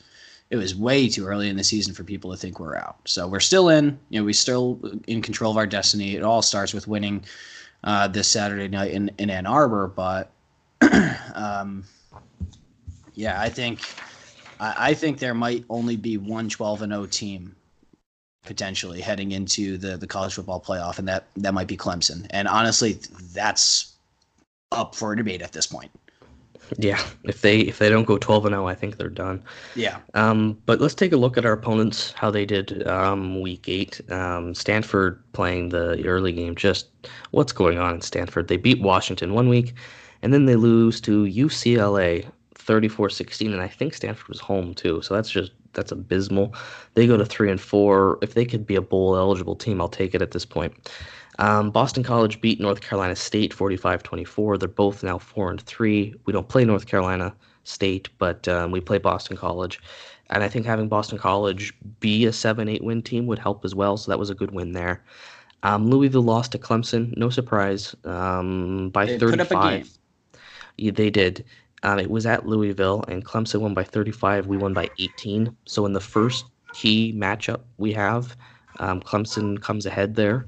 It 0.51 0.57
was 0.57 0.75
way 0.75 1.11
too 1.11 1.27
early 1.27 1.51
in 1.51 1.59
the 1.59 1.65
season 1.65 1.93
for 1.93 2.05
people 2.05 2.31
to 2.31 2.37
think 2.39 2.59
we're 2.59 2.75
out. 2.75 2.97
So 3.05 3.29
we're 3.29 3.39
still 3.39 3.69
in. 3.69 3.99
You 4.09 4.21
know, 4.21 4.25
we're 4.25 4.33
still 4.33 4.81
in 5.07 5.21
control 5.21 5.51
of 5.51 5.59
our 5.59 5.67
destiny. 5.67 6.17
It 6.17 6.23
all 6.23 6.41
starts 6.41 6.73
with 6.73 6.89
winning 6.89 7.23
uh, 7.85 8.09
this 8.09 8.29
Saturday 8.29 8.69
night 8.69 8.93
in, 8.93 9.11
in 9.19 9.31
Ann 9.31 9.47
Arbor, 9.47 9.89
but 9.89 10.31
um, 11.35 11.85
yeah, 13.15 13.41
I 13.41 13.49
think 13.49 13.81
I, 14.61 14.75
I, 14.91 14.95
think 14.95 15.19
there 15.19 15.35
might 15.35 15.65
only 15.69 15.97
be 15.97 16.17
one 16.17 16.49
12 16.49 16.83
and 16.83 16.93
0 16.93 17.07
team 17.07 17.55
potentially 18.45 19.01
heading 19.01 19.33
into 19.33 19.77
the 19.77 19.97
the 19.97 20.07
college 20.07 20.35
football 20.35 20.61
playoff, 20.61 20.99
and 20.99 21.09
that 21.09 21.27
that 21.37 21.55
might 21.55 21.67
be 21.67 21.77
Clemson. 21.77 22.27
And 22.31 22.49
honestly, 22.49 22.99
that's 23.33 23.95
up 24.73 24.95
for 24.95 25.15
debate 25.15 25.43
at 25.43 25.53
this 25.53 25.67
point. 25.67 25.91
Yeah, 26.77 27.03
if 27.25 27.41
they 27.41 27.61
if 27.61 27.79
they 27.79 27.89
don't 27.89 28.05
go 28.05 28.19
12 28.19 28.47
and 28.47 28.53
0, 28.53 28.67
I 28.67 28.75
think 28.75 28.97
they're 28.97 29.09
done. 29.09 29.43
Yeah. 29.75 29.99
Um, 30.13 30.59
but 30.67 30.81
let's 30.81 30.95
take 30.95 31.13
a 31.13 31.17
look 31.17 31.39
at 31.39 31.47
our 31.47 31.53
opponents, 31.53 32.13
how 32.13 32.31
they 32.31 32.45
did 32.45 32.87
um, 32.87 33.41
week 33.41 33.69
8. 33.69 34.11
Um, 34.11 34.55
Stanford 34.55 35.23
playing 35.33 35.71
the 35.71 36.05
early 36.07 36.33
game. 36.33 36.55
Just 36.55 36.89
what's 37.31 37.53
going 37.53 37.79
on 37.79 37.95
in 37.95 38.01
Stanford? 38.03 38.49
They 38.49 38.59
beat 38.59 38.83
Washington 38.83 39.33
one 39.33 39.49
week 39.49 39.75
and 40.23 40.33
then 40.33 40.47
they 40.47 40.57
lose 40.57 41.01
to 41.03 41.25
UCLA 41.25 42.29
34-16 42.55 43.53
and 43.53 43.61
I 43.63 43.69
think 43.69 43.95
Stanford 43.95 44.29
was 44.29 44.41
home 44.41 44.75
too. 44.75 45.01
So 45.03 45.15
that's 45.15 45.31
just 45.31 45.53
that's 45.75 45.93
abysmal. 45.93 46.55
They 46.95 47.07
go 47.07 47.17
to 47.17 47.25
3 47.25 47.51
and 47.51 47.61
4. 47.61 48.19
If 48.23 48.35
they 48.35 48.45
could 48.45 48.67
be 48.67 48.75
a 48.75 48.81
bowl 48.81 49.17
eligible 49.17 49.55
team, 49.55 49.81
I'll 49.81 49.89
take 49.89 50.15
it 50.15 50.23
at 50.23 50.33
this 50.33 50.45
point. 50.45 50.75
Um, 51.39 51.71
Boston 51.71 52.03
College 52.03 52.41
beat 52.41 52.61
North 52.61 52.81
Carolina 52.81 53.15
State 53.15 53.55
45-24. 53.55 54.59
They're 54.59 54.69
both 54.69 55.03
now 55.03 55.19
4 55.19 55.51
and 55.51 55.61
3. 55.61 56.15
We 56.27 56.33
don't 56.33 56.49
play 56.49 56.65
North 56.65 56.87
Carolina 56.87 57.35
State, 57.65 58.09
but 58.19 58.49
um, 58.49 58.71
we 58.73 58.81
play 58.81 58.99
Boston 58.99 59.37
College. 59.37 59.81
And 60.31 60.43
I 60.43 60.49
think 60.49 60.67
having 60.67 60.89
Boston 60.89 61.17
College 61.17 61.73
be 62.01 62.27
a 62.27 62.33
7 62.33 62.69
8 62.69 62.83
win 62.83 63.03
team 63.03 63.27
would 63.27 63.39
help 63.39 63.65
as 63.65 63.75
well. 63.75 63.97
So 63.97 64.11
that 64.11 64.19
was 64.19 64.31
a 64.31 64.35
good 64.35 64.51
win 64.51 64.73
there. 64.73 65.03
Um, 65.63 65.89
Louisville 65.89 66.23
lost 66.23 66.53
to 66.53 66.59
Clemson, 66.59 67.17
no 67.17 67.31
surprise, 67.31 67.95
um, 68.05 68.91
by 68.91 69.07
they 69.07 69.19
35. 69.19 69.91
Yeah, 70.77 70.93
they 70.93 71.11
did. 71.11 71.45
Um, 71.83 71.99
it 71.99 72.11
was 72.11 72.27
at 72.27 72.47
Louisville, 72.47 73.05
and 73.09 73.25
Clemson 73.25 73.61
won 73.61 73.75
by 73.75 73.85
35. 73.85 74.47
We 74.47 74.57
won 74.57 74.73
by 74.73 74.89
18. 74.99 75.57
So 75.67 75.87
in 75.87 75.93
the 75.93 76.01
first 76.01 76.45
key 76.75 77.13
matchup 77.17 77.61
we 77.77 77.93
have, 77.93 78.37
um, 78.79 79.01
Clemson 79.01 79.61
comes 79.61 79.87
ahead 79.87 80.15
there 80.15 80.47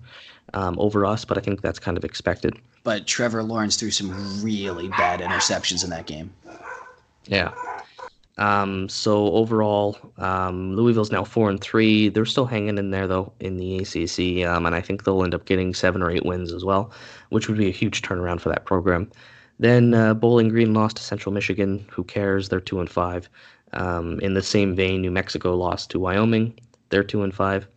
um, 0.55 0.77
over 0.79 1.05
us, 1.05 1.25
but 1.25 1.39
I 1.39 1.41
think 1.41 1.63
that's 1.63 1.79
kind 1.79 1.97
of 1.97 2.05
expected. 2.05 2.59
But 2.83 3.07
Trevor 3.07 3.43
Lawrence 3.43 3.77
threw 3.77 3.91
some 3.91 4.43
really 4.43 4.89
bad 4.89 5.21
interceptions 5.21 5.85
in 5.85 5.91
that 5.91 6.07
game. 6.07 6.33
Yeah. 7.27 7.53
Um, 8.39 8.89
so 8.89 9.33
overall, 9.33 9.99
um, 10.17 10.75
Louisville's 10.75 11.13
now 11.13 11.25
four 11.25 11.51
and 11.51 11.61
three. 11.61 12.09
They're 12.09 12.25
still 12.25 12.47
hanging 12.47 12.79
in 12.79 12.91
there 12.91 13.07
though 13.07 13.33
in 13.39 13.59
the 13.59 13.79
ACC, 13.79 14.47
um, 14.47 14.65
and 14.65 14.75
I 14.75 14.81
think 14.81 15.05
they'll 15.05 15.23
end 15.23 15.35
up 15.35 15.45
getting 15.45 15.75
seven 15.75 16.03
or 16.03 16.11
eight 16.11 16.25
wins 16.25 16.53
as 16.53 16.65
well, 16.65 16.91
which 17.29 17.49
would 17.49 17.59
be 17.59 17.69
a 17.69 17.73
huge 17.73 18.01
turnaround 18.01 18.41
for 18.41 18.49
that 18.49 18.65
program. 18.65 19.11
Then 19.59 19.93
uh, 19.93 20.15
Bowling 20.15 20.49
Green 20.49 20.73
lost 20.73 20.97
to 20.97 21.03
Central 21.03 21.35
Michigan. 21.35 21.85
Who 21.91 22.03
cares? 22.03 22.49
They're 22.49 22.61
two 22.61 22.81
and 22.81 22.89
five. 22.89 23.29
Um, 23.75 24.19
in 24.21 24.33
the 24.33 24.43
same 24.43 24.75
vein, 24.75 25.03
New 25.03 25.11
Mexico 25.11 25.55
lost 25.55 25.91
to 25.91 26.01
Wyoming. 26.01 26.59
They're 26.89 27.05
two 27.05 27.23
and 27.23 27.35
five. 27.35 27.69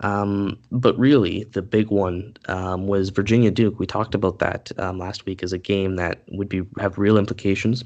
Um, 0.00 0.58
but 0.70 0.96
really, 0.98 1.44
the 1.44 1.62
big 1.62 1.90
one 1.90 2.36
um, 2.46 2.86
was 2.86 3.10
Virginia 3.10 3.50
Duke. 3.50 3.78
We 3.78 3.86
talked 3.86 4.14
about 4.14 4.38
that 4.38 4.70
um, 4.78 4.98
last 4.98 5.26
week 5.26 5.42
as 5.42 5.52
a 5.52 5.58
game 5.58 5.96
that 5.96 6.22
would 6.28 6.48
be 6.48 6.62
have 6.78 6.98
real 6.98 7.18
implications 7.18 7.84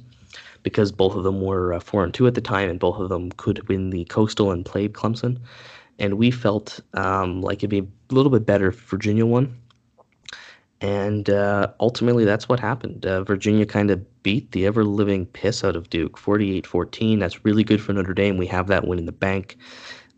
because 0.63 0.93
both 0.93 1.15
of 1.15 1.25
them 1.25 1.41
were 1.41 1.73
uh, 1.73 1.81
four 1.81 2.05
and 2.05 2.13
two 2.13 2.27
at 2.27 2.35
the 2.35 2.41
time, 2.41 2.69
and 2.69 2.79
both 2.79 2.99
of 2.99 3.09
them 3.09 3.33
could 3.33 3.67
win 3.69 3.91
the 3.91 4.05
Coastal 4.05 4.51
and 4.51 4.65
play 4.65 4.89
Clemson. 4.89 5.39
And 5.99 6.15
we 6.15 6.31
felt 6.31 6.81
um, 6.95 7.41
like 7.41 7.59
it'd 7.59 7.71
be 7.71 7.79
a 7.81 8.15
little 8.15 8.31
bit 8.31 8.45
better 8.47 8.69
if 8.69 8.81
Virginia 8.81 9.25
won 9.25 9.57
and 10.83 11.31
uh, 11.31 11.69
ultimately, 11.79 12.25
that's 12.25 12.49
what 12.49 12.59
happened. 12.59 13.07
Uh, 13.07 13.23
Virginia 13.23 13.65
kind 13.65 13.93
of 13.93 14.23
beat 14.25 14.51
the 14.51 14.67
ever 14.67 14.85
living 14.85 15.27
piss 15.27 15.63
out 15.63 15.77
of 15.77 15.89
Duke 15.89 16.19
48 16.19 16.67
14. 16.67 17.21
That's 17.21 17.45
really 17.45 17.63
good 17.63 17.81
for 17.81 17.93
Notre 17.93 18.13
Dame. 18.13 18.37
We 18.37 18.49
have 18.49 18.67
that 18.67 18.87
win 18.87 18.99
in 18.99 19.07
the 19.07 19.13
bank. 19.13 19.57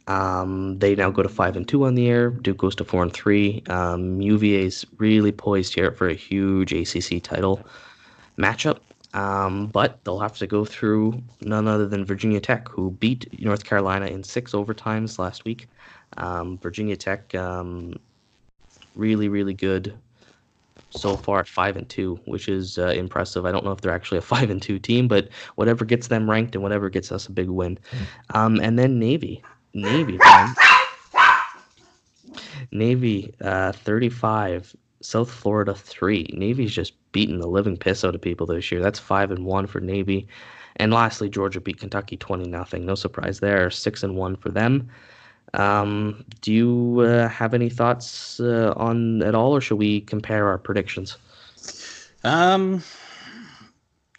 Um, 0.06 0.78
they 0.78 0.94
now 0.94 1.10
go 1.10 1.22
to 1.22 1.28
5 1.28 1.56
and 1.56 1.66
2 1.66 1.84
on 1.84 1.94
the 1.94 2.08
air. 2.08 2.30
Duke 2.30 2.58
goes 2.58 2.76
to 2.76 2.84
4 2.84 3.04
and 3.04 3.12
3. 3.12 3.62
Um, 3.68 4.20
UVA's 4.20 4.84
really 4.98 5.32
poised 5.32 5.74
here 5.74 5.92
for 5.92 6.08
a 6.08 6.14
huge 6.14 6.72
ACC 6.72 7.22
title 7.22 7.64
matchup. 8.38 8.78
Um, 9.14 9.68
but 9.68 10.02
they'll 10.04 10.18
have 10.18 10.36
to 10.38 10.46
go 10.46 10.64
through 10.64 11.22
none 11.40 11.68
other 11.68 11.86
than 11.86 12.04
Virginia 12.04 12.40
Tech, 12.40 12.68
who 12.68 12.90
beat 12.90 13.40
North 13.40 13.64
Carolina 13.64 14.06
in 14.06 14.24
six 14.24 14.52
overtimes 14.52 15.18
last 15.18 15.44
week. 15.44 15.68
Um, 16.16 16.58
Virginia 16.58 16.96
Tech, 16.96 17.32
um, 17.34 17.94
really, 18.96 19.28
really 19.28 19.54
good 19.54 19.94
so 20.90 21.16
far 21.16 21.40
at 21.40 21.48
five 21.48 21.76
and 21.76 21.88
two, 21.88 22.18
which 22.24 22.48
is 22.48 22.78
uh, 22.78 22.88
impressive. 22.88 23.46
I 23.46 23.52
don't 23.52 23.64
know 23.64 23.72
if 23.72 23.80
they're 23.80 23.94
actually 23.94 24.18
a 24.18 24.22
five 24.34 24.50
and 24.50 24.60
two 24.60 24.78
team, 24.78 25.08
but 25.08 25.28
whatever 25.54 25.84
gets 25.84 26.08
them 26.08 26.28
ranked 26.28 26.54
and 26.54 26.62
whatever 26.62 26.90
gets 26.90 27.12
us 27.12 27.26
a 27.26 27.32
big 27.32 27.48
win. 27.48 27.78
Um, 28.34 28.60
and 28.60 28.78
then 28.78 28.98
Navy, 28.98 29.42
Navy, 29.74 30.16
man. 30.16 30.54
Navy, 32.70 33.34
uh, 33.40 33.72
thirty-five. 33.72 34.74
South 35.00 35.30
Florida 35.30 35.74
three. 35.74 36.30
Navy's 36.32 36.72
just 36.74 36.94
beating 37.12 37.38
the 37.38 37.46
living 37.46 37.76
piss 37.76 38.04
out 38.04 38.14
of 38.14 38.22
people 38.22 38.46
this 38.46 38.72
year. 38.72 38.80
That's 38.80 38.98
five 38.98 39.30
and 39.30 39.44
one 39.44 39.66
for 39.66 39.78
Navy. 39.78 40.26
And 40.76 40.94
lastly, 40.94 41.28
Georgia 41.28 41.60
beat 41.60 41.78
Kentucky 41.78 42.16
twenty 42.16 42.48
nothing. 42.48 42.86
No 42.86 42.94
surprise 42.94 43.40
there. 43.40 43.70
Six 43.70 44.02
and 44.02 44.16
one 44.16 44.34
for 44.34 44.48
them. 44.48 44.88
Um, 45.52 46.24
do 46.40 46.54
you 46.54 47.00
uh, 47.00 47.28
have 47.28 47.52
any 47.52 47.68
thoughts 47.68 48.40
uh, 48.40 48.72
on 48.78 49.22
at 49.22 49.34
all, 49.34 49.54
or 49.54 49.60
should 49.60 49.76
we 49.76 50.00
compare 50.00 50.48
our 50.48 50.56
predictions? 50.56 51.18
Um, 52.24 52.82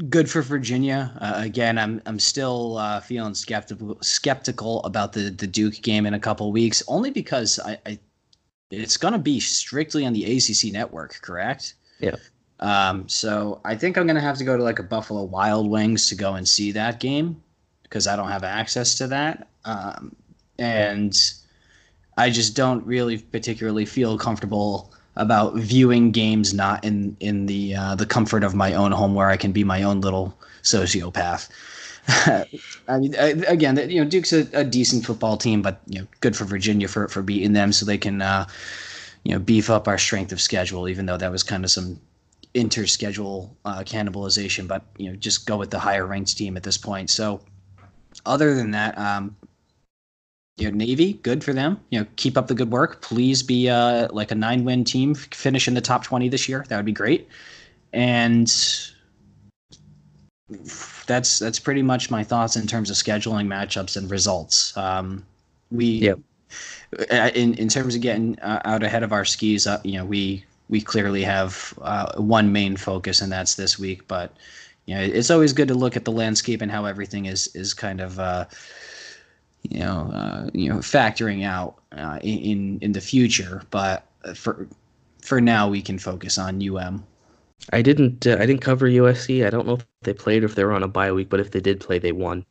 good 0.09 0.29
for 0.29 0.41
Virginia. 0.41 1.15
Uh, 1.19 1.33
again, 1.37 1.77
I'm 1.77 2.01
I'm 2.05 2.19
still 2.19 2.77
uh, 2.77 2.99
feeling 2.99 3.33
skeptical 3.33 3.97
skeptical 4.01 4.83
about 4.83 5.13
the 5.13 5.29
the 5.29 5.47
Duke 5.47 5.81
game 5.81 6.05
in 6.05 6.13
a 6.13 6.19
couple 6.19 6.51
weeks, 6.51 6.83
only 6.87 7.11
because 7.11 7.59
I, 7.59 7.77
I 7.85 7.99
it's 8.71 8.97
going 8.97 9.13
to 9.13 9.19
be 9.19 9.39
strictly 9.39 10.05
on 10.05 10.13
the 10.13 10.23
ACC 10.23 10.73
network, 10.73 11.21
correct? 11.21 11.75
Yeah. 11.99 12.15
Um, 12.59 13.07
so 13.07 13.61
I 13.65 13.75
think 13.75 13.97
I'm 13.97 14.05
going 14.05 14.15
to 14.15 14.21
have 14.21 14.37
to 14.37 14.43
go 14.43 14.57
to 14.57 14.63
like 14.63 14.79
a 14.79 14.83
Buffalo 14.83 15.23
Wild 15.23 15.69
Wings 15.69 16.09
to 16.09 16.15
go 16.15 16.33
and 16.33 16.47
see 16.47 16.71
that 16.71 16.99
game 16.99 17.41
because 17.83 18.07
I 18.07 18.15
don't 18.15 18.29
have 18.29 18.43
access 18.43 18.95
to 18.95 19.07
that. 19.07 19.47
Um, 19.65 20.15
and 20.57 21.15
I 22.17 22.29
just 22.29 22.55
don't 22.55 22.85
really 22.85 23.17
particularly 23.17 23.85
feel 23.85 24.17
comfortable 24.17 24.93
about 25.17 25.55
viewing 25.55 26.11
games 26.11 26.53
not 26.53 26.83
in 26.83 27.15
in 27.19 27.45
the 27.45 27.75
uh, 27.75 27.95
the 27.95 28.05
comfort 28.05 28.43
of 28.43 28.53
my 28.53 28.73
own 28.73 28.91
home 28.91 29.15
where 29.15 29.29
I 29.29 29.37
can 29.37 29.51
be 29.51 29.63
my 29.63 29.83
own 29.83 30.01
little 30.01 30.37
sociopath. 30.63 31.49
I 32.87 32.99
mean, 32.99 33.15
again, 33.15 33.77
you 33.89 34.03
know, 34.03 34.07
Duke's 34.07 34.31
a, 34.31 34.47
a, 34.53 34.63
decent 34.63 35.05
football 35.05 35.37
team, 35.37 35.63
but 35.63 35.81
you 35.87 36.01
know, 36.01 36.07
good 36.19 36.35
for 36.35 36.45
Virginia 36.45 36.87
for 36.87 37.07
for 37.07 37.23
beating 37.23 37.53
them, 37.53 37.73
so 37.73 37.85
they 37.85 37.97
can. 37.97 38.21
Uh, 38.21 38.47
you 39.25 39.31
know, 39.31 39.39
beef 39.39 39.71
up 39.71 39.87
our 39.87 39.97
strength 39.97 40.31
of 40.31 40.39
schedule, 40.39 40.87
even 40.87 41.07
though 41.07 41.17
that 41.17 41.31
was 41.31 41.41
kind 41.41 41.65
of 41.65 41.71
some 41.71 41.99
interschedule 42.53 43.49
uh, 43.65 43.79
cannibalization, 43.79 44.67
but 44.67 44.83
you 44.97 45.09
know, 45.09 45.15
just 45.15 45.47
go 45.47 45.57
with 45.57 45.71
the 45.71 45.79
higher 45.79 46.05
ranked 46.05 46.37
team 46.37 46.55
at 46.55 46.63
this 46.63 46.77
point. 46.77 47.09
So, 47.09 47.41
other 48.25 48.53
than 48.53 48.71
that, 48.71 48.97
um, 48.97 49.35
you 50.57 50.71
know, 50.71 50.77
Navy, 50.77 51.13
good 51.13 51.43
for 51.43 51.53
them. 51.53 51.79
You 51.89 51.99
know, 52.01 52.07
keep 52.15 52.37
up 52.37 52.47
the 52.47 52.53
good 52.55 52.71
work. 52.71 53.01
Please 53.01 53.43
be 53.43 53.69
uh, 53.69 54.07
like 54.11 54.31
a 54.31 54.35
nine 54.35 54.63
win 54.63 54.83
team, 54.85 55.13
finish 55.15 55.67
in 55.67 55.73
the 55.73 55.81
top 55.81 56.03
20 56.03 56.29
this 56.29 56.47
year. 56.47 56.65
That 56.69 56.77
would 56.77 56.85
be 56.85 56.93
great. 56.93 57.27
And 57.93 58.47
that's 61.07 61.39
that's 61.39 61.59
pretty 61.59 61.81
much 61.81 62.09
my 62.11 62.23
thoughts 62.23 62.55
in 62.55 62.67
terms 62.67 62.89
of 62.89 62.95
scheduling 62.95 63.47
matchups 63.47 63.97
and 63.97 64.09
results. 64.09 64.75
Um, 64.77 65.25
we, 65.71 65.85
Yep. 65.99 66.19
uh, 67.11 67.31
in 67.35 67.55
in 67.55 67.67
terms 67.67 67.95
of 67.95 68.01
getting 68.01 68.39
uh, 68.39 68.61
out 68.65 68.83
ahead 68.83 69.03
of 69.03 69.11
our 69.11 69.25
skis, 69.25 69.67
uh, 69.67 69.81
you 69.83 69.93
know, 69.93 70.05
we 70.05 70.45
we 70.69 70.81
clearly 70.81 71.23
have 71.23 71.73
uh, 71.81 72.13
one 72.21 72.51
main 72.51 72.77
focus, 72.77 73.21
and 73.21 73.31
that's 73.31 73.55
this 73.55 73.77
week. 73.79 74.07
But 74.07 74.33
you 74.85 74.95
know, 74.95 75.01
it's 75.01 75.31
always 75.31 75.51
good 75.53 75.67
to 75.67 75.75
look 75.75 75.97
at 75.97 76.05
the 76.05 76.11
landscape 76.11 76.61
and 76.61 76.71
how 76.71 76.85
everything 76.85 77.25
is 77.25 77.47
is 77.55 77.73
kind 77.73 77.99
of. 78.01 78.19
You 79.71 79.79
know, 79.79 80.11
uh, 80.13 80.49
you 80.53 80.69
know, 80.69 80.77
factoring 80.77 81.43
out 81.45 81.75
uh, 81.91 82.19
in 82.21 82.79
in 82.81 82.91
the 82.91 83.01
future, 83.01 83.61
but 83.71 84.07
for 84.35 84.67
for 85.21 85.41
now, 85.41 85.67
we 85.67 85.81
can 85.81 85.97
focus 85.97 86.37
on 86.37 86.61
UM. 86.61 87.03
I 87.73 87.81
didn't. 87.81 88.27
Uh, 88.27 88.37
I 88.39 88.45
didn't 88.45 88.61
cover 88.61 88.87
USC. 88.87 89.45
I 89.45 89.49
don't 89.49 89.65
know 89.65 89.73
if 89.75 89.85
they 90.03 90.13
played 90.13 90.43
or 90.43 90.45
if 90.45 90.55
they 90.55 90.63
were 90.63 90.73
on 90.73 90.83
a 90.83 90.87
bye 90.87 91.11
week, 91.11 91.29
but 91.29 91.39
if 91.39 91.51
they 91.51 91.59
did 91.59 91.79
play, 91.79 91.99
they 91.99 92.11
won. 92.11 92.45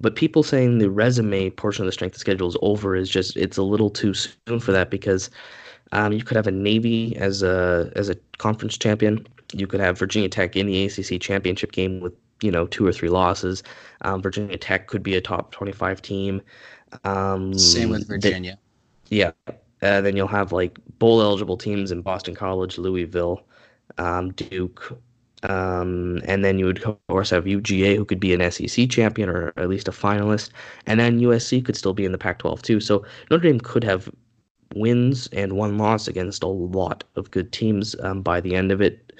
But 0.00 0.16
people 0.16 0.42
saying 0.42 0.78
the 0.78 0.90
resume 0.90 1.50
portion 1.50 1.84
of 1.84 1.86
the 1.86 1.92
strength 1.92 2.14
of 2.14 2.20
schedule 2.20 2.48
is 2.48 2.56
over 2.62 2.96
is 2.96 3.08
just 3.08 3.36
it's 3.36 3.58
a 3.58 3.62
little 3.62 3.90
too 3.90 4.14
soon 4.14 4.60
for 4.60 4.72
that 4.72 4.90
because 4.90 5.30
um, 5.92 6.12
you 6.12 6.24
could 6.24 6.36
have 6.36 6.46
a 6.46 6.52
Navy 6.52 7.16
as 7.16 7.42
a 7.42 7.92
as 7.96 8.08
a 8.08 8.16
conference 8.38 8.76
champion. 8.76 9.26
You 9.52 9.66
could 9.66 9.80
have 9.80 9.98
Virginia 9.98 10.28
Tech 10.28 10.56
in 10.56 10.66
the 10.66 10.84
ACC 10.84 11.20
championship 11.20 11.72
game 11.72 12.00
with 12.00 12.14
you 12.42 12.50
know 12.50 12.66
two 12.66 12.86
or 12.86 12.92
three 12.92 13.08
losses. 13.08 13.62
Um, 14.02 14.22
Virginia 14.22 14.56
Tech 14.56 14.86
could 14.86 15.02
be 15.02 15.16
a 15.16 15.20
top 15.20 15.52
twenty 15.52 15.72
five 15.72 16.02
team. 16.02 16.42
Um, 17.04 17.56
Same 17.58 17.90
with 17.90 18.06
Virginia. 18.08 18.58
yeah. 19.08 19.32
Uh, 19.82 20.00
then 20.02 20.14
you'll 20.14 20.28
have 20.28 20.52
like 20.52 20.78
bowl 20.98 21.22
eligible 21.22 21.56
teams 21.56 21.90
in 21.90 22.02
Boston 22.02 22.34
College, 22.34 22.76
Louisville, 22.76 23.42
um, 23.98 24.32
Duke. 24.32 24.98
Um, 25.42 26.20
and 26.26 26.44
then 26.44 26.58
you 26.58 26.66
would 26.66 26.82
of 26.84 26.98
course 27.08 27.30
have 27.30 27.44
UGA, 27.44 27.96
who 27.96 28.04
could 28.04 28.20
be 28.20 28.34
an 28.34 28.50
SEC 28.50 28.90
champion 28.90 29.30
or 29.30 29.54
at 29.56 29.68
least 29.70 29.88
a 29.88 29.92
finalist. 29.92 30.50
And 30.86 31.00
then 31.00 31.20
USC 31.20 31.64
could 31.64 31.76
still 31.76 31.94
be 31.94 32.04
in 32.04 32.12
the 32.12 32.18
Pac 32.18 32.40
12 32.40 32.62
too. 32.62 32.80
So 32.80 33.04
Notre 33.30 33.48
Dame 33.48 33.60
could 33.60 33.84
have 33.84 34.10
wins 34.74 35.28
and 35.28 35.54
one 35.54 35.78
loss 35.78 36.06
against 36.06 36.42
a 36.42 36.48
lot 36.48 37.04
of 37.16 37.30
good 37.30 37.52
teams 37.52 37.96
um, 38.00 38.22
by 38.22 38.40
the 38.40 38.54
end 38.54 38.70
of 38.70 38.80
it. 38.80 39.12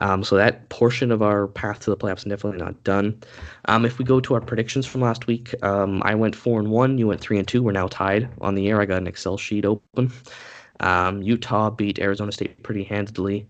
Um, 0.00 0.22
so 0.22 0.36
that 0.36 0.68
portion 0.68 1.10
of 1.10 1.22
our 1.22 1.48
path 1.48 1.80
to 1.80 1.90
the 1.90 1.96
playoffs 1.96 2.18
is 2.18 2.24
definitely 2.24 2.58
not 2.58 2.82
done. 2.84 3.20
Um, 3.66 3.84
if 3.84 3.98
we 3.98 4.04
go 4.04 4.20
to 4.20 4.34
our 4.34 4.40
predictions 4.40 4.86
from 4.86 5.00
last 5.00 5.26
week, 5.26 5.54
um, 5.62 6.02
I 6.04 6.14
went 6.14 6.36
four 6.36 6.60
and 6.60 6.70
one. 6.70 6.98
You 6.98 7.08
went 7.08 7.20
three 7.20 7.38
and 7.38 7.46
two. 7.48 7.62
We're 7.62 7.72
now 7.72 7.88
tied 7.88 8.28
on 8.40 8.54
the 8.54 8.68
air. 8.68 8.80
I 8.80 8.86
got 8.86 8.98
an 8.98 9.06
Excel 9.06 9.36
sheet 9.36 9.64
open. 9.64 10.12
Um, 10.80 11.22
Utah 11.22 11.70
beat 11.70 11.98
Arizona 11.98 12.32
State 12.32 12.62
pretty 12.62 12.84
handedly. 12.84 13.46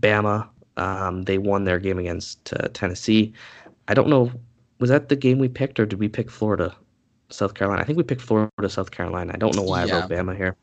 Bama, 0.00 0.48
um, 0.76 1.22
they 1.22 1.38
won 1.38 1.64
their 1.64 1.78
game 1.78 1.98
against 1.98 2.52
uh, 2.52 2.68
Tennessee. 2.72 3.32
I 3.88 3.94
don't 3.94 4.08
know, 4.08 4.30
was 4.78 4.90
that 4.90 5.08
the 5.08 5.16
game 5.16 5.38
we 5.38 5.48
picked 5.48 5.80
or 5.80 5.86
did 5.86 5.98
we 5.98 6.08
pick 6.08 6.30
Florida, 6.30 6.74
South 7.30 7.54
Carolina? 7.54 7.80
I 7.80 7.84
think 7.84 7.96
we 7.96 8.02
picked 8.02 8.20
Florida, 8.20 8.68
South 8.68 8.90
Carolina. 8.90 9.32
I 9.34 9.38
don't 9.38 9.56
know 9.56 9.62
why 9.62 9.82
I 9.82 9.84
wrote 9.84 10.10
Bama 10.10 10.36
here. 10.36 10.56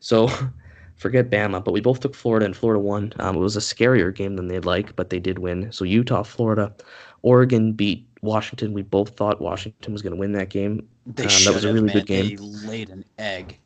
So 0.00 0.28
forget 0.96 1.30
Bama, 1.30 1.62
but 1.62 1.72
we 1.72 1.80
both 1.80 2.00
took 2.00 2.14
Florida 2.14 2.46
and 2.46 2.56
Florida 2.56 2.80
won. 2.80 3.12
Um, 3.18 3.36
it 3.36 3.40
was 3.40 3.56
a 3.56 3.60
scarier 3.60 4.14
game 4.14 4.36
than 4.36 4.48
they'd 4.48 4.64
like, 4.64 4.96
but 4.96 5.10
they 5.10 5.18
did 5.20 5.38
win. 5.38 5.70
So 5.72 5.84
Utah, 5.84 6.22
Florida, 6.22 6.74
Oregon 7.22 7.72
beat 7.72 8.06
Washington. 8.22 8.72
We 8.72 8.82
both 8.82 9.10
thought 9.16 9.40
Washington 9.40 9.92
was 9.92 10.02
going 10.02 10.14
to 10.14 10.18
win 10.18 10.32
that 10.32 10.48
game. 10.50 10.86
They 11.06 11.24
Um, 11.24 11.28
that 11.28 11.30
should 11.30 11.54
was 11.54 11.64
a 11.64 11.68
have, 11.68 11.74
really 11.74 11.86
man. 11.86 11.94
good 11.94 12.06
game. 12.06 12.28
They 12.28 12.36
laid 12.36 12.90
an 12.90 13.04
egg. 13.18 13.58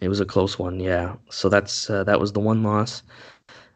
It 0.00 0.08
was 0.08 0.20
a 0.20 0.24
close 0.24 0.58
one, 0.58 0.80
yeah. 0.80 1.16
So 1.30 1.48
that's 1.48 1.90
uh, 1.90 2.04
that 2.04 2.20
was 2.20 2.32
the 2.32 2.40
one 2.40 2.62
loss. 2.62 3.02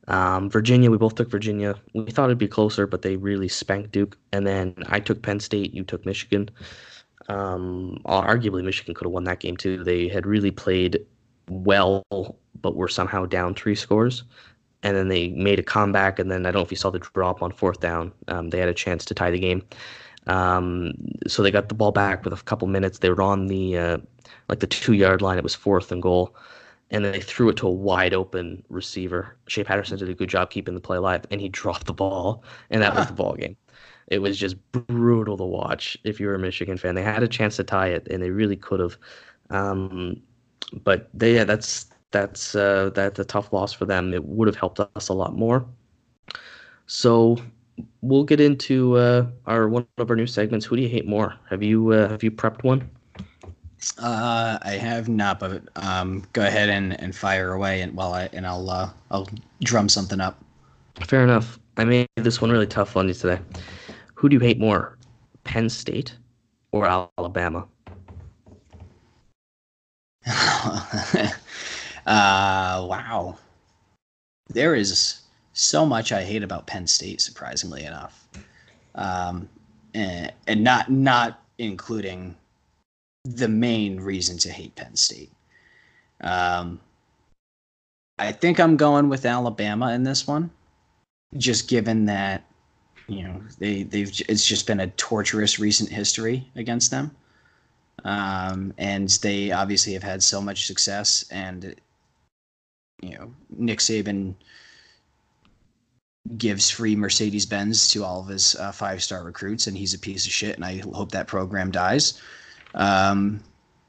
Um, 0.09 0.51
Virginia, 0.51 0.91
we 0.91 0.97
both 0.99 1.15
took 1.15 1.31
Virginia. 1.31 1.75
We 1.95 2.11
thought 2.11 2.27
it'd 2.27 2.39
be 2.39 2.49
closer, 2.49 2.87
but 2.87 3.03
they 3.03 3.17
really 3.17 3.49
spanked 3.49 3.93
Duke. 3.93 4.17
And 4.33 4.47
then 4.47 4.75
I 4.89 5.01
took 5.01 5.23
Penn 5.23 5.41
State. 5.41 5.75
You 5.75 5.85
took 5.85 6.05
Michigan. 6.07 6.51
Um, 7.29 7.99
arguably, 8.05 8.65
Michigan 8.65 8.95
could 8.95 9.07
have 9.07 9.13
won 9.13 9.25
that 9.25 9.41
game 9.41 9.57
too. 9.57 9.83
They 9.85 10.09
had 10.09 10.27
really 10.27 10.51
played 10.51 11.05
well, 11.49 12.05
but 12.61 12.77
were 12.77 12.89
somehow 12.89 13.27
down 13.27 13.55
three 13.55 13.75
scores. 13.75 14.25
And 14.85 14.97
then 14.97 15.09
they 15.09 15.29
made 15.29 15.59
a 15.59 15.63
comeback. 15.63 16.19
And 16.19 16.31
then 16.31 16.45
I 16.45 16.51
don't 16.51 16.61
know 16.61 16.65
if 16.65 16.71
you 16.71 16.77
saw 16.77 16.91
the 16.91 16.99
drop 16.99 17.43
on 17.43 17.53
fourth 17.53 17.81
down. 17.81 18.13
Um, 18.29 18.51
they 18.51 18.59
had 18.59 18.69
a 18.69 18.75
chance 18.75 19.05
to 19.07 19.15
tie 19.15 19.31
the 19.31 19.39
game. 19.39 19.63
Um, 20.27 20.95
so 21.27 21.43
they 21.43 21.51
got 21.51 21.69
the 21.69 21.75
ball 21.75 21.93
back 21.93 22.25
with 22.25 22.33
a 22.33 22.43
couple 22.45 22.69
minutes. 22.69 22.99
They 22.99 23.11
were 23.11 23.23
on 23.23 23.47
the 23.47 23.79
uh, 23.79 23.99
like 24.49 24.61
the 24.61 24.67
two 24.67 24.93
yard 24.93 25.23
line. 25.23 25.39
It 25.39 25.45
was 25.45 25.55
fourth 25.55 25.91
and 25.91 26.03
goal, 26.03 26.37
and 26.91 27.05
then 27.05 27.13
they 27.13 27.21
threw 27.21 27.49
it 27.49 27.57
to 27.59 27.67
a 27.67 27.71
wide 27.71 28.15
open 28.15 28.63
receiver. 28.69 29.37
Shea 29.49 29.65
Patterson 29.65 29.99
did 29.99 30.09
a 30.09 30.15
good 30.15 30.29
job 30.29 30.51
keeping 30.51 30.75
the 30.75 30.81
play 30.81 30.97
alive, 30.97 31.27
and 31.31 31.41
he 31.41 31.49
dropped 31.49 31.87
the 31.87 31.93
ball, 31.93 32.45
and 32.71 32.83
that 32.83 32.95
was 32.95 33.07
the 33.07 33.13
ball 33.13 33.35
game. 33.35 33.57
It 34.09 34.19
was 34.19 34.39
just 34.39 34.57
brutal 34.73 35.37
to 35.39 35.45
watch 35.45 35.97
if 36.05 36.21
you 36.21 36.27
were 36.27 36.35
a 36.35 36.39
Michigan 36.39 36.77
fan. 36.77 36.95
They 36.95 37.03
had 37.03 37.23
a 37.23 37.29
chance 37.29 37.57
to 37.57 37.65
tie 37.65 37.89
it, 37.89 38.07
and 38.09 38.23
they 38.23 38.31
really 38.31 38.57
could 38.57 38.81
have. 38.81 38.99
Um, 39.51 40.23
but 40.85 41.09
they, 41.13 41.35
yeah, 41.35 41.45
that's 41.45 41.87
that's 42.13 42.55
uh, 42.55 42.91
that's 42.95 43.19
a 43.19 43.25
tough 43.25 43.53
loss 43.53 43.73
for 43.73 43.85
them. 43.85 44.15
It 44.15 44.25
would 44.25 44.47
have 44.47 44.57
helped 44.57 44.81
us 44.81 45.09
a 45.09 45.15
lot 45.15 45.35
more. 45.35 45.65
So 46.87 47.39
we'll 48.03 48.25
get 48.25 48.41
into 48.41 48.97
uh, 48.97 49.27
our 49.47 49.69
one 49.69 49.87
of 49.99 50.11
our 50.11 50.17
new 50.17 50.27
segments. 50.27 50.67
Who 50.67 50.77
do 50.77 50.83
you 50.83 50.89
hate 50.89 51.07
more? 51.07 51.35
Have 51.49 51.63
you 51.63 51.93
uh, 51.93 52.09
have 52.09 52.23
you 52.23 52.31
prepped 52.31 52.63
one? 52.63 52.89
Uh, 53.99 54.59
I 54.63 54.73
have 54.73 55.09
not, 55.09 55.41
but 55.41 55.63
um, 55.75 56.23
go 56.33 56.47
ahead 56.47 56.69
and, 56.69 57.01
and 57.01 57.17
fire 57.17 57.53
away, 57.53 57.81
and 57.81 57.95
while 57.95 58.13
I 58.13 58.29
and 58.33 58.47
I'll 58.47 58.71
uh, 58.71 58.91
I'll 59.11 59.29
drum 59.63 59.89
something 59.89 60.21
up. 60.21 60.43
Fair 61.01 61.25
enough. 61.25 61.59
I 61.79 61.85
made 61.85 62.07
this 62.17 62.41
one 62.41 62.51
really 62.51 62.67
tough 62.67 62.97
on 62.97 63.09
you 63.09 63.15
today. 63.15 63.41
Who 64.15 64.29
do 64.29 64.35
you 64.35 64.41
hate 64.41 64.61
more, 64.61 64.99
Penn 65.45 65.69
State 65.69 66.17
or 66.71 66.87
Alabama? 67.19 67.67
uh, 72.07 72.87
wow. 72.89 73.37
There 74.49 74.75
is 74.75 75.21
so 75.53 75.87
much 75.87 76.13
I 76.13 76.23
hate 76.23 76.43
about 76.43 76.67
Penn 76.67 76.87
State, 76.87 77.21
surprisingly 77.21 77.85
enough, 77.85 78.27
um, 78.95 79.49
and, 79.95 80.33
and 80.47 80.65
not 80.65 80.91
not 80.91 81.41
including 81.59 82.35
the 83.25 83.49
main 83.49 84.01
reason 84.01 84.39
to 84.39 84.51
hate 84.51 84.75
Penn 84.75 84.97
State. 84.97 85.31
Um, 86.23 86.81
I 88.19 88.33
think 88.33 88.59
I'm 88.59 88.77
going 88.77 89.09
with 89.09 89.25
Alabama 89.25 89.93
in 89.93 90.03
this 90.03 90.27
one, 90.27 90.51
just 91.37 91.69
given 91.69 92.07
that 92.07 92.45
you 93.07 93.23
know 93.25 93.41
they 93.59 93.85
they've 93.85 94.11
it's 94.29 94.47
just 94.47 94.67
been 94.67 94.81
a 94.81 94.89
torturous 94.89 95.59
recent 95.59 95.91
history 95.91 96.51
against 96.57 96.91
them 96.91 97.15
um, 98.05 98.75
and 98.79 99.09
they 99.23 99.53
obviously 99.53 99.93
have 99.93 100.03
had 100.03 100.23
so 100.23 100.41
much 100.41 100.67
success. 100.67 101.25
And 101.31 101.75
you 103.03 103.19
know, 103.19 103.35
Nick 103.51 103.81
Saban 103.81 104.35
gives 106.37 106.71
free 106.71 106.97
Mercedes 106.97 107.45
Benz 107.45 107.89
to 107.89 108.05
all 108.05 108.21
of 108.21 108.29
his 108.29 108.55
uh, 108.57 108.73
five 108.73 109.03
star 109.03 109.25
recruits, 109.25 109.67
and 109.67 109.77
he's 109.77 109.93
a 109.93 109.99
piece 109.99 110.25
of 110.25 110.33
shit. 110.33 110.55
And 110.55 110.65
I 110.65 110.79
hope 110.95 111.11
that 111.13 111.27
program 111.27 111.71
dies. 111.71 112.21
Um, 112.75 113.43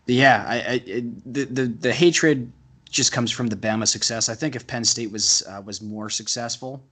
yeah, 0.08 0.44
I, 0.48 0.56
I 0.56 1.04
the, 1.26 1.46
the 1.46 1.66
the 1.68 1.94
hatred 1.94 2.52
just 2.90 3.12
comes 3.12 3.32
from 3.32 3.48
the 3.48 3.56
Bama 3.56 3.88
success. 3.88 4.30
I 4.30 4.36
think 4.36 4.56
if 4.56 4.68
Penn 4.68 4.84
State 4.84 5.12
was 5.12 5.44
uh, 5.48 5.62
was 5.64 5.82
more 5.82 6.10
successful, 6.10 6.84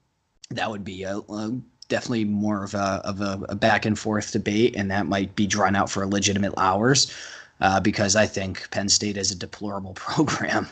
that 0.50 0.70
would 0.70 0.86
be 0.86 1.04
a, 1.04 1.18
a 1.18 1.60
definitely 1.90 2.26
more 2.26 2.64
of 2.64 2.74
a 2.74 3.02
of 3.04 3.22
a, 3.22 3.46
a, 3.50 3.56
back 3.56 3.86
and 3.86 3.98
forth 3.98 4.32
debate, 4.32 4.76
and 4.76 4.90
that 4.92 5.08
might 5.08 5.36
be 5.36 5.46
drawn 5.46 5.76
out 5.76 5.90
for 5.90 6.06
legitimate 6.06 6.54
hours, 6.58 7.14
uh, 7.62 7.80
because 7.80 8.16
I 8.16 8.26
think 8.26 8.70
Penn 8.72 8.90
State 8.90 9.18
is 9.18 9.32
a 9.32 9.36
deplorable 9.36 9.94
program. 9.96 10.68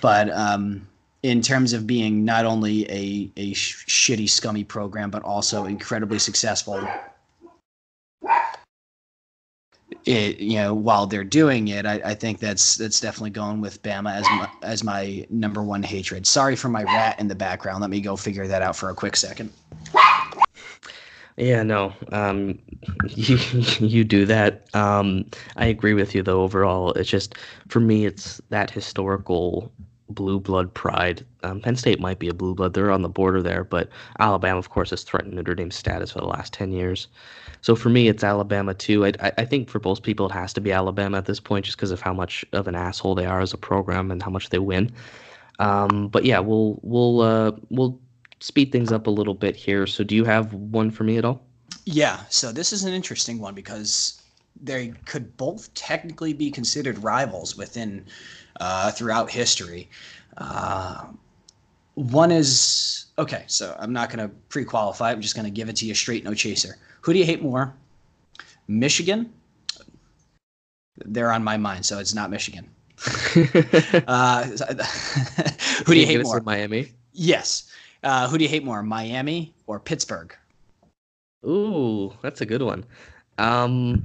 But 0.00 0.30
um, 0.30 0.86
in 1.22 1.40
terms 1.40 1.72
of 1.72 1.86
being 1.86 2.24
not 2.24 2.44
only 2.44 2.90
a 2.90 3.30
a 3.36 3.52
sh- 3.54 3.86
shitty, 3.86 4.28
scummy 4.28 4.64
program, 4.64 5.10
but 5.10 5.22
also 5.22 5.64
incredibly 5.64 6.18
successful. 6.18 6.86
It, 10.04 10.38
you 10.38 10.56
know, 10.58 10.72
while 10.72 11.06
they're 11.06 11.24
doing 11.24 11.68
it, 11.68 11.84
I, 11.84 11.94
I 12.04 12.14
think 12.14 12.38
that's 12.38 12.76
that's 12.76 13.00
definitely 13.00 13.30
going 13.30 13.60
with 13.60 13.82
Bama 13.82 14.14
as 14.14 14.24
my, 14.24 14.50
as 14.62 14.84
my 14.84 15.26
number 15.30 15.62
one 15.62 15.82
hatred. 15.82 16.26
Sorry 16.26 16.54
for 16.54 16.68
my 16.68 16.84
rat 16.84 17.18
in 17.18 17.26
the 17.26 17.34
background. 17.34 17.80
Let 17.80 17.90
me 17.90 18.00
go 18.00 18.16
figure 18.16 18.46
that 18.46 18.62
out 18.62 18.76
for 18.76 18.90
a 18.90 18.94
quick 18.94 19.16
second. 19.16 19.52
Yeah, 21.36 21.62
no, 21.62 21.92
um, 22.12 22.58
you 23.08 23.36
you 23.86 24.04
do 24.04 24.24
that. 24.26 24.74
Um, 24.74 25.26
I 25.56 25.66
agree 25.66 25.92
with 25.94 26.14
you 26.14 26.22
though. 26.22 26.42
Overall, 26.42 26.92
it's 26.94 27.10
just 27.10 27.34
for 27.68 27.80
me, 27.80 28.06
it's 28.06 28.40
that 28.50 28.70
historical 28.70 29.72
blue 30.08 30.38
blood 30.38 30.72
pride 30.72 31.26
Um, 31.42 31.60
Penn 31.60 31.74
State 31.76 32.00
might 32.00 32.18
be 32.20 32.28
a 32.28 32.34
blue 32.34 32.54
blood; 32.54 32.72
they're 32.74 32.90
on 32.90 33.02
the 33.02 33.08
border 33.10 33.42
there, 33.42 33.64
but 33.64 33.90
Alabama, 34.18 34.58
of 34.58 34.70
course, 34.70 34.90
has 34.90 35.02
threatened 35.02 35.34
Notre 35.34 35.54
Dame's 35.54 35.76
status 35.76 36.12
for 36.12 36.20
the 36.20 36.26
last 36.26 36.54
ten 36.54 36.72
years. 36.72 37.08
So 37.60 37.74
for 37.76 37.90
me, 37.90 38.08
it's 38.08 38.24
Alabama 38.24 38.72
too. 38.74 39.04
I, 39.06 39.12
I 39.38 39.44
think 39.44 39.68
for 39.68 39.80
most 39.84 40.02
people, 40.04 40.26
it 40.26 40.32
has 40.32 40.52
to 40.54 40.60
be 40.62 40.72
Alabama 40.72 41.18
at 41.18 41.26
this 41.26 41.40
point, 41.40 41.66
just 41.66 41.76
because 41.76 41.90
of 41.90 42.00
how 42.00 42.14
much 42.14 42.44
of 42.52 42.66
an 42.68 42.74
asshole 42.76 43.14
they 43.14 43.26
are 43.26 43.40
as 43.40 43.52
a 43.52 43.58
program 43.58 44.10
and 44.10 44.22
how 44.22 44.30
much 44.30 44.50
they 44.50 44.58
win. 44.60 44.90
Um, 45.58 46.08
but 46.08 46.24
yeah, 46.24 46.38
we'll 46.40 46.78
we'll 46.82 47.20
uh, 47.20 47.52
we'll 47.70 48.00
speed 48.40 48.72
things 48.72 48.92
up 48.92 49.06
a 49.06 49.10
little 49.10 49.34
bit 49.34 49.56
here. 49.56 49.86
So 49.86 50.04
do 50.04 50.14
you 50.14 50.24
have 50.24 50.52
one 50.52 50.90
for 50.90 51.04
me 51.04 51.16
at 51.18 51.24
all? 51.24 51.42
Yeah. 51.84 52.20
So 52.28 52.52
this 52.52 52.72
is 52.72 52.84
an 52.84 52.92
interesting 52.92 53.38
one 53.38 53.54
because 53.54 54.20
they 54.60 54.92
could 55.04 55.36
both 55.36 55.72
technically 55.74 56.32
be 56.32 56.50
considered 56.50 57.02
rivals 57.02 57.56
within 57.56 58.04
uh, 58.60 58.90
throughout 58.90 59.30
history. 59.30 59.88
Uh, 60.36 61.06
one 61.94 62.30
is 62.30 63.06
okay. 63.18 63.44
So 63.46 63.76
I'm 63.78 63.92
not 63.92 64.10
going 64.10 64.28
to 64.28 64.34
pre-qualify. 64.48 65.12
I'm 65.12 65.20
just 65.20 65.34
going 65.34 65.46
to 65.46 65.50
give 65.50 65.68
it 65.68 65.76
to 65.76 65.86
you 65.86 65.94
straight, 65.94 66.24
no 66.24 66.34
chaser. 66.34 66.76
Who 67.02 67.12
do 67.12 67.18
you 67.18 67.24
hate 67.24 67.42
more? 67.42 67.74
Michigan. 68.68 69.32
They're 71.04 71.30
on 71.30 71.44
my 71.44 71.56
mind, 71.56 71.84
so 71.84 71.98
it's 71.98 72.14
not 72.14 72.30
Michigan. 72.30 72.68
uh, 74.08 74.44
who 75.84 75.92
do 75.92 76.00
you 76.00 76.06
hate 76.06 76.22
more? 76.22 76.40
Miami. 76.40 76.92
Yes. 77.12 77.70
Uh, 78.06 78.28
who 78.28 78.38
do 78.38 78.44
you 78.44 78.48
hate 78.48 78.62
more, 78.62 78.84
Miami 78.84 79.52
or 79.66 79.80
Pittsburgh? 79.80 80.32
Ooh, 81.44 82.12
that's 82.22 82.40
a 82.40 82.46
good 82.46 82.62
one. 82.62 82.84
Um, 83.38 84.04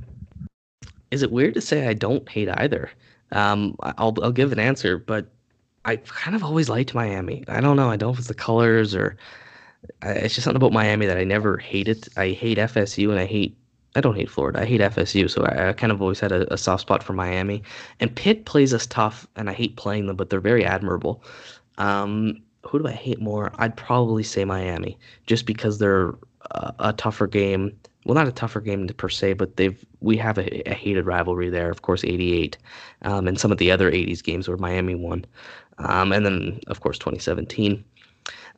is 1.11 1.21
it 1.21 1.31
weird 1.31 1.53
to 1.53 1.61
say 1.61 1.87
I 1.87 1.93
don't 1.93 2.27
hate 2.27 2.49
either? 2.49 2.89
Um, 3.31 3.75
I'll 3.83 4.15
I'll 4.23 4.31
give 4.31 4.51
an 4.51 4.57
answer, 4.59 4.97
but 4.97 5.27
I 5.85 5.97
kind 5.97 6.35
of 6.35 6.43
always 6.43 6.67
liked 6.67 6.95
Miami. 6.95 7.43
I 7.47 7.61
don't 7.61 7.75
know. 7.75 7.91
I 7.91 7.95
don't 7.95 8.07
know 8.07 8.13
if 8.13 8.17
it's 8.17 8.27
the 8.27 8.33
colors 8.33 8.95
or 8.95 9.17
it's 10.01 10.33
just 10.33 10.45
something 10.45 10.57
about 10.57 10.73
Miami 10.73 11.05
that 11.05 11.17
I 11.17 11.23
never 11.23 11.57
hated. 11.57 12.07
I 12.17 12.29
hate 12.29 12.57
FSU 12.57 13.11
and 13.11 13.19
I 13.19 13.27
hate 13.27 13.55
I 13.95 14.01
don't 14.01 14.15
hate 14.15 14.31
Florida. 14.31 14.61
I 14.61 14.65
hate 14.65 14.81
FSU, 14.81 15.29
so 15.29 15.43
I, 15.45 15.69
I 15.69 15.73
kind 15.73 15.91
of 15.91 16.01
always 16.01 16.19
had 16.19 16.31
a, 16.31 16.51
a, 16.51 16.57
soft 16.57 16.81
spot 16.81 17.03
for 17.03 17.13
Miami. 17.13 17.61
And 17.99 18.15
Pitt 18.15 18.45
plays 18.45 18.73
us 18.73 18.87
tough, 18.87 19.27
and 19.35 19.49
I 19.49 19.53
hate 19.53 19.75
playing 19.75 20.07
them, 20.07 20.15
but 20.15 20.29
they're 20.29 20.39
very 20.39 20.65
admirable. 20.65 21.21
Um, 21.77 22.41
who 22.63 22.79
do 22.79 22.87
I 22.87 22.91
hate 22.91 23.19
more? 23.19 23.51
I'd 23.55 23.75
probably 23.75 24.23
say 24.23 24.45
Miami, 24.45 24.97
just 25.25 25.45
because 25.45 25.79
they're 25.79 26.13
a, 26.51 26.73
a 26.79 26.93
tougher 26.93 27.27
game. 27.27 27.75
Well, 28.05 28.15
not 28.15 28.27
a 28.27 28.31
tougher 28.31 28.61
game 28.61 28.87
per 28.87 29.09
se, 29.09 29.33
but 29.33 29.57
they've 29.57 29.83
we 29.99 30.17
have 30.17 30.37
a, 30.37 30.69
a 30.69 30.73
hated 30.73 31.05
rivalry 31.05 31.49
there. 31.49 31.69
Of 31.69 31.81
course, 31.83 32.03
'88, 32.03 32.57
um, 33.03 33.27
and 33.27 33.39
some 33.39 33.51
of 33.51 33.57
the 33.57 33.71
other 33.71 33.91
'80s 33.91 34.23
games 34.23 34.47
where 34.47 34.57
Miami 34.57 34.95
won, 34.95 35.25
um, 35.77 36.11
and 36.11 36.25
then 36.25 36.59
of 36.67 36.81
course 36.81 36.97
2017. 36.97 37.83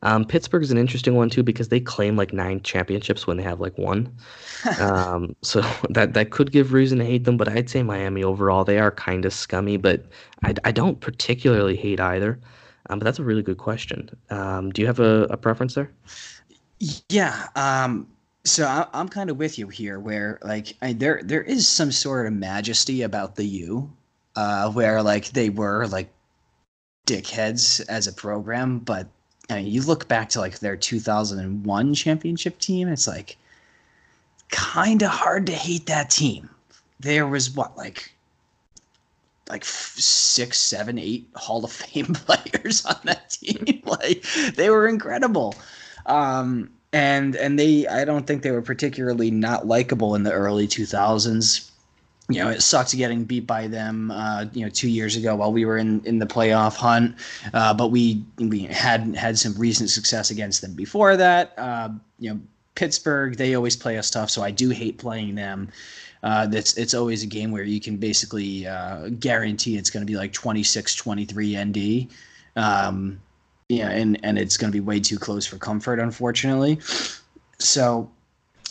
Um, 0.02 0.26
Pittsburgh 0.26 0.62
is 0.62 0.70
an 0.70 0.76
interesting 0.76 1.14
one 1.14 1.30
too 1.30 1.42
because 1.42 1.68
they 1.68 1.80
claim 1.80 2.16
like 2.16 2.32
nine 2.32 2.60
championships 2.60 3.26
when 3.26 3.38
they 3.38 3.42
have 3.42 3.60
like 3.60 3.76
one. 3.78 4.14
um, 4.80 5.34
so 5.42 5.62
that 5.90 6.12
that 6.14 6.30
could 6.30 6.52
give 6.52 6.72
reason 6.72 6.98
to 6.98 7.04
hate 7.04 7.24
them, 7.24 7.36
but 7.36 7.48
I'd 7.48 7.70
say 7.70 7.82
Miami 7.82 8.22
overall 8.22 8.64
they 8.64 8.78
are 8.78 8.90
kind 8.90 9.24
of 9.24 9.32
scummy, 9.32 9.78
but 9.78 10.04
I, 10.44 10.54
I 10.64 10.72
don't 10.72 11.00
particularly 11.00 11.76
hate 11.76 12.00
either. 12.00 12.38
Um, 12.90 12.98
but 12.98 13.04
that's 13.04 13.18
a 13.18 13.24
really 13.24 13.42
good 13.42 13.58
question. 13.58 14.10
Um, 14.30 14.70
do 14.70 14.82
you 14.82 14.86
have 14.86 15.00
a, 15.00 15.24
a 15.30 15.36
preference 15.36 15.74
there? 15.74 15.90
Yeah. 17.08 17.46
Um, 17.56 18.06
so 18.44 18.66
I, 18.66 18.86
I'm 18.92 19.08
kind 19.08 19.30
of 19.30 19.38
with 19.38 19.58
you 19.58 19.68
here, 19.68 19.98
where 19.98 20.38
like 20.42 20.76
I, 20.82 20.92
there 20.92 21.20
there 21.24 21.42
is 21.42 21.66
some 21.66 21.90
sort 21.90 22.26
of 22.26 22.32
majesty 22.32 23.02
about 23.02 23.36
the 23.36 23.44
U, 23.44 23.90
uh, 24.36 24.70
where 24.70 25.02
like 25.02 25.30
they 25.30 25.48
were 25.48 25.86
like 25.86 26.10
dickheads 27.06 27.84
as 27.88 28.06
a 28.06 28.12
program, 28.12 28.78
but 28.78 29.08
I 29.50 29.56
mean, 29.56 29.66
you 29.66 29.82
look 29.82 30.08
back 30.08 30.28
to 30.30 30.40
like 30.40 30.58
their 30.58 30.76
2001 30.76 31.94
championship 31.94 32.58
team, 32.58 32.88
it's 32.88 33.06
like 33.06 33.36
kind 34.50 35.02
of 35.02 35.10
hard 35.10 35.46
to 35.46 35.52
hate 35.52 35.86
that 35.86 36.10
team. 36.10 36.48
There 37.00 37.26
was 37.26 37.50
what 37.50 37.76
like 37.76 38.13
like 39.48 39.64
six, 39.64 40.58
seven, 40.58 40.98
eight 40.98 41.28
Hall 41.34 41.64
of 41.64 41.72
Fame 41.72 42.06
players 42.14 42.84
on 42.84 42.96
that 43.04 43.30
team. 43.30 43.82
like 43.84 44.24
they 44.54 44.70
were 44.70 44.86
incredible. 44.86 45.54
Um, 46.06 46.70
and 46.92 47.34
and 47.36 47.58
they 47.58 47.86
I 47.86 48.04
don't 48.04 48.26
think 48.26 48.42
they 48.42 48.50
were 48.52 48.62
particularly 48.62 49.30
not 49.30 49.66
likable 49.66 50.14
in 50.14 50.22
the 50.22 50.32
early 50.32 50.68
2000s 50.68 51.70
you 52.28 52.42
know, 52.42 52.48
it 52.48 52.62
sucked 52.62 52.96
getting 52.96 53.24
beat 53.24 53.46
by 53.46 53.66
them, 53.66 54.10
uh, 54.10 54.46
you 54.54 54.64
know, 54.64 54.70
two 54.70 54.88
years 54.88 55.14
ago 55.14 55.36
while 55.36 55.52
we 55.52 55.66
were 55.66 55.76
in, 55.76 56.02
in 56.04 56.18
the 56.18 56.26
playoff 56.26 56.74
hunt. 56.74 57.16
Uh, 57.52 57.74
but 57.74 57.88
we 57.88 58.24
we 58.38 58.60
had 58.60 59.14
had 59.14 59.38
some 59.38 59.54
recent 59.58 59.90
success 59.90 60.30
against 60.30 60.62
them 60.62 60.72
before 60.72 61.16
that. 61.18 61.52
Uh, 61.58 61.90
you 62.18 62.30
know, 62.30 62.40
Pittsburgh, 62.76 63.36
they 63.36 63.54
always 63.54 63.76
play 63.76 63.98
us 63.98 64.10
tough, 64.10 64.30
so 64.30 64.42
I 64.42 64.50
do 64.50 64.70
hate 64.70 64.96
playing 64.96 65.34
them. 65.34 65.68
Uh, 66.24 66.46
that's 66.46 66.76
it's 66.78 66.94
always 66.94 67.22
a 67.22 67.26
game 67.26 67.52
where 67.52 67.64
you 67.64 67.78
can 67.78 67.98
basically 67.98 68.66
uh, 68.66 69.10
guarantee 69.20 69.76
it's 69.76 69.90
going 69.90 70.00
to 70.00 70.10
be 70.10 70.16
like 70.16 70.32
26-23 70.32 72.06
ND. 72.06 72.10
Um, 72.56 73.20
yeah, 73.68 73.90
and 73.90 74.18
and 74.24 74.38
it's 74.38 74.56
going 74.56 74.72
to 74.72 74.76
be 74.76 74.80
way 74.80 75.00
too 75.00 75.18
close 75.18 75.46
for 75.46 75.58
comfort, 75.58 75.98
unfortunately. 75.98 76.78
So 77.58 78.10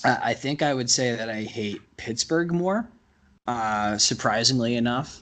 I 0.04 0.34
think 0.34 0.64
I 0.64 0.74
would 0.74 0.90
say 0.90 1.16
that 1.16 1.30
I 1.30 1.44
hate 1.44 1.82
Pittsburgh 1.96 2.52
more 2.52 2.90
uh, 3.48 3.98
surprisingly 3.98 4.76
enough, 4.76 5.22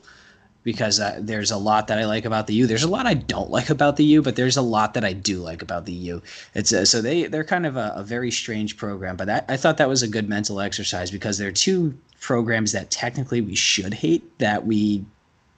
because 0.63 0.99
uh, 0.99 1.17
there's 1.19 1.51
a 1.51 1.57
lot 1.57 1.87
that 1.87 1.97
I 1.97 2.05
like 2.05 2.25
about 2.25 2.47
the 2.47 2.53
U. 2.53 2.67
There's 2.67 2.83
a 2.83 2.89
lot 2.89 3.05
I 3.05 3.15
don't 3.15 3.49
like 3.49 3.69
about 3.69 3.97
the 3.97 4.03
U, 4.03 4.21
but 4.21 4.35
there's 4.35 4.57
a 4.57 4.61
lot 4.61 4.93
that 4.93 5.03
I 5.03 5.13
do 5.13 5.39
like 5.39 5.61
about 5.61 5.85
the 5.85 5.93
U. 5.93 6.21
It's 6.53 6.71
uh, 6.71 6.85
so 6.85 7.01
they 7.01 7.25
they're 7.25 7.43
kind 7.43 7.65
of 7.65 7.77
a, 7.77 7.93
a 7.95 8.03
very 8.03 8.31
strange 8.31 8.77
program, 8.77 9.15
but 9.15 9.27
that, 9.27 9.45
I 9.49 9.57
thought 9.57 9.77
that 9.77 9.89
was 9.89 10.03
a 10.03 10.07
good 10.07 10.29
mental 10.29 10.59
exercise 10.59 11.11
because 11.11 11.37
there 11.37 11.47
are 11.47 11.53
two 11.53 11.97
programs 12.19 12.71
that 12.71 12.91
technically 12.91 13.41
we 13.41 13.55
should 13.55 13.93
hate 13.93 14.37
that 14.39 14.65
we 14.65 15.03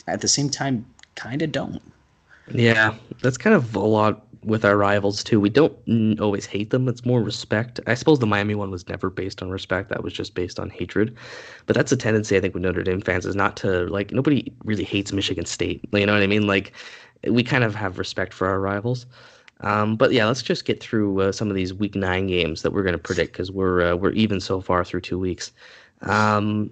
at 0.08 0.22
the 0.22 0.28
same 0.28 0.50
time 0.50 0.86
kind 1.16 1.42
of 1.42 1.52
don't. 1.52 1.82
Yeah, 2.52 2.96
that's 3.22 3.38
kind 3.38 3.56
of 3.56 3.76
a 3.76 3.80
lot 3.80 4.26
with 4.46 4.66
our 4.66 4.78
rivals 4.78 5.24
too. 5.24 5.40
We 5.40 5.50
don't 5.50 6.20
always 6.20 6.46
hate 6.46 6.70
them. 6.70 6.88
It's 6.88 7.06
more 7.06 7.22
respect. 7.22 7.80
I 7.88 7.94
suppose 7.94 8.20
the 8.20 8.28
Miami 8.28 8.56
one 8.56 8.72
was 8.72 8.88
never 8.88 9.10
based 9.10 9.42
on 9.42 9.50
respect. 9.50 9.90
That 9.90 10.04
was 10.04 10.14
just 10.14 10.36
based 10.36 10.60
on 10.60 10.70
hatred. 10.70 11.16
But 11.66 11.76
that's 11.76 11.92
a 11.92 11.98
tendency 11.98 12.38
I 12.38 12.42
think 12.42 12.54
with 12.54 12.64
Notre 12.64 12.84
Dame 12.84 13.02
fans 13.02 13.26
is 13.26 13.36
not 13.36 13.58
to 13.58 13.86
like 13.88 14.12
nobody 14.12 14.52
really 14.64 14.84
hates 14.84 15.12
Michigan 15.12 15.46
State. 15.46 15.82
You 15.92 16.06
know 16.06 16.14
what 16.14 16.24
I 16.24 16.28
mean? 16.28 16.48
Like 16.48 16.74
we 17.28 17.44
kind 17.44 17.64
of 17.64 17.76
have 17.76 18.00
respect 18.00 18.34
for 18.34 18.48
our 18.48 18.60
rivals. 18.60 19.06
Um, 19.62 19.96
but 19.96 20.12
yeah, 20.12 20.26
let's 20.26 20.42
just 20.42 20.66
get 20.66 20.82
through 20.82 21.22
uh, 21.22 21.32
some 21.32 21.50
of 21.50 21.56
these 21.56 21.74
Week 21.74 21.96
Nine 21.96 22.28
games 22.28 22.62
that 22.64 22.72
we're 22.72 22.84
going 22.84 22.94
to 22.94 23.00
predict 23.00 23.32
because 23.32 23.52
we're 23.52 23.94
uh, 23.94 23.96
we're 23.96 24.12
even 24.12 24.40
so 24.42 24.60
far 24.60 24.84
through 24.84 25.02
two 25.02 25.20
weeks. 25.20 25.52
Um, 26.02 26.70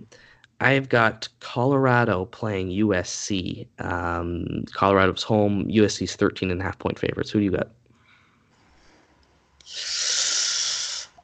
I've 0.61 0.89
got 0.89 1.27
Colorado 1.39 2.25
playing 2.25 2.69
USC. 2.69 3.65
Um, 3.79 4.63
Colorado's 4.73 5.23
home. 5.23 5.65
USC's 5.65 6.15
13 6.15 6.51
and 6.51 6.61
a 6.61 6.63
half 6.63 6.77
point 6.77 6.99
favorites. 6.99 7.31
Who 7.31 7.39
do 7.39 7.45
you 7.45 7.51
got? 7.51 7.69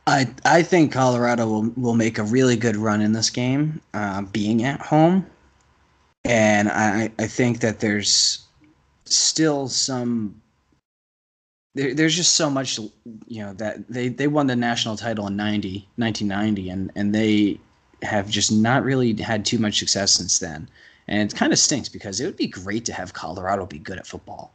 I 0.07 0.27
I 0.43 0.63
think 0.63 0.91
Colorado 0.91 1.45
will, 1.47 1.69
will 1.77 1.93
make 1.93 2.17
a 2.17 2.23
really 2.23 2.55
good 2.55 2.75
run 2.75 2.99
in 2.99 3.11
this 3.11 3.29
game, 3.29 3.79
uh, 3.93 4.23
being 4.23 4.63
at 4.63 4.81
home, 4.81 5.25
and 6.25 6.69
I 6.69 7.11
I 7.19 7.27
think 7.27 7.59
that 7.59 7.79
there's 7.79 8.43
still 9.05 9.67
some. 9.67 10.41
There, 11.75 11.93
there's 11.93 12.15
just 12.15 12.33
so 12.33 12.49
much, 12.49 12.79
you 13.27 13.43
know, 13.43 13.53
that 13.53 13.87
they, 13.87 14.07
they 14.07 14.25
won 14.27 14.47
the 14.47 14.55
national 14.55 14.97
title 14.97 15.27
in 15.27 15.35
90, 15.35 15.87
1990, 15.97 16.69
and, 16.71 16.91
and 16.95 17.13
they 17.13 17.59
have 18.01 18.29
just 18.29 18.51
not 18.51 18.83
really 18.83 19.13
had 19.15 19.45
too 19.45 19.57
much 19.57 19.79
success 19.79 20.13
since 20.13 20.39
then. 20.39 20.69
And 21.07 21.31
it 21.31 21.35
kind 21.35 21.53
of 21.53 21.59
stinks 21.59 21.89
because 21.89 22.19
it 22.19 22.25
would 22.25 22.37
be 22.37 22.47
great 22.47 22.85
to 22.85 22.93
have 22.93 23.13
Colorado 23.13 23.65
be 23.65 23.79
good 23.79 23.97
at 23.97 24.07
football. 24.07 24.51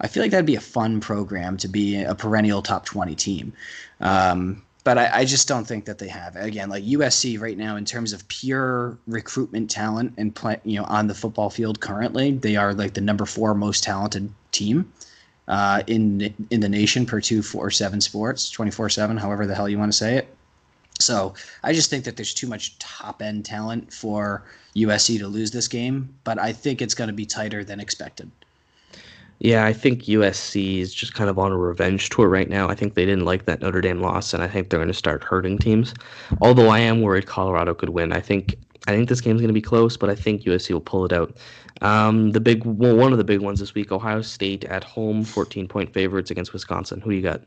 I 0.00 0.06
feel 0.06 0.22
like 0.22 0.30
that'd 0.30 0.46
be 0.46 0.56
a 0.56 0.60
fun 0.60 1.00
program 1.00 1.56
to 1.58 1.68
be 1.68 2.02
a 2.02 2.14
perennial 2.14 2.62
top 2.62 2.84
20 2.84 3.14
team. 3.14 3.52
Um, 4.00 4.62
but 4.84 4.96
I, 4.96 5.18
I, 5.18 5.24
just 5.24 5.48
don't 5.48 5.66
think 5.66 5.84
that 5.84 5.98
they 5.98 6.08
have. 6.08 6.36
Again, 6.36 6.70
like 6.70 6.84
USC 6.84 7.38
right 7.38 7.58
now, 7.58 7.76
in 7.76 7.84
terms 7.84 8.12
of 8.12 8.26
pure 8.28 8.96
recruitment 9.06 9.68
talent 9.68 10.14
and 10.16 10.34
play, 10.34 10.60
you 10.64 10.78
know, 10.80 10.86
on 10.86 11.08
the 11.08 11.14
football 11.14 11.50
field 11.50 11.80
currently, 11.80 12.32
they 12.32 12.56
are 12.56 12.72
like 12.72 12.94
the 12.94 13.00
number 13.00 13.26
four 13.26 13.54
most 13.54 13.84
talented 13.84 14.32
team 14.52 14.90
uh, 15.48 15.82
in 15.88 16.34
in 16.50 16.60
the 16.60 16.68
nation 16.68 17.04
per 17.04 17.20
two 17.20 17.42
four 17.42 17.70
seven 17.70 18.00
sports, 18.00 18.50
twenty 18.50 18.70
four 18.70 18.88
seven, 18.88 19.16
however 19.16 19.46
the 19.46 19.54
hell 19.54 19.68
you 19.68 19.78
want 19.78 19.92
to 19.92 19.96
say 19.98 20.16
it. 20.16 20.34
So 20.98 21.34
I 21.62 21.72
just 21.72 21.90
think 21.90 22.04
that 22.04 22.16
there's 22.16 22.34
too 22.34 22.46
much 22.46 22.78
top 22.78 23.22
end 23.22 23.44
talent 23.44 23.92
for 23.92 24.44
USC 24.76 25.18
to 25.18 25.28
lose 25.28 25.50
this 25.50 25.68
game, 25.68 26.14
but 26.24 26.38
I 26.38 26.52
think 26.52 26.82
it's 26.82 26.94
going 26.94 27.08
to 27.08 27.14
be 27.14 27.26
tighter 27.26 27.64
than 27.64 27.80
expected. 27.80 28.30
Yeah, 29.40 29.64
I 29.64 29.72
think 29.72 30.04
USC 30.04 30.78
is 30.78 30.92
just 30.92 31.14
kind 31.14 31.30
of 31.30 31.38
on 31.38 31.52
a 31.52 31.56
revenge 31.56 32.08
tour 32.08 32.28
right 32.28 32.48
now. 32.48 32.68
I 32.68 32.74
think 32.74 32.94
they 32.94 33.06
didn't 33.06 33.24
like 33.24 33.44
that 33.44 33.60
Notre 33.60 33.80
Dame 33.80 34.00
loss, 34.00 34.34
and 34.34 34.42
I 34.42 34.48
think 34.48 34.68
they're 34.68 34.80
going 34.80 34.88
to 34.88 34.94
start 34.94 35.22
hurting 35.22 35.58
teams. 35.58 35.94
Although 36.40 36.70
I 36.70 36.80
am 36.80 37.02
worried 37.02 37.26
Colorado 37.26 37.72
could 37.74 37.90
win. 37.90 38.12
I 38.12 38.20
think 38.20 38.56
I 38.88 38.92
think 38.92 39.08
this 39.08 39.20
game's 39.20 39.40
going 39.40 39.48
to 39.48 39.54
be 39.54 39.62
close, 39.62 39.96
but 39.96 40.10
I 40.10 40.16
think 40.16 40.42
USC 40.42 40.72
will 40.72 40.80
pull 40.80 41.04
it 41.04 41.12
out. 41.12 41.36
Um, 41.82 42.32
the 42.32 42.40
big 42.40 42.64
well, 42.64 42.96
one 42.96 43.12
of 43.12 43.18
the 43.18 43.24
big 43.24 43.40
ones 43.40 43.60
this 43.60 43.74
week: 43.74 43.92
Ohio 43.92 44.22
State 44.22 44.64
at 44.64 44.82
home, 44.82 45.22
14 45.22 45.68
point 45.68 45.92
favorites 45.92 46.32
against 46.32 46.52
Wisconsin. 46.52 47.00
Who 47.00 47.10
do 47.10 47.16
you 47.16 47.22
got? 47.22 47.42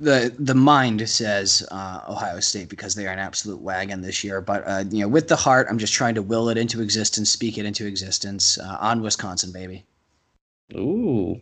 The 0.00 0.34
the 0.38 0.54
mind 0.54 1.08
says 1.08 1.66
uh, 1.70 2.02
Ohio 2.08 2.40
State 2.40 2.68
because 2.68 2.94
they 2.94 3.06
are 3.06 3.12
an 3.12 3.18
absolute 3.18 3.60
wagon 3.60 4.00
this 4.00 4.22
year. 4.22 4.40
But 4.40 4.62
uh, 4.66 4.84
you 4.90 5.00
know, 5.00 5.08
with 5.08 5.28
the 5.28 5.36
heart, 5.36 5.66
I'm 5.68 5.78
just 5.78 5.92
trying 5.92 6.14
to 6.14 6.22
will 6.22 6.48
it 6.48 6.56
into 6.56 6.80
existence, 6.80 7.30
speak 7.30 7.58
it 7.58 7.64
into 7.64 7.86
existence 7.86 8.58
uh, 8.58 8.78
on 8.80 9.02
Wisconsin, 9.02 9.52
baby. 9.52 9.84
Ooh, 10.74 11.40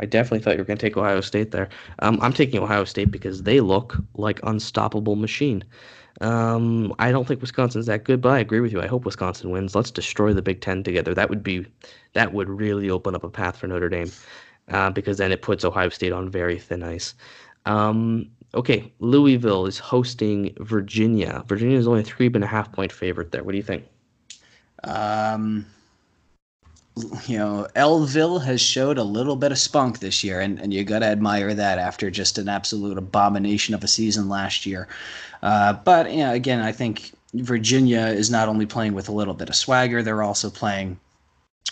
I 0.00 0.06
definitely 0.06 0.40
thought 0.40 0.54
you 0.54 0.58
were 0.58 0.64
going 0.64 0.78
to 0.78 0.86
take 0.86 0.96
Ohio 0.96 1.20
State 1.20 1.52
there. 1.52 1.68
Um, 2.00 2.18
I'm 2.20 2.32
taking 2.32 2.60
Ohio 2.60 2.84
State 2.84 3.10
because 3.10 3.42
they 3.42 3.60
look 3.60 3.96
like 4.14 4.40
unstoppable 4.42 5.16
machine. 5.16 5.64
Um, 6.20 6.94
I 6.98 7.10
don't 7.10 7.26
think 7.26 7.40
Wisconsin's 7.40 7.86
that 7.86 8.04
good, 8.04 8.20
but 8.20 8.30
I 8.30 8.38
agree 8.38 8.60
with 8.60 8.72
you. 8.72 8.80
I 8.80 8.86
hope 8.86 9.04
Wisconsin 9.04 9.50
wins. 9.50 9.74
Let's 9.74 9.90
destroy 9.90 10.32
the 10.32 10.42
Big 10.42 10.60
Ten 10.60 10.82
together. 10.82 11.14
That 11.14 11.30
would 11.30 11.42
be 11.42 11.66
that 12.12 12.32
would 12.32 12.48
really 12.48 12.90
open 12.90 13.14
up 13.14 13.24
a 13.24 13.30
path 13.30 13.56
for 13.56 13.66
Notre 13.66 13.88
Dame, 13.88 14.10
uh, 14.68 14.90
because 14.90 15.18
then 15.18 15.32
it 15.32 15.42
puts 15.42 15.64
Ohio 15.64 15.88
State 15.88 16.12
on 16.12 16.30
very 16.30 16.58
thin 16.58 16.82
ice. 16.82 17.14
Um, 17.66 18.30
okay, 18.54 18.92
Louisville 18.98 19.66
is 19.66 19.78
hosting 19.78 20.54
Virginia. 20.60 21.44
Virginia 21.46 21.78
is 21.78 21.86
only 21.86 22.00
a 22.00 22.04
three 22.04 22.26
and 22.26 22.44
a 22.44 22.46
half 22.46 22.72
point 22.72 22.92
favorite 22.92 23.32
there. 23.32 23.42
What 23.42 23.52
do 23.52 23.56
you 23.56 23.62
think? 23.62 23.84
Um, 24.84 25.66
you 27.26 27.38
know, 27.38 27.66
Elville 27.74 28.38
has 28.44 28.60
showed 28.60 28.98
a 28.98 29.02
little 29.02 29.34
bit 29.34 29.50
of 29.50 29.58
spunk 29.58 29.98
this 29.98 30.22
year, 30.22 30.40
and, 30.40 30.60
and 30.60 30.72
you 30.72 30.84
got 30.84 31.00
to 31.00 31.06
admire 31.06 31.52
that 31.54 31.78
after 31.78 32.10
just 32.10 32.38
an 32.38 32.48
absolute 32.48 32.98
abomination 32.98 33.74
of 33.74 33.82
a 33.82 33.88
season 33.88 34.28
last 34.28 34.64
year. 34.64 34.86
Uh, 35.42 35.72
but, 35.72 36.10
you 36.12 36.18
know, 36.18 36.32
again, 36.32 36.60
I 36.60 36.70
think 36.70 37.12
Virginia 37.34 38.06
is 38.06 38.30
not 38.30 38.48
only 38.48 38.66
playing 38.66 38.94
with 38.94 39.08
a 39.08 39.12
little 39.12 39.34
bit 39.34 39.48
of 39.48 39.56
swagger, 39.56 40.02
they're 40.02 40.22
also 40.22 40.50
playing 40.50 40.98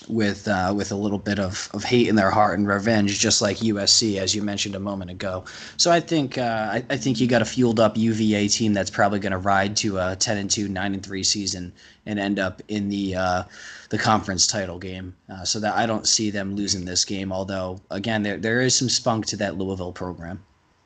with 0.09 0.49
uh, 0.49 0.73
with 0.77 0.93
a 0.93 0.97
little 0.97 1.19
bit 1.19 1.39
of, 1.39 1.69
of 1.73 1.85
hate 1.85 2.09
in 2.09 2.17
their 2.17 2.31
heart 2.31 2.59
and 2.59 2.67
revenge, 2.67 3.19
just 3.19 3.41
like 3.43 3.59
USC, 3.59 4.19
as 4.19 4.35
you 4.35 4.43
mentioned 4.43 4.75
a 4.75 4.81
moment 4.81 5.11
ago. 5.11 5.45
So 5.77 5.91
I 5.91 6.01
think 6.01 6.39
uh, 6.39 6.69
I, 6.73 6.85
I, 6.91 6.97
think 6.97 7.21
you 7.21 7.27
got 7.27 7.43
a 7.43 7.45
fueled 7.45 7.81
up 7.81 7.97
UVA 7.97 8.49
team 8.49 8.73
that's 8.73 8.91
probably 8.91 9.21
going 9.21 9.33
to 9.33 9.39
ride 9.39 9.77
to 9.79 9.99
a 9.99 10.17
ten 10.17 10.39
and 10.39 10.51
two, 10.51 10.69
nine 10.69 10.95
and 10.95 11.05
three 11.05 11.23
season 11.23 11.73
and 12.07 12.19
end 12.19 12.39
up 12.39 12.63
in 12.69 12.89
the 12.89 13.15
uh, 13.15 13.43
the 13.91 13.99
conference 13.99 14.47
title 14.47 14.79
game. 14.79 15.15
Uh, 15.29 15.45
so 15.45 15.61
that 15.61 15.77
I 15.77 15.87
don't 15.87 16.07
see 16.07 16.31
them 16.31 16.57
losing 16.57 16.85
this 16.85 17.05
game. 17.05 17.33
Although 17.33 17.81
again, 17.91 18.23
there 18.23 18.39
there 18.39 18.61
is 18.61 18.75
some 18.75 18.89
spunk 18.89 19.27
to 19.27 19.37
that 19.37 19.57
Louisville 19.57 19.93
program. 19.93 20.43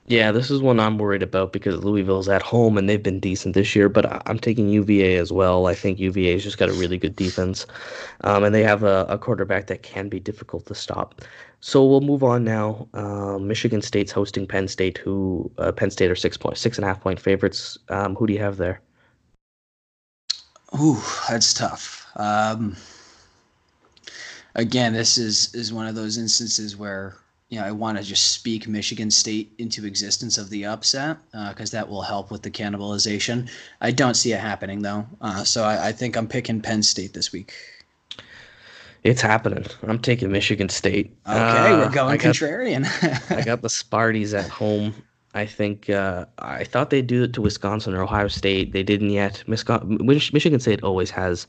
Yeah, 0.09 0.31
this 0.31 0.53
is 0.53 0.63
one 0.63 0.79
I'm 0.79 0.99
worried 0.99 1.25
about 1.25 1.53
because 1.53 1.83
Louisville's 1.83 2.29
at 2.29 2.41
home 2.41 2.79
and 2.79 2.89
they've 2.89 3.03
been 3.03 3.19
decent 3.19 3.55
this 3.55 3.75
year, 3.75 3.89
but 3.89 4.23
I'm 4.29 4.39
taking 4.39 4.69
UVA 4.69 5.17
as 5.17 5.33
well. 5.33 5.67
I 5.67 5.75
think 5.75 5.99
UVA's 5.99 6.45
just 6.45 6.59
got 6.59 6.69
a 6.69 6.75
really 6.75 6.97
good 6.97 7.17
defense, 7.17 7.67
um, 8.21 8.45
and 8.45 8.55
they 8.55 8.63
have 8.63 8.85
a, 8.85 9.05
a, 9.09 9.19
quarterback 9.19 9.67
that 9.67 9.83
can 9.83 10.09
be 10.09 10.21
difficult 10.21 10.67
to 10.67 10.77
stop. 10.77 11.23
So 11.59 11.85
we'll 11.85 12.03
move 12.03 12.23
on 12.23 12.45
now. 12.45 12.87
Um, 12.95 13.49
Michigan 13.49 13.83
State's 13.83 14.13
hosting 14.13 14.47
Penn 14.47 14.69
State, 14.69 14.97
who 14.99 15.51
uh, 15.59 15.73
Penn 15.73 15.91
State 15.91 16.09
are 16.09 16.17
six 16.17 16.37
point 16.37 16.57
six 16.57 16.79
and 16.79 16.85
a 16.85 16.89
half 16.89 17.01
point 17.01 17.19
favorites. 17.19 17.77
Um, 17.89 18.15
who 18.15 18.29
do 18.29 18.33
you 18.33 18.41
have 18.41 18.59
there? 18.59 18.81
Ooh, 20.81 21.03
that's 21.29 21.53
tough. 21.53 22.07
Um, 22.15 22.77
again, 24.55 24.93
this 24.93 25.19
is 25.19 25.53
is 25.53 25.73
one 25.73 25.89
of 25.89 25.97
those 25.97 26.17
instances 26.17 26.77
where 26.77 27.17
you 27.49 27.61
know, 27.61 27.65
I 27.67 27.71
want 27.71 27.97
to 27.97 28.03
just 28.03 28.33
speak 28.33 28.67
Michigan 28.67 29.11
State 29.11 29.53
into 29.59 29.87
existence 29.87 30.37
of 30.37 30.51
the 30.51 30.67
upset 30.67 31.19
because 31.31 31.73
uh, 31.73 31.79
that 31.79 31.89
will 31.89 32.03
help 32.03 32.31
with 32.31 32.43
the 32.43 32.51
cannibalization. 32.51 33.49
I 33.81 33.93
don't 33.93 34.15
see 34.15 34.33
it 34.33 34.41
happening 34.41 34.83
though, 34.83 35.07
uh, 35.21 35.45
so 35.45 35.63
I, 35.63 35.89
I, 35.89 35.93
think 35.93 36.17
I'm 36.17 36.27
picking 36.27 36.61
Penn 36.61 36.83
State 36.83 37.13
this 37.13 37.33
week. 37.33 37.55
It's 39.05 39.21
happening. 39.21 39.65
I'm 39.87 40.01
taking 40.01 40.33
Michigan 40.33 40.69
State. 40.69 41.17
Okay, 41.29 41.39
uh, 41.39 41.79
we're 41.79 41.95
going 41.95 42.15
I 42.15 42.19
contrarian. 42.19 42.83
Got, 43.29 43.39
I 43.39 43.43
got 43.43 43.63
the 43.63 43.69
Sparties 43.69 44.37
at 44.37 44.51
home. 44.51 44.95
I 45.33 45.47
think 45.47 45.91
uh, 45.91 46.25
I 46.39 46.65
thought 46.65 46.91
they'd 46.91 47.07
do 47.07 47.25
it 47.25 47.35
to 47.35 47.43
Wisconsin 47.43 47.95
or 47.95 48.03
Ohio 48.03 48.27
State. 48.27 48.73
They 48.73 48.83
didn't 48.83 49.11
yet. 49.11 49.45
Michigan 49.47 50.59
State 50.59 50.83
always 50.83 51.11
has 51.11 51.47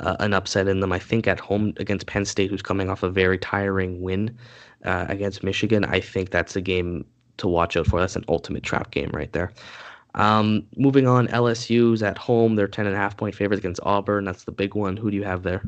uh, 0.00 0.16
an 0.20 0.34
upset 0.34 0.68
in 0.68 0.80
them. 0.80 0.92
I 0.92 0.98
think 0.98 1.26
at 1.26 1.40
home 1.40 1.72
against 1.78 2.06
Penn 2.06 2.26
State, 2.26 2.50
who's 2.50 2.62
coming 2.62 2.90
off 2.90 3.02
a 3.02 3.08
very 3.08 3.38
tiring 3.38 4.02
win 4.02 4.36
uh, 4.84 5.06
against 5.08 5.42
Michigan, 5.42 5.84
I 5.84 6.00
think 6.00 6.30
that's 6.30 6.56
a 6.56 6.60
game 6.60 7.04
to 7.38 7.48
watch 7.48 7.76
out 7.76 7.86
for. 7.86 8.00
That's 8.00 8.16
an 8.16 8.24
ultimate 8.28 8.62
trap 8.62 8.90
game 8.90 9.10
right 9.12 9.32
there. 9.32 9.52
Um, 10.14 10.66
moving 10.76 11.06
on, 11.06 11.28
LSU's 11.28 12.02
at 12.02 12.18
home. 12.18 12.56
They're 12.56 12.68
10 12.68 12.86
and 12.86 12.94
a 12.94 12.98
half 12.98 13.16
point 13.16 13.34
favorites 13.34 13.60
against 13.60 13.80
Auburn. 13.84 14.24
That's 14.24 14.44
the 14.44 14.52
big 14.52 14.74
one. 14.74 14.96
Who 14.96 15.10
do 15.10 15.16
you 15.16 15.24
have 15.24 15.42
there? 15.42 15.62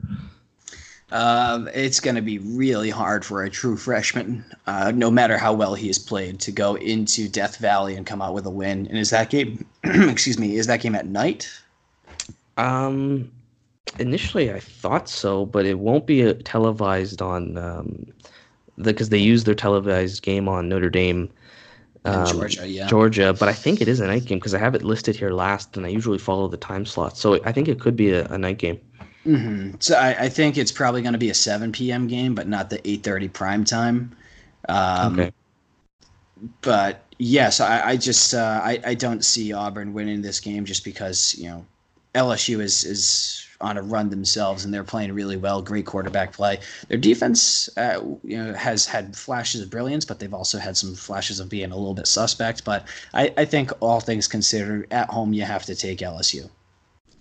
Um, 1.13 1.69
it's 1.75 2.01
going 2.01 2.17
to 2.17 2.23
be 2.23 2.39
really 2.39 2.89
hard 2.89 3.25
for 3.25 3.45
a 3.45 3.51
true 3.51 3.77
freshman, 3.77 4.45
uh, 4.67 4.93
no 4.95 5.11
matter 5.11 5.37
how 5.37 5.53
well 5.53 5.75
he 5.75 5.87
has 5.89 5.99
played, 5.99 6.41
to 6.41 6.51
go 6.51 6.75
into 6.77 7.29
Death 7.29 7.59
Valley 7.59 7.97
and 7.97 8.07
come 8.07 8.23
out 8.23 8.33
with 8.33 8.47
a 8.47 8.51
win. 8.51 8.87
And 8.87 8.97
is 8.97 9.11
that 9.11 9.29
game, 9.29 9.67
excuse 9.85 10.39
me, 10.39 10.57
is 10.57 10.67
that 10.69 10.81
game 10.81 10.95
at 10.95 11.07
night? 11.07 11.51
Um, 12.57 13.31
initially 13.99 14.53
I 14.53 14.61
thought 14.61 15.09
so, 15.09 15.45
but 15.45 15.67
it 15.67 15.79
won't 15.79 16.07
be 16.07 16.33
televised 16.33 17.21
on 17.21 17.59
um, 17.59 18.07
because 18.81 19.09
they 19.11 19.19
use 19.19 19.45
their 19.45 19.55
televised 19.55 20.23
game 20.23 20.49
on 20.49 20.69
Notre 20.69 20.91
Dame. 20.91 21.31
Um, 22.05 22.27
Georgia, 22.27 22.67
yeah. 22.67 22.87
Georgia, 22.89 23.33
but 23.33 23.49
I 23.49 23.53
think 23.53 23.81
it 23.81 23.87
is 23.87 24.01
a 24.01 24.07
night 24.07 24.25
game 24.25 24.39
because 24.39 24.55
I 24.55 24.59
have 24.59 24.75
it 24.75 24.83
listed 24.83 25.15
here 25.15 25.31
last, 25.31 25.77
and 25.77 25.87
I 25.87 25.89
usually 25.89 26.19
follow 26.19 26.49
the 26.49 26.57
time 26.57 26.85
slot. 26.85 27.17
So 27.17 27.43
I 27.45 27.53
think 27.53 27.69
it 27.69 27.79
could 27.79 27.95
be 27.95 28.11
a, 28.11 28.27
a 28.27 28.39
night 28.39 28.59
game. 28.59 28.81
Mm-hmm. 29.25 29.77
So 29.79 29.97
I, 29.97 30.25
I, 30.25 30.29
think 30.29 30.59
it's 30.59 30.73
probably 30.73 31.01
going 31.01 31.13
to 31.13 31.19
be 31.19 31.31
a 31.31 31.35
7 31.35 31.71
p.m. 31.71 32.09
game, 32.09 32.35
but 32.35 32.49
not 32.49 32.71
the 32.71 32.79
8:30 32.79 33.33
prime 33.33 33.65
time. 33.65 34.17
Um, 34.69 35.21
okay. 35.21 35.33
But 36.61 37.05
yes, 37.19 37.61
I, 37.61 37.91
I 37.91 37.97
just 37.97 38.35
uh, 38.35 38.61
I, 38.65 38.81
I 38.85 38.95
don't 38.95 39.25
see 39.25 39.53
Auburn 39.53 39.93
winning 39.93 40.23
this 40.23 40.41
game 40.41 40.65
just 40.65 40.85
because 40.85 41.37
you 41.39 41.49
know 41.49 41.65
LSU 42.17 42.61
is 42.61 42.85
is 42.85 43.47
on 43.63 43.79
a 43.79 43.83
run 43.83 44.11
themselves, 44.11 44.65
and 44.65 44.75
they're 44.75 44.85
playing 44.85 45.13
really 45.13 45.37
well. 45.37 45.63
Great 45.63 45.87
quarterback 45.87 46.33
play. 46.33 46.59
Their 46.89 46.99
defense, 46.99 47.69
uh, 47.77 48.01
you 48.25 48.43
know, 48.43 48.53
has 48.55 48.87
had 48.87 49.17
flashes 49.17 49.63
of 49.63 49.71
brilliance, 49.71 50.05
but 50.05 50.19
they've 50.19 50.35
also 50.35 50.59
had 50.59 50.77
some 50.77 50.95
flashes 50.95 51.41
of 51.41 51.49
being 51.49 51.71
a 51.71 51.77
little 51.77 51.95
bit 51.95 52.07
suspect. 52.07 52.65
But 52.65 52.87
I, 53.15 53.33
I 53.37 53.45
think 53.45 53.71
all 53.81 54.01
things 54.01 54.27
considered, 54.27 54.89
at 54.91 55.09
home 55.09 55.33
you 55.33 55.43
have 55.43 55.65
to 55.65 55.75
take 55.75 55.99
LSU. 55.99 56.51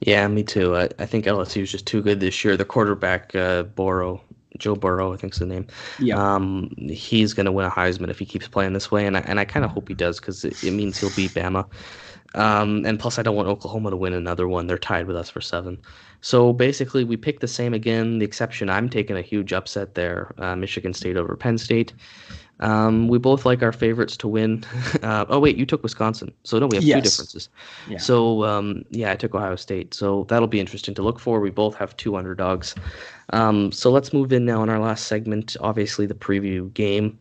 Yeah, 0.01 0.27
me 0.27 0.43
too. 0.43 0.75
I, 0.75 0.89
I 0.97 1.05
think 1.05 1.25
LSU 1.25 1.61
is 1.61 1.71
just 1.71 1.85
too 1.85 2.01
good 2.01 2.19
this 2.19 2.43
year. 2.43 2.57
The 2.57 2.65
quarterback, 2.65 3.35
uh, 3.35 3.63
Burrow, 3.63 4.19
Joe 4.57 4.75
Burrow, 4.75 5.13
I 5.13 5.17
think's 5.17 5.39
the 5.39 5.45
name. 5.45 5.67
Yeah. 5.99 6.17
Um, 6.17 6.73
he's 6.77 7.33
going 7.33 7.45
to 7.45 7.51
win 7.51 7.65
a 7.65 7.69
Heisman 7.69 8.09
if 8.09 8.17
he 8.17 8.25
keeps 8.25 8.47
playing 8.47 8.73
this 8.73 8.91
way, 8.91 9.05
and 9.05 9.17
I, 9.17 9.21
and 9.21 9.39
I 9.39 9.45
kind 9.45 9.63
of 9.63 9.71
hope 9.71 9.87
he 9.87 9.93
does 9.93 10.19
because 10.19 10.43
it, 10.43 10.63
it 10.63 10.71
means 10.71 10.99
he'll 10.99 11.15
beat 11.15 11.31
Bama. 11.31 11.67
Um, 12.35 12.85
and 12.85 12.99
plus, 12.99 13.19
I 13.19 13.23
don't 13.23 13.35
want 13.35 13.49
Oklahoma 13.49 13.89
to 13.89 13.97
win 13.97 14.13
another 14.13 14.47
one. 14.47 14.67
They're 14.67 14.77
tied 14.77 15.07
with 15.07 15.15
us 15.15 15.29
for 15.29 15.41
seven. 15.41 15.77
So 16.21 16.53
basically, 16.53 17.03
we 17.03 17.17
pick 17.17 17.39
the 17.39 17.47
same 17.47 17.73
again. 17.73 18.19
The 18.19 18.25
exception, 18.25 18.69
I'm 18.69 18.89
taking 18.89 19.17
a 19.17 19.21
huge 19.21 19.53
upset 19.53 19.95
there 19.95 20.33
uh, 20.37 20.55
Michigan 20.55 20.93
State 20.93 21.17
over 21.17 21.35
Penn 21.35 21.57
State. 21.57 21.93
Um, 22.61 23.07
we 23.07 23.17
both 23.17 23.43
like 23.43 23.63
our 23.63 23.71
favorites 23.71 24.15
to 24.17 24.27
win. 24.27 24.63
Uh, 25.01 25.25
oh, 25.29 25.39
wait, 25.39 25.57
you 25.57 25.65
took 25.65 25.81
Wisconsin. 25.81 26.31
So, 26.43 26.59
no, 26.59 26.67
we 26.67 26.75
have 26.77 26.83
yes. 26.83 26.97
two 26.97 27.01
differences. 27.01 27.49
Yeah. 27.89 27.97
So, 27.97 28.45
um, 28.45 28.85
yeah, 28.91 29.11
I 29.11 29.15
took 29.15 29.33
Ohio 29.33 29.55
State. 29.55 29.95
So, 29.95 30.25
that'll 30.29 30.47
be 30.47 30.59
interesting 30.59 30.93
to 30.93 31.01
look 31.01 31.17
for. 31.19 31.39
We 31.39 31.49
both 31.49 31.73
have 31.75 31.97
two 31.97 32.15
underdogs. 32.15 32.75
Um, 33.33 33.71
so, 33.71 33.89
let's 33.89 34.13
move 34.13 34.31
in 34.31 34.45
now 34.45 34.61
in 34.61 34.69
our 34.69 34.79
last 34.79 35.07
segment. 35.07 35.57
Obviously, 35.59 36.05
the 36.05 36.13
preview 36.13 36.71
game. 36.75 37.17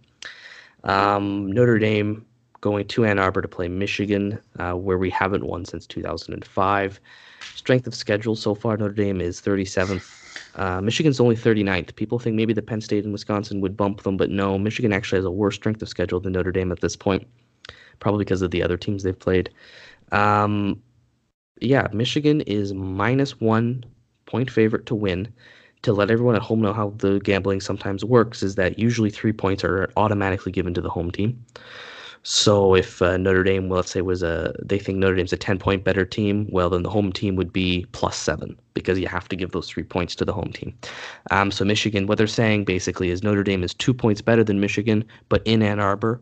Um, 0.85 1.51
Notre 1.51 1.79
Dame 1.79 2.27
going 2.61 2.87
to 2.89 3.05
Ann 3.05 3.19
Arbor 3.19 3.43
to 3.43 3.49
play 3.49 3.69
Michigan, 3.69 4.39
uh, 4.59 4.73
where 4.73 4.99
we 4.99 5.11
haven't 5.11 5.45
won 5.45 5.65
since 5.65 5.87
2005. 5.87 7.01
Strength 7.55 7.87
of 7.87 7.95
schedule 7.95 8.37
so 8.37 8.55
far, 8.55 8.77
Notre 8.77 8.95
Dame 8.95 9.21
is 9.21 9.41
37th. 9.41 10.21
Uh, 10.57 10.81
Michigan's 10.81 11.21
only 11.21 11.37
39th. 11.37 11.95
People 11.97 12.19
think 12.19 12.37
maybe 12.37 12.53
the 12.53 12.63
Penn 12.63 12.81
State 12.81 13.05
and 13.05 13.13
Wisconsin 13.13 13.61
would 13.61 13.77
bump 13.77 14.03
them, 14.03 14.17
but 14.17 14.31
no, 14.31 14.59
Michigan 14.59 14.93
actually 14.93 15.19
has 15.19 15.25
a 15.25 15.31
worse 15.31 15.55
strength 15.55 15.83
of 15.83 15.89
schedule 15.89 16.21
than 16.21 16.33
Notre 16.33 16.53
Dame 16.53 16.73
at 16.73 16.81
this 16.81 16.97
point, 16.97 17.27
probably 17.99 18.25
because 18.25 18.43
of 18.43 18.51
the 18.51 18.63
other 18.63 18.77
teams 18.77 19.03
they've 19.03 19.19
played. 19.19 19.51
Um, 20.13 20.83
yeah, 21.61 21.89
Michigan 21.93 22.41
is 22.43 22.73
minus 22.75 23.41
one 23.41 23.85
point 24.27 24.51
favorite 24.51 24.87
to 24.87 24.95
win. 24.95 25.33
To 25.83 25.95
let 25.95 26.11
everyone 26.11 26.37
at 26.37 26.43
home 26.43 26.61
know 26.61 26.75
how 26.75 26.93
the 26.99 27.21
gambling 27.21 27.63
sometimes 27.63 28.05
works 28.05 28.43
is 28.43 28.57
that 28.57 28.79
usually 28.79 29.09
three 29.09 29.33
points 29.33 29.65
are 29.65 29.91
automatically 29.97 30.53
given 30.53 30.75
to 30.75 30.83
the 30.83 30.91
home 30.91 31.11
team. 31.11 31.43
So 32.23 32.75
if 32.75 33.01
uh, 33.01 33.17
Notre 33.17 33.43
Dame, 33.43 33.69
well, 33.69 33.79
let's 33.79 33.91
say 33.91 34.03
was 34.03 34.23
a, 34.23 34.55
they 34.63 34.79
think 34.79 34.99
Notre 34.99 35.17
Dame's 35.17 35.33
a 35.33 35.39
10 35.39 35.59
point 35.59 35.85
better 35.85 36.05
team, 36.05 36.47
well, 36.51 36.69
then 36.69 36.83
the 36.83 36.91
home 36.91 37.13
team 37.13 37.35
would 37.37 37.53
be 37.53 37.87
plus 37.93 38.17
seven 38.17 38.59
because 38.75 38.99
you 38.99 39.09
have 39.09 39.29
to 39.31 39.37
give 39.37 39.53
those 39.53 39.69
three 39.69 39.83
points 39.83 40.15
to 40.17 40.25
the 40.25 40.33
home 40.33 40.53
team. 40.53 40.77
Um, 41.31 41.51
so 41.51 41.65
Michigan, 41.65 42.07
what 42.07 42.19
they're 42.19 42.27
saying 42.27 42.65
basically 42.65 43.11
is 43.11 43.23
Notre 43.23 43.43
Dame 43.43 43.63
is 43.63 43.73
two 43.73 43.95
points 43.95 44.21
better 44.21 44.45
than 44.45 44.61
Michigan, 44.61 45.05
but 45.31 45.43
in 45.47 45.63
Ann 45.63 45.81
Arbor, 45.81 46.21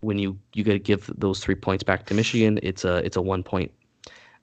when 0.00 0.18
you 0.18 0.38
you 0.54 0.64
got 0.64 0.72
to 0.72 0.78
give 0.78 1.10
those 1.18 1.40
three 1.40 1.54
points 1.56 1.82
back 1.84 2.06
to 2.06 2.14
Michigan, 2.14 2.58
it's 2.62 2.84
a 2.84 2.96
it's 2.98 3.16
a 3.16 3.22
one 3.22 3.42
point 3.42 3.70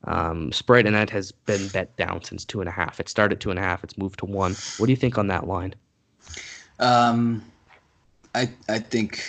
Um, 0.05 0.51
spread 0.51 0.85
and 0.85 0.95
that 0.95 1.09
has 1.09 1.31
been 1.31 1.67
bet 1.69 1.95
down 1.97 2.23
since 2.23 2.45
two 2.45 2.59
and 2.61 2.69
a 2.69 2.71
half. 2.71 2.99
It 2.99 3.09
started 3.09 3.39
two 3.39 3.49
and 3.51 3.59
a 3.59 3.61
half. 3.61 3.83
It's 3.83 3.97
moved 3.97 4.19
to 4.19 4.25
one. 4.25 4.55
What 4.77 4.85
do 4.87 4.91
you 4.91 4.97
think 4.97 5.17
on 5.17 5.27
that 5.27 5.47
line? 5.47 5.73
Um, 6.79 7.43
I 8.33 8.49
I 8.69 8.79
think 8.79 9.23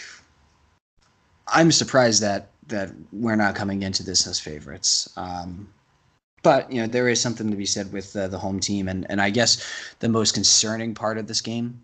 I'm 1.49 1.73
surprised 1.73 2.23
that 2.23 2.51
that 2.69 2.91
we're 3.13 3.37
not 3.37 3.55
coming 3.55 3.83
into 3.83 4.03
this 4.03 4.27
as 4.27 4.41
favorites. 4.41 5.09
Um, 5.17 5.69
but 6.43 6.71
you 6.71 6.81
know 6.81 6.87
there 6.87 7.09
is 7.09 7.21
something 7.21 7.51
to 7.51 7.57
be 7.57 7.67
said 7.67 7.93
with 7.93 8.15
uh, 8.15 8.29
the 8.29 8.39
home 8.39 8.61
team, 8.61 8.89
and 8.89 9.07
and 9.11 9.21
I 9.21 9.31
guess 9.31 9.63
the 9.99 10.09
most 10.09 10.35
concerning 10.35 10.95
part 10.95 11.19
of 11.19 11.27
this 11.27 11.41
game, 11.41 11.83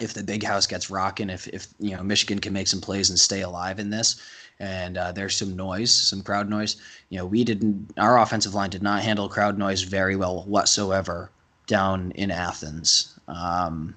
if 0.00 0.14
the 0.14 0.22
big 0.22 0.42
house 0.42 0.66
gets 0.66 0.90
rocking, 0.90 1.30
if 1.30 1.46
if 1.48 1.68
you 1.78 1.96
know 1.96 2.02
Michigan 2.02 2.38
can 2.40 2.52
make 2.52 2.68
some 2.68 2.80
plays 2.80 3.10
and 3.10 3.18
stay 3.18 3.42
alive 3.42 3.78
in 3.78 3.90
this, 3.90 4.20
and 4.58 4.98
uh, 4.98 5.12
there's 5.12 5.36
some 5.36 5.56
noise, 5.56 5.92
some 5.92 6.22
crowd 6.22 6.48
noise. 6.48 6.76
You 7.10 7.18
know, 7.18 7.26
we 7.26 7.44
didn't. 7.44 7.92
Our 7.96 8.18
offensive 8.18 8.54
line 8.54 8.70
did 8.70 8.82
not 8.82 9.02
handle 9.02 9.28
crowd 9.28 9.58
noise 9.58 9.82
very 9.82 10.16
well 10.16 10.42
whatsoever 10.44 11.30
down 11.66 12.10
in 12.12 12.30
Athens. 12.30 13.18
Um, 13.28 13.94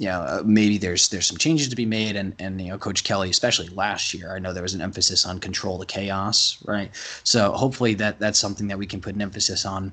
you 0.00 0.06
know, 0.06 0.20
uh, 0.22 0.42
maybe 0.46 0.78
there's 0.78 1.08
there's 1.08 1.26
some 1.26 1.36
changes 1.36 1.68
to 1.68 1.76
be 1.76 1.84
made, 1.84 2.16
and 2.16 2.34
and 2.38 2.58
you 2.58 2.68
know, 2.68 2.78
Coach 2.78 3.04
Kelly, 3.04 3.28
especially 3.28 3.68
last 3.68 4.14
year, 4.14 4.34
I 4.34 4.38
know 4.38 4.54
there 4.54 4.62
was 4.62 4.72
an 4.72 4.80
emphasis 4.80 5.26
on 5.26 5.38
control 5.38 5.76
the 5.76 5.84
chaos, 5.84 6.56
right? 6.64 6.90
So 7.22 7.52
hopefully 7.52 7.92
that 7.94 8.18
that's 8.18 8.38
something 8.38 8.68
that 8.68 8.78
we 8.78 8.86
can 8.86 9.02
put 9.02 9.14
an 9.14 9.20
emphasis 9.20 9.66
on 9.66 9.92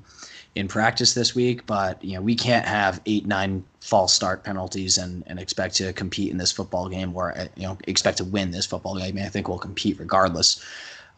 in 0.54 0.66
practice 0.66 1.12
this 1.12 1.34
week. 1.34 1.66
But 1.66 2.02
you 2.02 2.14
know, 2.14 2.22
we 2.22 2.34
can't 2.34 2.64
have 2.64 3.02
eight 3.04 3.26
nine 3.26 3.62
false 3.82 4.14
start 4.14 4.44
penalties 4.44 4.96
and 4.96 5.24
and 5.26 5.38
expect 5.38 5.74
to 5.76 5.92
compete 5.92 6.30
in 6.30 6.38
this 6.38 6.52
football 6.52 6.88
game, 6.88 7.14
or 7.14 7.36
uh, 7.36 7.48
you 7.54 7.64
know, 7.64 7.76
expect 7.86 8.16
to 8.16 8.24
win 8.24 8.50
this 8.50 8.64
football 8.64 8.96
game. 8.96 9.08
I 9.08 9.12
mean, 9.12 9.24
I 9.26 9.28
think 9.28 9.46
we'll 9.46 9.58
compete 9.58 10.00
regardless. 10.00 10.64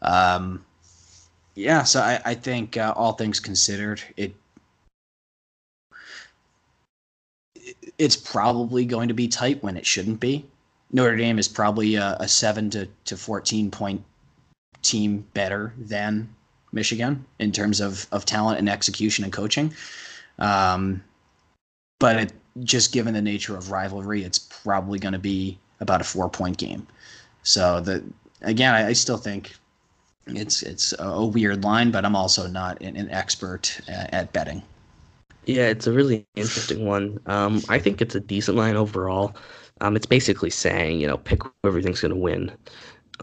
Um, 0.01 0.65
yeah, 1.55 1.83
so 1.83 2.01
I, 2.01 2.19
I 2.25 2.33
think 2.33 2.75
uh, 2.75 2.93
all 2.97 3.13
things 3.13 3.39
considered, 3.39 4.01
it 4.17 4.33
it's 8.01 8.15
probably 8.15 8.83
going 8.83 9.09
to 9.09 9.13
be 9.13 9.27
tight 9.27 9.61
when 9.61 9.77
it 9.77 9.85
shouldn't 9.85 10.19
be. 10.19 10.43
Notre 10.91 11.15
Dame 11.15 11.37
is 11.37 11.47
probably 11.47 11.95
a, 11.95 12.17
a 12.19 12.27
seven 12.27 12.67
to, 12.71 12.87
to 13.05 13.15
14 13.15 13.69
point 13.69 14.03
team 14.81 15.23
better 15.35 15.71
than 15.77 16.27
Michigan 16.71 17.23
in 17.37 17.51
terms 17.51 17.79
of, 17.79 18.07
of 18.11 18.25
talent 18.25 18.57
and 18.57 18.67
execution 18.67 19.23
and 19.23 19.31
coaching. 19.31 19.71
Um, 20.39 21.03
but 21.99 22.15
it, 22.17 22.33
just 22.63 22.91
given 22.91 23.13
the 23.13 23.21
nature 23.21 23.55
of 23.55 23.69
rivalry, 23.69 24.23
it's 24.23 24.39
probably 24.39 24.97
going 24.97 25.13
to 25.13 25.19
be 25.19 25.59
about 25.79 26.01
a 26.01 26.03
four 26.03 26.27
point 26.27 26.57
game. 26.57 26.87
So 27.43 27.81
the 27.81 28.03
again, 28.41 28.73
I, 28.73 28.87
I 28.87 28.93
still 28.93 29.17
think 29.17 29.53
it's 30.25 30.63
it's 30.63 30.91
a 30.97 31.23
weird 31.23 31.63
line, 31.63 31.91
but 31.91 32.03
I'm 32.03 32.15
also 32.15 32.47
not 32.47 32.81
an, 32.81 32.97
an 32.97 33.11
expert 33.11 33.79
at, 33.87 34.11
at 34.11 34.33
betting. 34.33 34.63
Yeah, 35.45 35.67
it's 35.67 35.87
a 35.87 35.91
really 35.91 36.27
interesting 36.35 36.85
one. 36.85 37.19
Um, 37.25 37.61
I 37.67 37.79
think 37.79 38.01
it's 38.01 38.15
a 38.15 38.19
decent 38.19 38.57
line 38.57 38.75
overall. 38.75 39.35
Um, 39.81 39.95
it's 39.95 40.05
basically 40.05 40.51
saying, 40.51 40.99
you 40.99 41.07
know, 41.07 41.17
pick 41.17 41.41
whoever 41.63 41.79
you 41.79 41.83
think's 41.83 42.01
going 42.01 42.13
to 42.13 42.19
win. 42.19 42.51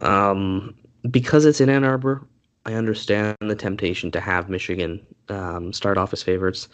Um, 0.03 0.75
because 1.11 1.45
it's 1.45 1.61
in 1.61 1.69
Ann 1.71 1.85
Arbor, 1.85 2.27
I 2.67 2.75
understand 2.75 3.37
the 3.41 3.55
temptation 3.55 4.11
to 4.11 4.21
have 4.21 4.49
Michigan 4.49 5.05
um, 5.29 5.73
start 5.73 5.97
off 5.97 6.13
as 6.13 6.23
favorites. 6.23 6.69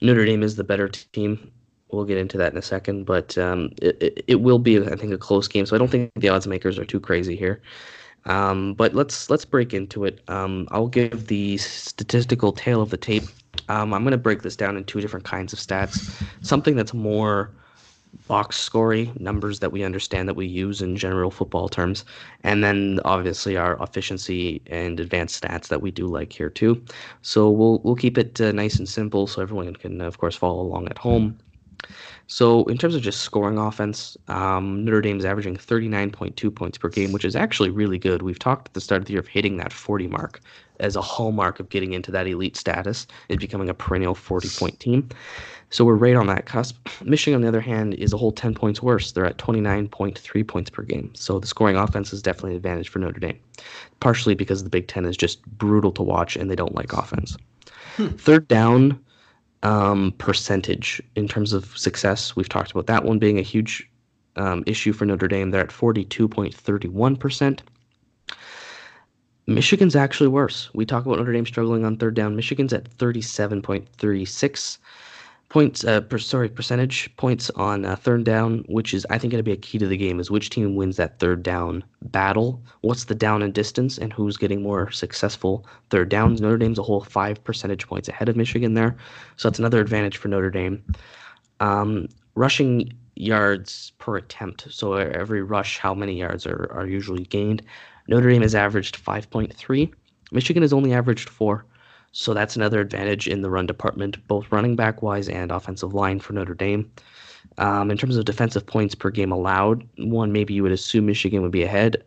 Notre 0.00 0.24
Dame 0.24 0.42
is 0.42 0.56
the 0.56 0.64
better 0.64 0.88
team. 0.88 1.52
We'll 1.90 2.04
get 2.04 2.18
into 2.18 2.38
that 2.38 2.52
in 2.52 2.58
a 2.58 2.62
second, 2.62 3.04
but 3.04 3.36
um, 3.38 3.70
it, 3.80 4.02
it, 4.02 4.24
it 4.26 4.34
will 4.36 4.58
be, 4.58 4.78
I 4.78 4.96
think, 4.96 5.12
a 5.12 5.18
close 5.18 5.48
game. 5.48 5.66
So 5.66 5.76
I 5.76 5.78
don't 5.78 5.90
think 5.90 6.10
the 6.16 6.28
odds 6.28 6.46
makers 6.46 6.78
are 6.78 6.84
too 6.84 7.00
crazy 7.00 7.36
here. 7.36 7.60
Um, 8.24 8.74
but 8.74 8.94
let's 8.94 9.30
let's 9.30 9.44
break 9.44 9.72
into 9.72 10.04
it. 10.04 10.20
Um, 10.28 10.68
I'll 10.70 10.88
give 10.88 11.28
the 11.28 11.56
statistical 11.58 12.52
tail 12.52 12.82
of 12.82 12.90
the 12.90 12.96
tape 12.96 13.24
um, 13.68 13.92
I'm 13.94 14.02
going 14.02 14.12
to 14.12 14.18
break 14.18 14.42
this 14.42 14.56
down 14.56 14.76
in 14.76 14.84
two 14.84 15.00
different 15.00 15.24
kinds 15.24 15.52
of 15.52 15.58
stats. 15.58 16.22
Something 16.42 16.76
that's 16.76 16.94
more 16.94 17.50
box 18.26 18.56
scory, 18.56 19.12
numbers 19.18 19.60
that 19.60 19.72
we 19.72 19.84
understand 19.84 20.28
that 20.28 20.34
we 20.34 20.46
use 20.46 20.82
in 20.82 20.96
general 20.96 21.30
football 21.30 21.68
terms, 21.68 22.04
and 22.42 22.64
then 22.64 23.00
obviously 23.04 23.56
our 23.56 23.82
efficiency 23.82 24.62
and 24.66 25.00
advanced 25.00 25.42
stats 25.42 25.68
that 25.68 25.82
we 25.82 25.90
do 25.90 26.06
like 26.06 26.32
here 26.32 26.50
too. 26.50 26.82
So 27.22 27.50
we'll 27.50 27.80
we'll 27.80 27.96
keep 27.96 28.18
it 28.18 28.40
uh, 28.40 28.52
nice 28.52 28.78
and 28.78 28.88
simple 28.88 29.26
so 29.26 29.42
everyone 29.42 29.74
can 29.76 30.00
of 30.00 30.18
course 30.18 30.36
follow 30.36 30.60
along 30.60 30.88
at 30.88 30.98
home. 30.98 31.38
So 32.26 32.64
in 32.64 32.76
terms 32.76 32.94
of 32.94 33.00
just 33.00 33.22
scoring 33.22 33.56
offense, 33.56 34.16
um, 34.28 34.84
Notre 34.84 35.00
Dame's 35.00 35.24
averaging 35.24 35.56
39.2 35.56 36.54
points 36.54 36.76
per 36.76 36.90
game, 36.90 37.12
which 37.12 37.24
is 37.24 37.34
actually 37.34 37.70
really 37.70 37.98
good. 37.98 38.20
We've 38.20 38.38
talked 38.38 38.68
at 38.68 38.74
the 38.74 38.82
start 38.82 39.00
of 39.00 39.06
the 39.06 39.12
year 39.12 39.20
of 39.20 39.28
hitting 39.28 39.56
that 39.56 39.72
40 39.72 40.08
mark 40.08 40.40
as 40.80 40.96
a 40.96 41.02
hallmark 41.02 41.60
of 41.60 41.68
getting 41.68 41.92
into 41.92 42.10
that 42.10 42.26
elite 42.26 42.56
status 42.56 43.06
and 43.28 43.38
becoming 43.38 43.68
a 43.68 43.74
perennial 43.74 44.14
40 44.14 44.48
point 44.58 44.80
team. 44.80 45.08
So 45.70 45.84
we're 45.84 45.96
right 45.96 46.16
on 46.16 46.26
that 46.28 46.46
cusp. 46.46 46.88
Michigan, 47.04 47.36
on 47.36 47.42
the 47.42 47.48
other 47.48 47.60
hand, 47.60 47.94
is 47.94 48.12
a 48.12 48.16
whole 48.16 48.32
10 48.32 48.54
points 48.54 48.82
worse. 48.82 49.12
They're 49.12 49.26
at 49.26 49.36
29.3 49.36 50.48
points 50.48 50.70
per 50.70 50.82
game. 50.82 51.10
So 51.14 51.38
the 51.38 51.46
scoring 51.46 51.76
offense 51.76 52.12
is 52.12 52.22
definitely 52.22 52.52
an 52.52 52.56
advantage 52.56 52.88
for 52.88 53.00
Notre 53.00 53.20
Dame, 53.20 53.38
partially 54.00 54.34
because 54.34 54.64
the 54.64 54.70
Big 54.70 54.88
Ten 54.88 55.04
is 55.04 55.16
just 55.16 55.44
brutal 55.58 55.92
to 55.92 56.02
watch 56.02 56.36
and 56.36 56.50
they 56.50 56.56
don't 56.56 56.74
like 56.74 56.92
offense. 56.92 57.36
Hmm. 57.96 58.08
Third 58.08 58.48
down 58.48 58.98
um, 59.62 60.14
percentage 60.18 61.02
in 61.16 61.28
terms 61.28 61.52
of 61.52 61.76
success, 61.76 62.34
we've 62.34 62.48
talked 62.48 62.70
about 62.70 62.86
that 62.86 63.04
one 63.04 63.18
being 63.18 63.38
a 63.38 63.42
huge 63.42 63.88
um, 64.36 64.62
issue 64.66 64.92
for 64.92 65.04
Notre 65.04 65.28
Dame. 65.28 65.50
They're 65.50 65.60
at 65.60 65.68
42.31%. 65.68 67.60
Michigan's 69.48 69.96
actually 69.96 70.28
worse. 70.28 70.68
We 70.74 70.84
talk 70.84 71.06
about 71.06 71.18
Notre 71.18 71.32
Dame 71.32 71.46
struggling 71.46 71.84
on 71.84 71.96
third 71.96 72.14
down. 72.14 72.36
Michigan's 72.36 72.74
at 72.74 72.90
37.36 72.98 74.78
points 75.48 75.84
uh, 75.84 76.02
per 76.02 76.18
sorry 76.18 76.50
percentage 76.50 77.10
points 77.16 77.48
on 77.56 77.86
uh, 77.86 77.96
third 77.96 78.24
down, 78.24 78.58
which 78.68 78.92
is 78.92 79.06
I 79.08 79.16
think 79.16 79.30
going 79.30 79.38
to 79.38 79.42
be 79.42 79.52
a 79.52 79.56
key 79.56 79.78
to 79.78 79.86
the 79.86 79.96
game. 79.96 80.20
Is 80.20 80.30
which 80.30 80.50
team 80.50 80.76
wins 80.76 80.98
that 80.98 81.18
third 81.18 81.42
down 81.42 81.82
battle? 82.02 82.62
What's 82.82 83.04
the 83.04 83.14
down 83.14 83.42
and 83.42 83.54
distance, 83.54 83.96
and 83.96 84.12
who's 84.12 84.36
getting 84.36 84.62
more 84.62 84.90
successful 84.90 85.66
third 85.88 86.10
downs? 86.10 86.42
Notre 86.42 86.58
Dame's 86.58 86.78
a 86.78 86.82
whole 86.82 87.00
five 87.00 87.42
percentage 87.42 87.86
points 87.86 88.08
ahead 88.08 88.28
of 88.28 88.36
Michigan 88.36 88.74
there, 88.74 88.96
so 89.36 89.48
that's 89.48 89.58
another 89.58 89.80
advantage 89.80 90.18
for 90.18 90.28
Notre 90.28 90.50
Dame. 90.50 90.84
Um, 91.60 92.08
rushing 92.34 92.92
yards 93.14 93.92
per 93.98 94.16
attempt. 94.16 94.66
So 94.70 94.92
every 94.92 95.42
rush, 95.42 95.78
how 95.78 95.94
many 95.94 96.18
yards 96.18 96.46
are, 96.46 96.70
are 96.70 96.86
usually 96.86 97.24
gained? 97.24 97.62
Notre 98.08 98.30
Dame 98.30 98.42
has 98.42 98.54
averaged 98.54 99.02
5.3. 99.02 99.92
Michigan 100.32 100.62
has 100.62 100.72
only 100.72 100.92
averaged 100.92 101.28
four. 101.28 101.64
So 102.12 102.34
that's 102.34 102.56
another 102.56 102.80
advantage 102.80 103.28
in 103.28 103.42
the 103.42 103.50
run 103.50 103.66
department, 103.66 104.26
both 104.26 104.50
running 104.50 104.76
back 104.76 105.02
wise 105.02 105.28
and 105.28 105.52
offensive 105.52 105.94
line 105.94 106.18
for 106.18 106.32
Notre 106.32 106.54
Dame. 106.54 106.90
Um, 107.58 107.90
in 107.90 107.98
terms 107.98 108.16
of 108.16 108.24
defensive 108.24 108.66
points 108.66 108.94
per 108.94 109.10
game 109.10 109.30
allowed, 109.30 109.86
one 109.98 110.32
maybe 110.32 110.54
you 110.54 110.62
would 110.62 110.72
assume 110.72 111.06
Michigan 111.06 111.42
would 111.42 111.52
be 111.52 111.62
ahead. 111.62 112.02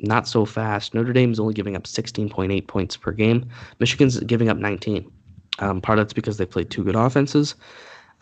Not 0.00 0.26
so 0.26 0.44
fast. 0.44 0.94
Notre 0.94 1.12
Dame 1.12 1.32
is 1.32 1.38
only 1.38 1.54
giving 1.54 1.76
up 1.76 1.84
16.8 1.84 2.66
points 2.66 2.96
per 2.96 3.12
game. 3.12 3.48
Michigan's 3.78 4.18
giving 4.20 4.48
up 4.48 4.56
19. 4.56 5.10
Um, 5.58 5.80
part 5.80 5.98
of 5.98 6.06
that's 6.06 6.14
because 6.14 6.38
they 6.38 6.46
played 6.46 6.70
two 6.70 6.82
good 6.82 6.96
offenses, 6.96 7.54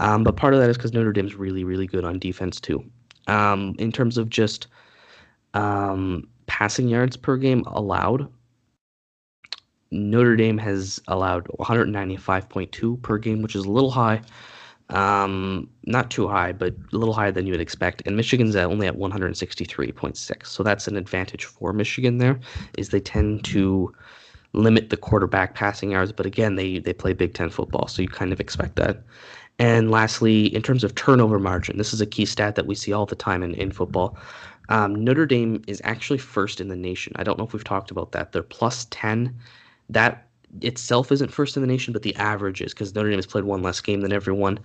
um, 0.01 0.25
but 0.25 0.37
part 0.37 0.53
of 0.53 0.61
that 0.61 0.69
is 0.69 0.77
because 0.77 0.93
Notre 0.93 1.13
Dame's 1.13 1.37
really, 1.37 1.63
really 1.63 1.87
good 1.87 2.05
on 2.05 2.19
defense 2.19 2.61
too. 2.61 2.85
Um, 3.29 3.77
in 3.79 3.93
terms 3.93 4.19
of 4.19 4.29
just 4.29 4.67
um, 5.55 6.27
passing 6.51 6.89
yards 6.89 7.17
per 7.17 7.37
game 7.37 7.63
allowed. 7.69 8.29
Notre 9.93 10.35
Dame 10.35 10.59
has 10.59 11.01
allowed 11.07 11.47
195.2 11.61 13.01
per 13.03 13.19
game, 13.19 13.41
which 13.41 13.55
is 13.55 13.65
a 13.65 13.71
little 13.71 13.93
high. 13.93 14.21
Um, 14.89 15.71
not 15.85 16.11
too 16.11 16.27
high, 16.27 16.51
but 16.51 16.75
a 16.93 16.97
little 16.97 17.15
higher 17.15 17.31
than 17.31 17.47
you 17.47 17.53
would 17.53 17.61
expect. 17.61 18.03
And 18.05 18.17
Michigan's 18.17 18.57
at 18.57 18.67
only 18.67 18.89
at 18.89 18.97
163.6. 18.97 20.47
So 20.47 20.65
that's 20.65 20.89
an 20.89 20.97
advantage 20.97 21.45
for 21.45 21.73
Michigan 21.73 22.19
there, 22.19 22.41
is 22.77 22.89
they 22.89 22.99
tend 22.99 23.45
to 23.45 23.95
limit 24.53 24.91
the 24.91 24.97
quarterback 24.97 25.55
passing 25.55 25.93
yards. 25.93 26.11
But 26.11 26.27
again, 26.27 26.57
they, 26.57 26.81
they 26.81 26.93
play 26.93 27.13
Big 27.13 27.35
Ten 27.35 27.49
football, 27.49 27.87
so 27.87 28.03
you 28.03 28.09
kind 28.09 28.33
of 28.33 28.41
expect 28.41 28.75
that. 28.75 29.05
And 29.61 29.91
lastly, 29.91 30.47
in 30.47 30.63
terms 30.63 30.83
of 30.83 30.97
turnover 30.97 31.39
margin, 31.39 31.79
this 31.79 31.93
is 31.93 32.01
a 32.01 32.07
key 32.07 32.27
stat 32.27 32.57
that 32.57 32.67
we 32.67 32.75
see 32.75 32.93
all 32.93 33.07
the 33.07 33.15
time 33.15 33.45
in, 33.45 33.55
in 33.55 33.71
football. 33.71 34.17
Um, 34.71 35.05
Notre 35.05 35.27
Dame 35.27 35.63
is 35.67 35.81
actually 35.85 36.19
first 36.19 36.61
in 36.61 36.69
the 36.69 36.77
nation. 36.77 37.13
I 37.17 37.25
don't 37.25 37.39
know 37.39 37.45
if 37.45 37.53
we've 37.53 37.65
talked 37.65 37.91
about 37.91 38.13
that. 38.13 38.33
They're 38.33 38.43
plus 38.43 38.87
10. 38.91 39.37
That 39.91 40.27
itself 40.63 41.13
isn't 41.13 41.33
first 41.33 41.57
in 41.57 41.63
the 41.63 41.67
nation, 41.67 41.93
but 41.93 42.03
the 42.03 42.15
average 42.17 42.61
is 42.61 42.73
because 42.73 42.95
Notre 42.95 43.11
Dame 43.11 43.19
has 43.19 43.27
played 43.27 43.45
one 43.45 43.63
less 43.63 43.81
game 43.81 44.01
than 44.01 44.13
everyone. 44.13 44.59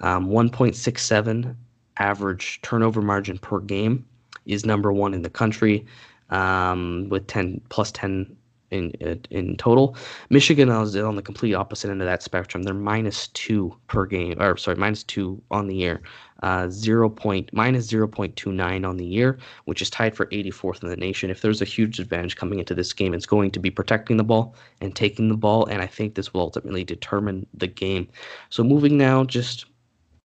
Um, 0.00 0.28
1.67 0.28 1.54
average 1.98 2.60
turnover 2.62 3.02
margin 3.02 3.38
per 3.38 3.60
game 3.60 4.04
is 4.46 4.64
number 4.64 4.92
one 4.92 5.14
in 5.14 5.22
the 5.22 5.30
country 5.30 5.84
um, 6.30 7.08
with 7.10 7.26
10 7.26 7.60
plus 7.68 7.92
10 7.92 8.36
in 8.70 8.90
in 9.30 9.56
total. 9.56 9.96
Michigan 10.30 10.68
is 10.68 10.96
on 10.96 11.16
the 11.16 11.22
complete 11.22 11.54
opposite 11.54 11.90
end 11.90 12.00
of 12.00 12.06
that 12.06 12.22
spectrum. 12.22 12.62
They're 12.62 12.74
minus 12.74 13.28
two 13.28 13.76
per 13.88 14.06
game, 14.06 14.40
or 14.40 14.56
sorry, 14.56 14.76
minus 14.76 15.02
two 15.02 15.42
on 15.50 15.66
the 15.66 15.74
year 15.74 16.00
uh, 16.42 16.68
0. 16.68 17.10
Point, 17.10 17.50
minus 17.52 17.86
0.29 17.88 18.88
on 18.88 18.96
the 18.96 19.04
year, 19.04 19.38
which 19.64 19.82
is 19.82 19.90
tied 19.90 20.16
for 20.16 20.26
84th 20.26 20.82
in 20.82 20.88
the 20.88 20.96
nation. 20.96 21.30
If 21.30 21.42
there's 21.42 21.62
a 21.62 21.66
huge 21.66 21.98
advantage 21.98 22.36
coming 22.36 22.58
into 22.58 22.74
this 22.74 22.92
game, 22.92 23.14
it's 23.14 23.26
going 23.26 23.50
to 23.52 23.60
be 23.60 23.70
protecting 23.70 24.16
the 24.16 24.24
ball 24.24 24.54
and 24.80 24.94
taking 24.94 25.28
the 25.28 25.36
ball, 25.36 25.66
and 25.66 25.82
I 25.82 25.86
think 25.86 26.14
this 26.14 26.32
will 26.32 26.42
ultimately 26.42 26.84
determine 26.84 27.46
the 27.54 27.66
game. 27.66 28.08
So 28.48 28.62
moving 28.62 28.96
now, 28.96 29.24
just 29.24 29.66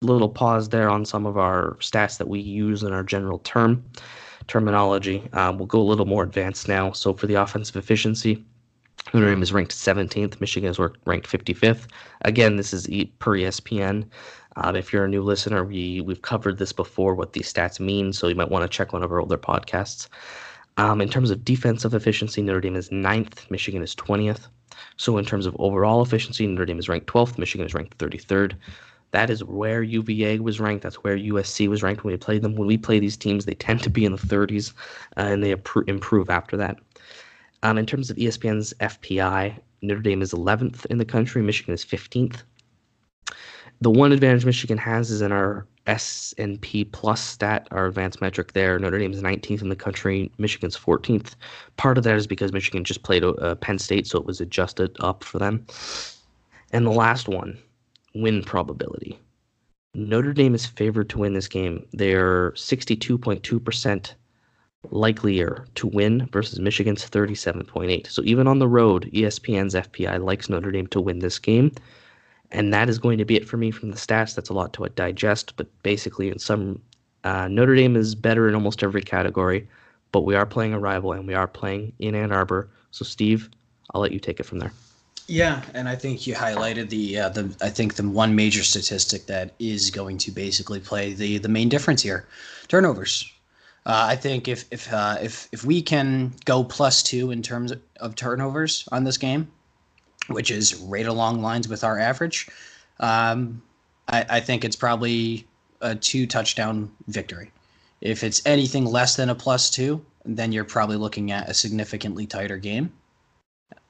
a 0.02 0.06
little 0.06 0.30
pause 0.30 0.70
there 0.70 0.90
on 0.90 1.06
some 1.06 1.26
of 1.26 1.38
our 1.38 1.76
stats 1.80 2.18
that 2.18 2.28
we 2.28 2.40
use 2.40 2.84
in 2.84 2.94
our 2.94 3.04
general 3.04 3.40
term 3.40 3.84
terminology. 4.48 5.28
Uh, 5.34 5.54
we'll 5.56 5.68
go 5.68 5.80
a 5.80 5.84
little 5.84 6.06
more 6.06 6.24
advanced 6.24 6.68
now. 6.68 6.92
So 6.92 7.14
for 7.14 7.28
the 7.28 7.36
offensive 7.36 7.76
efficiency, 7.76 8.44
Notre 9.14 9.30
Dame 9.30 9.42
is 9.42 9.54
ranked 9.54 9.72
17th. 9.72 10.40
Michigan 10.42 10.70
is 10.70 10.80
ranked 10.80 11.28
55th. 11.28 11.88
Again, 12.26 12.58
this 12.58 12.74
is 12.74 12.88
per 13.20 13.38
ESPN. 13.38 14.06
Um, 14.56 14.76
if 14.76 14.92
you're 14.92 15.06
a 15.06 15.10
new 15.10 15.22
listener, 15.22 15.64
we 15.64 16.02
we've 16.02 16.22
covered 16.22 16.58
this 16.58 16.74
before 16.74 17.16
what 17.16 17.34
these 17.34 17.52
stats 17.52 17.80
mean, 17.80 18.14
so 18.14 18.28
you 18.28 18.36
might 18.36 18.50
want 18.50 18.70
to 18.70 18.76
check 18.76 18.94
one 18.94 19.04
of 19.04 19.12
our 19.12 19.20
older 19.20 19.38
podcasts. 19.38 20.08
Um, 20.78 21.02
in 21.02 21.10
terms 21.10 21.30
of 21.30 21.44
defensive 21.44 21.94
efficiency, 21.94 22.42
Notre 22.42 22.62
Dame 22.62 22.76
is 22.76 22.90
9th, 22.90 23.50
Michigan 23.52 23.82
is 23.82 23.96
20th. 23.96 24.48
So 24.98 25.18
in 25.18 25.26
terms 25.26 25.46
of 25.46 25.56
overall 25.60 26.02
efficiency, 26.02 26.48
Notre 26.48 26.66
Dame 26.66 26.80
is 26.80 26.88
ranked 26.88 27.08
12th, 27.08 27.38
Michigan 27.38 27.68
is 27.68 27.74
ranked 27.74 27.98
33rd. 27.98 28.56
That 29.12 29.30
is 29.30 29.44
where 29.44 29.82
UVA 29.82 30.40
was 30.40 30.60
ranked. 30.60 30.84
That's 30.84 31.04
where 31.04 31.18
USC 31.18 31.68
was 31.68 31.82
ranked 31.82 32.04
when 32.04 32.14
we 32.14 32.18
played 32.18 32.44
them. 32.44 32.56
When 32.56 32.68
we 32.68 32.78
play 32.78 33.00
these 33.00 33.18
teams, 33.18 33.46
they 33.46 33.56
tend 33.56 33.82
to 33.84 33.90
be 33.90 34.06
in 34.06 34.12
the 34.12 34.20
30s, 34.20 34.74
uh, 35.18 35.22
and 35.22 35.44
they 35.44 35.56
improve 35.88 36.30
after 36.30 36.56
that. 36.58 36.78
Um, 37.64 37.78
in 37.78 37.86
terms 37.86 38.10
of 38.10 38.18
ESPN's 38.18 38.74
FPI, 38.80 39.60
Notre 39.82 40.02
Dame 40.02 40.22
is 40.22 40.32
11th 40.32 40.86
in 40.86 40.98
the 40.98 41.06
country. 41.06 41.42
Michigan 41.42 41.74
is 41.74 41.84
15th. 41.84 42.44
The 43.82 43.90
one 43.90 44.12
advantage 44.12 44.46
Michigan 44.46 44.78
has 44.78 45.10
is 45.10 45.22
in 45.22 45.32
our 45.32 45.66
S&P 45.88 46.86
plus 46.86 47.22
stat, 47.22 47.68
our 47.72 47.88
advanced 47.88 48.20
metric 48.22 48.54
there. 48.54 48.78
Notre 48.78 49.00
Dame 49.00 49.14
is 49.14 49.22
19th 49.22 49.62
in 49.62 49.70
the 49.70 49.76
country. 49.76 50.32
Michigan's 50.38 50.78
14th. 50.78 51.36
Part 51.78 51.98
of 51.98 52.04
that 52.04 52.16
is 52.16 52.28
because 52.28 52.52
Michigan 52.52 52.84
just 52.84 53.04
played 53.04 53.24
uh, 53.24 53.56
Penn 53.56 53.80
State, 53.80 54.06
so 54.06 54.20
it 54.20 54.26
was 54.26 54.42
adjusted 54.42 54.96
up 55.00 55.24
for 55.24 55.40
them. 55.40 55.66
And 56.72 56.86
the 56.86 56.92
last 56.92 57.28
one, 57.28 57.58
win 58.14 58.44
probability. 58.44 59.18
Notre 59.96 60.34
Dame 60.34 60.54
is 60.54 60.66
favored 60.66 61.10
to 61.10 61.20
win 61.20 61.34
this 61.34 61.48
game. 61.48 61.86
They're 61.94 62.52
62.2% 62.52 64.14
likelier 64.92 65.66
to 65.76 65.88
win 65.88 66.30
versus 66.32 66.60
Michigan's 66.60 67.10
37.8. 67.10 68.08
So 68.08 68.22
even 68.24 68.46
on 68.46 68.60
the 68.60 68.68
road, 68.68 69.10
ESPN's 69.14 69.74
FPI 69.74 70.24
likes 70.24 70.50
Notre 70.50 70.72
Dame 70.72 70.88
to 70.88 71.02
win 71.02 71.20
this 71.20 71.40
game. 71.40 71.72
And 72.52 72.74
that 72.74 72.90
is 72.90 72.98
going 72.98 73.18
to 73.20 73.26
be 73.26 73.36
it 73.36 73.48
for 73.48 73.58
me 73.58 73.72
from 73.72 73.92
the 73.92 73.98
stats. 73.98 74.36
That's 74.36 74.50
a 74.50 74.54
lot 74.54 74.74
to 74.74 74.90
digest, 74.90 75.54
but 75.56 75.68
basically, 75.84 76.30
in 76.30 76.40
sum, 76.40 76.82
uh, 77.24 77.48
Notre 77.48 77.76
Dame 77.76 77.96
is 77.96 78.16
better 78.16 78.50
in 78.50 78.56
almost 78.56 78.82
every 78.82 79.04
category, 79.04 79.68
but 80.12 80.22
we 80.22 80.36
are 80.36 80.46
playing 80.46 80.74
a 80.74 80.80
rival 80.80 81.14
and 81.14 81.28
we 81.28 81.36
are 81.36 81.48
playing 81.48 81.94
in 82.00 82.16
Ann 82.16 82.32
Arbor. 82.32 82.68
So, 82.92 83.06
Steve, 83.06 83.50
I'll 83.94 84.02
let 84.02 84.12
you 84.12 84.20
take 84.20 84.40
it 84.40 84.46
from 84.46 84.60
there. 84.60 84.74
Yeah, 85.28 85.62
and 85.76 85.88
I 85.88 85.96
think 85.96 86.26
you 86.26 86.34
highlighted 86.34 86.90
the 86.90 87.20
uh, 87.20 87.30
the 87.30 87.56
I 87.62 87.70
think 87.70 87.96
the 87.96 88.10
one 88.10 88.36
major 88.36 88.64
statistic 88.64 89.28
that 89.28 89.54
is 89.60 89.92
going 89.92 90.18
to 90.20 90.32
basically 90.32 90.80
play 90.80 91.14
the 91.14 91.38
the 91.38 91.50
main 91.50 91.70
difference 91.70 92.02
here, 92.02 92.28
turnovers. 92.68 93.32
Uh, 93.86 94.06
I 94.10 94.16
think 94.16 94.48
if 94.48 94.66
if 94.72 94.92
uh, 94.92 95.18
if 95.22 95.48
if 95.52 95.64
we 95.64 95.84
can 95.84 96.34
go 96.46 96.64
plus 96.64 97.04
two 97.04 97.30
in 97.30 97.44
terms 97.44 97.72
of 98.00 98.16
turnovers 98.16 98.88
on 98.92 99.04
this 99.04 99.20
game, 99.20 99.52
which 100.28 100.52
is 100.52 100.76
right 100.76 101.06
along 101.06 101.42
lines 101.42 101.68
with 101.68 101.84
our 101.84 102.00
average, 102.00 102.48
um, 103.00 103.62
I, 104.08 104.26
I 104.30 104.40
think 104.40 104.64
it's 104.64 104.76
probably 104.76 105.48
a 105.82 105.96
two 105.96 106.28
touchdown 106.28 106.92
victory. 107.08 107.52
If 108.02 108.24
it's 108.24 108.42
anything 108.46 108.86
less 108.86 109.16
than 109.16 109.30
a 109.30 109.36
plus 109.36 109.70
two, 109.70 110.04
then 110.26 110.52
you're 110.52 110.64
probably 110.66 110.98
looking 110.98 111.32
at 111.32 111.50
a 111.50 111.54
significantly 111.54 112.26
tighter 112.28 112.58
game. 112.58 112.92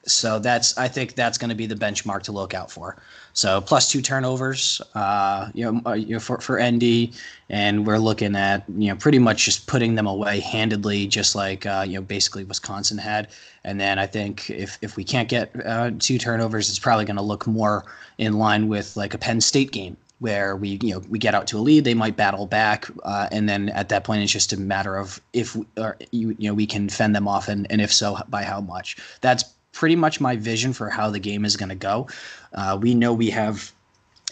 So 0.06 0.40
that's 0.40 0.78
I 0.78 0.88
think 0.88 1.16
that's 1.16 1.38
going 1.38 1.50
to 1.50 1.56
be 1.56 1.66
the 1.66 1.76
benchmark 1.76 2.24
to 2.24 2.32
look 2.32 2.54
out 2.54 2.72
for. 2.72 2.98
So 3.34 3.62
plus 3.62 3.90
two 3.90 4.02
turnovers, 4.02 4.82
uh, 4.96 5.50
you 5.54 5.72
know, 5.72 5.82
uh, 5.86 6.20
for 6.20 6.40
for 6.40 6.62
ND, 6.62 7.14
and 7.50 7.86
we're 7.86 7.98
looking 7.98 8.36
at 8.36 8.64
you 8.70 8.90
know 8.90 8.96
pretty 8.96 9.20
much 9.20 9.46
just 9.46 9.68
putting 9.68 9.96
them 9.96 10.08
away 10.08 10.40
handedly, 10.40 11.06
just 11.08 11.36
like 11.36 11.66
uh, 11.66 11.86
you 11.88 11.96
know 11.96 12.02
basically 12.02 12.44
Wisconsin 12.44 12.98
had. 12.98 13.28
And 13.64 13.80
then 13.80 14.00
I 14.00 14.08
think 14.08 14.50
if 14.50 14.78
if 14.82 14.96
we 14.96 15.04
can't 15.04 15.28
get 15.28 15.52
uh, 15.66 15.92
two 16.00 16.18
turnovers, 16.18 16.70
it's 16.70 16.80
probably 16.80 17.06
going 17.06 17.18
to 17.18 17.22
look 17.22 17.46
more 17.46 17.86
in 18.18 18.34
line 18.34 18.68
with 18.68 18.96
like 18.96 19.14
a 19.14 19.18
Penn 19.18 19.42
State 19.42 19.72
game 19.72 19.98
where 20.20 20.56
we 20.56 20.80
you 20.82 20.94
know 20.94 21.00
we 21.10 21.18
get 21.18 21.34
out 21.34 21.48
to 21.48 21.58
a 21.58 21.62
lead 21.62 21.86
they 21.86 21.94
might 21.94 22.18
battle 22.18 22.46
back 22.46 22.88
uh, 23.04 23.28
and 23.32 23.48
then 23.48 23.70
at 23.70 23.88
that 23.88 24.04
point 24.04 24.22
it's 24.22 24.32
just 24.32 24.52
a 24.52 24.60
matter 24.60 24.98
of 24.98 25.22
if 25.32 25.56
we, 25.56 25.66
or 25.78 25.96
you, 26.12 26.36
you 26.38 26.50
know 26.50 26.54
we 26.54 26.66
can 26.66 26.90
fend 26.90 27.16
them 27.16 27.26
off 27.26 27.48
and, 27.48 27.66
and 27.72 27.82
if 27.82 27.92
so 27.92 28.18
by 28.28 28.44
how 28.44 28.60
much 28.60 28.98
that's 29.22 29.46
pretty 29.80 29.96
much 29.96 30.20
my 30.20 30.36
vision 30.36 30.74
for 30.74 30.90
how 30.90 31.10
the 31.10 31.20
game 31.20 31.46
is 31.46 31.56
going 31.56 31.70
to 31.70 31.76
go. 31.76 32.06
Uh, 32.54 32.78
we 32.82 32.94
know 32.94 33.14
we 33.14 33.30
have 33.30 33.72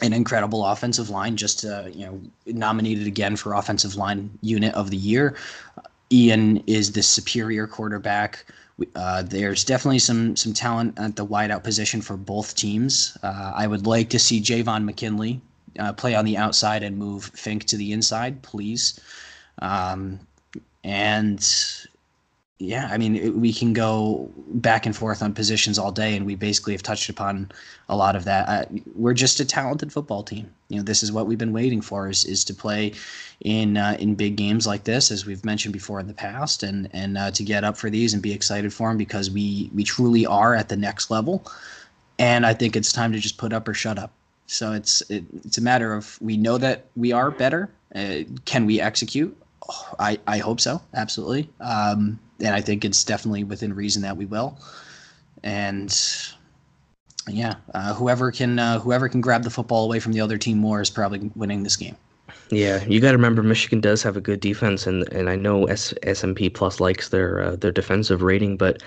an 0.01 0.11
incredible 0.11 0.65
offensive 0.65 1.09
line, 1.09 1.37
just 1.37 1.63
uh, 1.63 1.85
you 1.89 2.05
know 2.05 2.21
nominated 2.45 3.07
again 3.07 3.37
for 3.37 3.53
offensive 3.53 3.95
line 3.95 4.29
unit 4.41 4.73
of 4.73 4.91
the 4.91 4.97
year. 4.97 5.37
Ian 6.11 6.61
is 6.67 6.91
the 6.91 7.01
superior 7.01 7.65
quarterback. 7.65 8.45
Uh, 8.93 9.23
there's 9.23 9.63
definitely 9.63 9.99
some 9.99 10.35
some 10.35 10.53
talent 10.53 10.99
at 10.99 11.15
the 11.15 11.25
wideout 11.25 11.63
position 11.63 12.01
for 12.01 12.17
both 12.17 12.53
teams. 12.53 13.17
Uh, 13.23 13.53
I 13.55 13.67
would 13.67 13.87
like 13.87 14.09
to 14.09 14.19
see 14.19 14.41
Javon 14.41 14.83
McKinley 14.83 15.39
uh, 15.79 15.93
play 15.93 16.13
on 16.13 16.25
the 16.25 16.35
outside 16.35 16.83
and 16.83 16.97
move 16.97 17.31
Finke 17.33 17.63
to 17.67 17.77
the 17.77 17.93
inside, 17.93 18.41
please. 18.41 18.99
Um, 19.59 20.19
and 20.83 21.39
yeah, 22.59 22.89
I 22.91 22.97
mean, 22.97 23.15
it, 23.15 23.35
we 23.35 23.53
can 23.53 23.73
go 23.73 24.31
back 24.47 24.87
and 24.87 24.95
forth 24.95 25.21
on 25.21 25.33
positions 25.33 25.77
all 25.77 25.91
day, 25.91 26.15
and 26.15 26.25
we 26.25 26.33
basically 26.33 26.73
have 26.73 26.81
touched 26.81 27.07
upon 27.07 27.51
a 27.87 27.95
lot 27.95 28.15
of 28.15 28.25
that. 28.25 28.49
Uh, 28.49 28.65
we're 28.95 29.13
just 29.13 29.39
a 29.39 29.45
talented 29.45 29.93
football 29.93 30.23
team. 30.23 30.51
You 30.69 30.77
know, 30.77 30.83
this 30.83 31.03
is 31.03 31.11
what 31.11 31.27
we've 31.27 31.37
been 31.37 31.53
waiting 31.53 31.81
for 31.81 32.09
is 32.09 32.25
is 32.25 32.43
to 32.45 32.55
play 32.55 32.93
in 33.41 33.77
uh, 33.77 33.95
in 33.99 34.15
big 34.15 34.37
games 34.37 34.65
like 34.65 34.85
this, 34.85 35.11
as 35.11 35.23
we've 35.23 35.45
mentioned 35.45 35.73
before 35.73 35.99
in 35.99 36.07
the 36.07 36.15
past, 36.15 36.63
and 36.63 36.89
and 36.93 37.15
uh, 37.15 37.29
to 37.31 37.43
get 37.43 37.63
up 37.63 37.77
for 37.77 37.91
these 37.91 38.15
and 38.15 38.23
be 38.23 38.33
excited 38.33 38.73
for 38.73 38.89
them 38.89 38.97
because 38.97 39.29
we 39.29 39.69
we 39.75 39.83
truly 39.83 40.25
are 40.25 40.55
at 40.55 40.69
the 40.69 40.77
next 40.77 41.11
level. 41.11 41.45
And 42.17 42.43
I 42.43 42.55
think 42.55 42.75
it's 42.75 42.91
time 42.91 43.11
to 43.11 43.19
just 43.19 43.37
put 43.37 43.53
up 43.53 43.67
or 43.67 43.75
shut 43.75 43.99
up. 43.99 44.11
So 44.47 44.73
it's 44.73 45.01
it, 45.11 45.23
it's 45.45 45.59
a 45.59 45.61
matter 45.61 45.93
of 45.93 46.19
we 46.21 46.37
know 46.37 46.57
that 46.57 46.85
we 46.95 47.11
are 47.11 47.29
better. 47.29 47.69
Uh, 47.93 48.23
can 48.45 48.65
we 48.65 48.81
execute? 48.81 49.37
Oh, 49.69 49.93
I 49.99 50.17
I 50.25 50.39
hope 50.39 50.59
so, 50.59 50.81
absolutely. 50.95 51.49
Um, 51.59 52.19
and 52.39 52.55
I 52.55 52.61
think 52.61 52.85
it's 52.85 53.03
definitely 53.03 53.43
within 53.43 53.73
reason 53.73 54.01
that 54.03 54.17
we 54.17 54.25
will. 54.25 54.59
And 55.43 55.95
yeah, 57.27 57.55
uh, 57.73 57.93
whoever 57.93 58.31
can 58.31 58.59
uh, 58.59 58.79
whoever 58.79 59.09
can 59.09 59.21
grab 59.21 59.43
the 59.43 59.49
football 59.49 59.85
away 59.85 59.99
from 59.99 60.13
the 60.13 60.21
other 60.21 60.37
team 60.37 60.57
more 60.57 60.81
is 60.81 60.89
probably 60.89 61.31
winning 61.35 61.63
this 61.63 61.75
game. 61.75 61.95
Yeah, 62.49 62.83
you 62.85 63.01
got 63.01 63.11
to 63.11 63.17
remember 63.17 63.43
Michigan 63.43 63.81
does 63.81 64.01
have 64.03 64.15
a 64.15 64.21
good 64.21 64.39
defense, 64.39 64.87
and 64.87 65.11
and 65.11 65.29
I 65.29 65.35
know 65.35 65.65
S 65.65 65.93
S&P 66.03 66.49
Plus 66.49 66.79
likes 66.79 67.09
their 67.09 67.41
uh, 67.41 67.55
their 67.55 67.71
defensive 67.71 68.21
rating, 68.21 68.57
but 68.57 68.81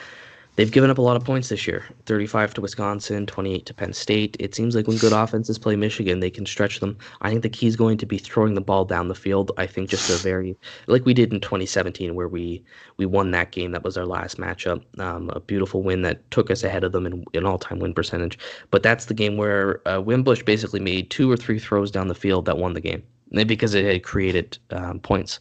they've 0.61 0.73
given 0.73 0.91
up 0.91 0.99
a 0.99 1.03
lot 1.03 1.17
of 1.17 1.25
points 1.25 1.49
this 1.49 1.67
year 1.67 1.87
35 2.05 2.53
to 2.53 2.61
Wisconsin, 2.61 3.25
28 3.25 3.65
to 3.65 3.73
Penn 3.73 3.95
State. 3.95 4.37
It 4.39 4.55
seems 4.55 4.77
like 4.77 4.87
when 4.87 4.99
good 4.99 5.15
offenses 5.15 5.59
play 5.59 5.75
Michigan, 5.75 6.21
they 6.21 6.29
can 6.29 6.45
stretch 6.45 6.81
them. 6.81 6.99
I 7.23 7.31
think 7.31 7.43
the 7.43 7.49
key 7.49 7.67
is 7.67 7.77
going 7.77 7.97
to 7.97 8.05
be 8.05 8.19
throwing 8.19 8.53
the 8.53 8.61
ball 8.61 8.85
down 8.85 9.09
the 9.09 9.15
field. 9.15 9.53
I 9.57 9.67
think 9.67 9.89
just 9.89 10.11
a 10.11 10.23
very, 10.23 10.55
like 10.87 11.07
we 11.07 11.15
did 11.15 11.33
in 11.33 11.41
2017, 11.41 12.15
where 12.15 12.29
we, 12.29 12.63
we 12.99 13.07
won 13.07 13.31
that 13.31 13.53
game. 13.53 13.73
That 13.73 13.85
was 13.85 13.97
our 13.97 14.05
last 14.05 14.37
matchup. 14.37 14.83
Um, 15.01 15.31
a 15.31 15.41
beautiful 15.41 15.83
win 15.83 16.03
that 16.03 16.31
took 16.31 16.51
us 16.51 16.63
ahead 16.63 16.85
of 16.85 16.93
them 16.93 17.07
in 17.07 17.25
an 17.33 17.47
all 17.47 17.59
time 17.59 17.79
win 17.79 17.95
percentage. 17.95 18.39
But 18.71 18.83
that's 18.83 19.07
the 19.07 19.15
game 19.15 19.39
where 19.39 19.81
uh, 19.89 20.03
Wimbush 20.03 20.43
basically 20.43 20.81
made 20.81 21.09
two 21.09 21.31
or 21.31 21.39
three 21.39 21.59
throws 21.59 21.91
down 21.91 22.09
the 22.09 22.15
field 22.15 22.45
that 22.45 22.59
won 22.59 22.75
the 22.75 22.83
game 22.83 23.03
because 23.47 23.75
it 23.75 23.87
had 23.87 24.03
created 24.03 24.59
um, 24.71 25.01
points. 25.01 25.41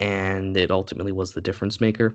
And 0.00 0.56
it 0.56 0.70
ultimately 0.72 1.12
was 1.12 1.32
the 1.32 1.40
difference 1.40 1.80
maker. 1.80 2.14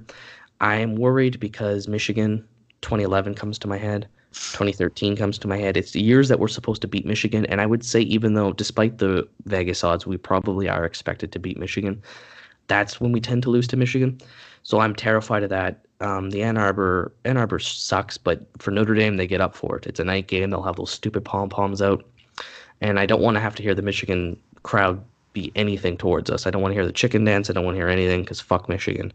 I 0.62 0.76
am 0.76 0.96
worried 0.96 1.40
because 1.40 1.88
Michigan 1.88 2.48
2011 2.82 3.34
comes 3.34 3.58
to 3.60 3.68
my 3.68 3.78
head. 3.78 4.08
2013 4.32 5.18
comes 5.18 5.38
to 5.40 5.48
my 5.48 5.58
head. 5.58 5.76
It's 5.76 5.92
the 5.92 6.02
years 6.02 6.30
that 6.30 6.40
we're 6.40 6.48
supposed 6.48 6.82
to 6.84 6.88
beat 6.88 7.06
Michigan, 7.06 7.46
and 7.48 7.60
I 7.60 7.66
would 7.66 7.84
say 7.84 8.02
even 8.02 8.36
though, 8.36 8.54
despite 8.54 9.00
the 9.00 9.28
Vegas 9.46 9.84
odds, 9.84 10.06
we 10.08 10.18
probably 10.18 10.70
are 10.70 10.86
expected 10.86 11.32
to 11.32 11.40
beat 11.40 11.58
Michigan. 11.58 12.02
That's 12.68 13.02
when 13.02 13.12
we 13.12 13.20
tend 13.20 13.44
to 13.44 13.50
lose 13.50 13.68
to 13.70 13.76
Michigan. 13.76 14.22
So 14.64 14.80
I'm 14.80 14.96
terrified 14.96 15.44
of 15.44 15.50
that. 15.50 15.84
Um, 16.00 16.30
the 16.30 16.44
Ann 16.44 16.58
Arbor 16.58 17.12
Ann 17.26 17.38
Arbor 17.38 17.60
sucks, 17.60 18.18
but 18.18 18.46
for 18.60 18.70
Notre 18.70 18.94
Dame, 18.94 19.18
they 19.18 19.28
get 19.28 19.42
up 19.42 19.56
for 19.56 19.78
it. 19.78 19.88
It's 19.88 20.00
a 20.00 20.06
night 20.06 20.28
game. 20.28 20.52
They'll 20.52 20.62
have 20.62 20.78
those 20.78 20.92
stupid 20.92 21.26
pom 21.26 21.50
poms 21.50 21.82
out, 21.82 22.06
and 22.80 23.00
I 23.00 23.08
don't 23.08 23.22
want 23.22 23.36
to 23.36 23.42
have 23.42 23.56
to 23.56 23.64
hear 23.64 23.76
the 23.76 23.82
Michigan 23.82 24.38
crowd 24.64 25.04
be 25.34 25.52
anything 25.56 25.98
towards 25.98 26.30
us. 26.30 26.46
I 26.46 26.52
don't 26.52 26.62
want 26.62 26.72
to 26.72 26.76
hear 26.76 26.86
the 26.86 26.92
chicken 26.92 27.26
dance. 27.26 27.50
I 27.50 27.54
don't 27.54 27.66
want 27.66 27.76
to 27.76 27.80
hear 27.80 27.90
anything 27.90 28.22
because 28.22 28.40
fuck 28.40 28.70
Michigan. 28.70 29.12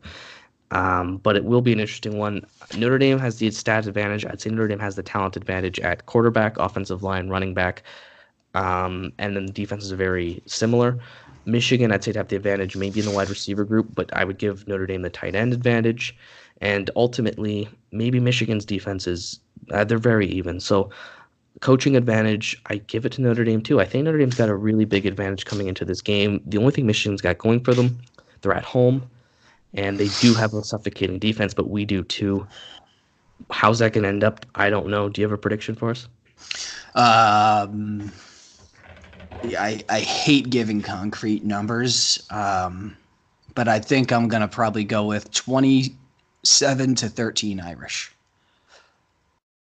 Um, 0.72 1.18
but 1.18 1.36
it 1.36 1.44
will 1.44 1.60
be 1.60 1.72
an 1.72 1.80
interesting 1.80 2.18
one. 2.18 2.44
Notre 2.76 2.98
Dame 2.98 3.18
has 3.18 3.38
the 3.38 3.50
stat 3.50 3.86
advantage. 3.86 4.26
I'd 4.26 4.40
say 4.40 4.50
Notre 4.50 4.68
Dame 4.68 4.80
has 4.80 4.96
the 4.96 5.02
talent 5.02 5.36
advantage 5.36 5.78
at 5.80 6.06
quarterback, 6.06 6.58
offensive 6.58 7.02
line, 7.02 7.28
running 7.28 7.54
back, 7.54 7.84
um, 8.54 9.12
and 9.18 9.36
then 9.36 9.46
the 9.46 9.52
defenses 9.52 9.92
are 9.92 9.96
very 9.96 10.42
similar. 10.46 10.98
Michigan, 11.44 11.92
I'd 11.92 12.02
say 12.02 12.12
to 12.12 12.18
have 12.18 12.28
the 12.28 12.36
advantage 12.36 12.76
maybe 12.76 12.98
in 12.98 13.06
the 13.06 13.12
wide 13.12 13.30
receiver 13.30 13.64
group, 13.64 13.94
but 13.94 14.12
I 14.12 14.24
would 14.24 14.38
give 14.38 14.66
Notre 14.66 14.86
Dame 14.86 15.02
the 15.02 15.10
tight 15.10 15.36
end 15.36 15.52
advantage. 15.52 16.16
And 16.60 16.90
ultimately, 16.96 17.68
maybe 17.92 18.18
Michigan's 18.18 18.64
defense 18.64 19.06
is 19.06 19.38
uh, 19.70 19.84
they're 19.84 19.98
very 19.98 20.26
even. 20.26 20.58
So 20.58 20.90
coaching 21.60 21.96
advantage, 21.96 22.60
I 22.66 22.76
give 22.78 23.06
it 23.06 23.12
to 23.12 23.22
Notre 23.22 23.44
Dame 23.44 23.62
too. 23.62 23.80
I 23.80 23.84
think 23.84 24.04
Notre 24.04 24.18
Dame's 24.18 24.34
got 24.34 24.48
a 24.48 24.54
really 24.54 24.84
big 24.84 25.06
advantage 25.06 25.44
coming 25.44 25.68
into 25.68 25.84
this 25.84 26.00
game. 26.00 26.40
The 26.46 26.58
only 26.58 26.72
thing 26.72 26.86
Michigan's 26.86 27.20
got 27.20 27.38
going 27.38 27.60
for 27.60 27.74
them, 27.74 27.98
they're 28.40 28.52
at 28.54 28.64
home, 28.64 29.08
and 29.76 29.98
they 29.98 30.08
do 30.20 30.34
have 30.34 30.54
a 30.54 30.64
suffocating 30.64 31.18
defense, 31.18 31.54
but 31.54 31.70
we 31.70 31.84
do 31.84 32.02
too. 32.02 32.46
How's 33.50 33.78
that 33.80 33.92
going 33.92 34.02
to 34.02 34.08
end 34.08 34.24
up? 34.24 34.46
I 34.54 34.70
don't 34.70 34.88
know. 34.88 35.08
Do 35.08 35.20
you 35.20 35.26
have 35.26 35.32
a 35.32 35.38
prediction 35.38 35.74
for 35.74 35.90
us? 35.90 36.08
Um, 36.94 38.12
I 39.44 39.82
I 39.88 40.00
hate 40.00 40.50
giving 40.50 40.82
concrete 40.82 41.44
numbers, 41.44 42.26
um, 42.30 42.96
but 43.54 43.68
I 43.68 43.78
think 43.78 44.12
I'm 44.12 44.28
gonna 44.28 44.48
probably 44.48 44.84
go 44.84 45.04
with 45.04 45.30
27 45.32 46.94
to 46.96 47.08
13 47.08 47.60
Irish. 47.60 48.10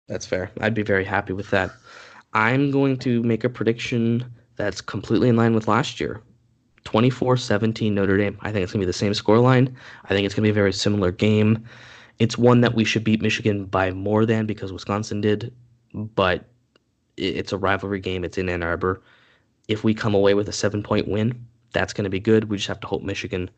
That's 0.08 0.26
fair. 0.26 0.52
I'd 0.62 0.74
be 0.74 0.84
very 0.84 1.06
happy 1.06 1.34
with 1.34 1.50
that. 1.52 1.72
I'm 2.34 2.72
going 2.72 2.98
to 3.00 3.24
make 3.24 3.44
a 3.44 3.50
prediction 3.50 4.26
that's 4.56 4.82
completely 4.82 5.30
in 5.30 5.36
line 5.36 5.56
with 5.56 5.68
last 5.68 6.00
year. 6.00 6.22
24-17 6.86 7.92
Notre 7.92 8.18
Dame. 8.18 8.38
I 8.42 8.52
think 8.52 8.64
it's 8.64 8.72
going 8.72 8.82
to 8.82 8.86
be 8.86 8.90
the 8.90 8.94
same 8.94 9.14
scoreline. 9.14 9.74
I 10.06 10.10
think 10.10 10.26
it's 10.26 10.36
going 10.36 10.44
to 10.44 10.48
be 10.48 10.52
a 10.52 10.54
very 10.54 10.74
similar 10.74 11.12
game. 11.12 11.66
It's 12.20 12.38
one 12.38 12.62
that 12.62 12.76
we 12.76 12.84
should 12.84 13.04
beat 13.04 13.22
Michigan 13.22 13.66
by 13.66 13.92
more 13.92 14.26
than 14.26 14.46
because 14.46 14.72
Wisconsin 14.72 15.22
did, 15.22 15.54
but 15.94 16.46
it's 17.18 17.52
a 17.52 17.58
rivalry 17.58 18.00
game. 18.00 18.24
It's 18.24 18.38
in 18.38 18.50
Ann 18.50 18.64
Arbor. 18.64 19.02
If 19.68 19.84
we 19.84 19.94
come 19.94 20.14
away 20.14 20.34
with 20.34 20.48
a 20.50 20.52
7-point 20.52 21.08
win, 21.08 21.46
that's 21.72 21.94
going 21.94 22.04
to 22.04 22.10
be 22.10 22.20
good. 22.20 22.46
We 22.46 22.58
just 22.58 22.68
have 22.68 22.80
to 22.82 22.88
hope 22.88 23.02
Michigan 23.02 23.50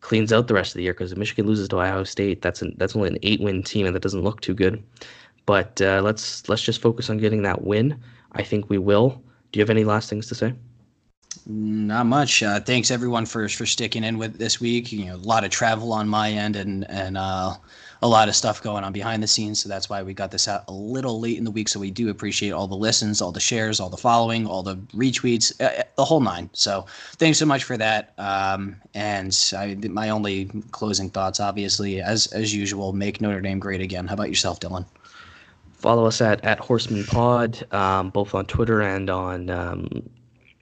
cleans 0.00 0.32
out 0.32 0.46
the 0.46 0.54
rest 0.54 0.70
of 0.70 0.74
the 0.78 0.84
year 0.84 0.92
because 0.92 1.12
if 1.12 1.18
Michigan 1.18 1.46
loses 1.46 1.68
to 1.68 1.76
Ohio 1.76 2.04
State, 2.04 2.42
that's 2.42 2.62
an, 2.62 2.74
that's 2.76 2.94
only 2.94 3.08
an 3.08 3.18
8-win 3.22 3.62
team 3.62 3.86
and 3.86 3.94
that 3.94 4.02
doesn't 4.02 4.22
look 4.22 4.40
too 4.40 4.54
good. 4.54 4.82
But 5.46 5.80
uh, 5.80 6.02
let's 6.02 6.48
let's 6.48 6.62
just 6.62 6.82
focus 6.82 7.08
on 7.08 7.18
getting 7.18 7.42
that 7.42 7.62
win. 7.62 8.00
I 8.32 8.42
think 8.42 8.68
we 8.68 8.78
will. 8.78 9.22
Do 9.52 9.58
you 9.58 9.62
have 9.62 9.70
any 9.70 9.84
last 9.84 10.10
things 10.10 10.26
to 10.28 10.34
say? 10.34 10.54
Not 11.48 12.06
much. 12.06 12.42
Uh, 12.42 12.58
thanks 12.58 12.90
everyone 12.90 13.24
for 13.24 13.48
for 13.48 13.66
sticking 13.66 14.02
in 14.02 14.18
with 14.18 14.36
this 14.36 14.60
week. 14.60 14.90
You 14.90 15.04
know, 15.04 15.14
a 15.14 15.16
lot 15.16 15.44
of 15.44 15.50
travel 15.50 15.92
on 15.92 16.08
my 16.08 16.32
end 16.32 16.56
and 16.56 16.84
and 16.90 17.16
uh, 17.16 17.54
a 18.02 18.08
lot 18.08 18.28
of 18.28 18.34
stuff 18.34 18.60
going 18.60 18.82
on 18.82 18.92
behind 18.92 19.22
the 19.22 19.28
scenes. 19.28 19.60
So 19.60 19.68
that's 19.68 19.88
why 19.88 20.02
we 20.02 20.12
got 20.12 20.32
this 20.32 20.48
out 20.48 20.64
a 20.66 20.72
little 20.72 21.20
late 21.20 21.38
in 21.38 21.44
the 21.44 21.52
week. 21.52 21.68
So 21.68 21.78
we 21.78 21.92
do 21.92 22.10
appreciate 22.10 22.50
all 22.50 22.66
the 22.66 22.74
listens, 22.74 23.22
all 23.22 23.30
the 23.30 23.38
shares, 23.38 23.78
all 23.78 23.88
the 23.88 23.96
following, 23.96 24.44
all 24.44 24.64
the 24.64 24.74
retweets, 24.92 25.52
uh, 25.60 25.84
the 25.94 26.04
whole 26.04 26.18
nine. 26.18 26.50
So 26.52 26.84
thanks 27.18 27.38
so 27.38 27.46
much 27.46 27.62
for 27.62 27.76
that. 27.76 28.12
Um, 28.18 28.74
and 28.94 29.52
I, 29.56 29.76
my 29.88 30.10
only 30.10 30.46
closing 30.72 31.10
thoughts, 31.10 31.38
obviously, 31.38 32.02
as 32.02 32.26
as 32.28 32.52
usual, 32.52 32.92
make 32.92 33.20
Notre 33.20 33.40
Dame 33.40 33.60
great 33.60 33.80
again. 33.80 34.08
How 34.08 34.14
about 34.14 34.30
yourself, 34.30 34.58
Dylan? 34.58 34.84
Follow 35.74 36.06
us 36.06 36.20
at 36.20 36.44
at 36.44 36.58
Horseman 36.58 37.04
Pod, 37.04 37.72
um, 37.72 38.10
both 38.10 38.34
on 38.34 38.46
Twitter 38.46 38.80
and 38.80 39.08
on 39.08 39.48
um, 39.48 40.02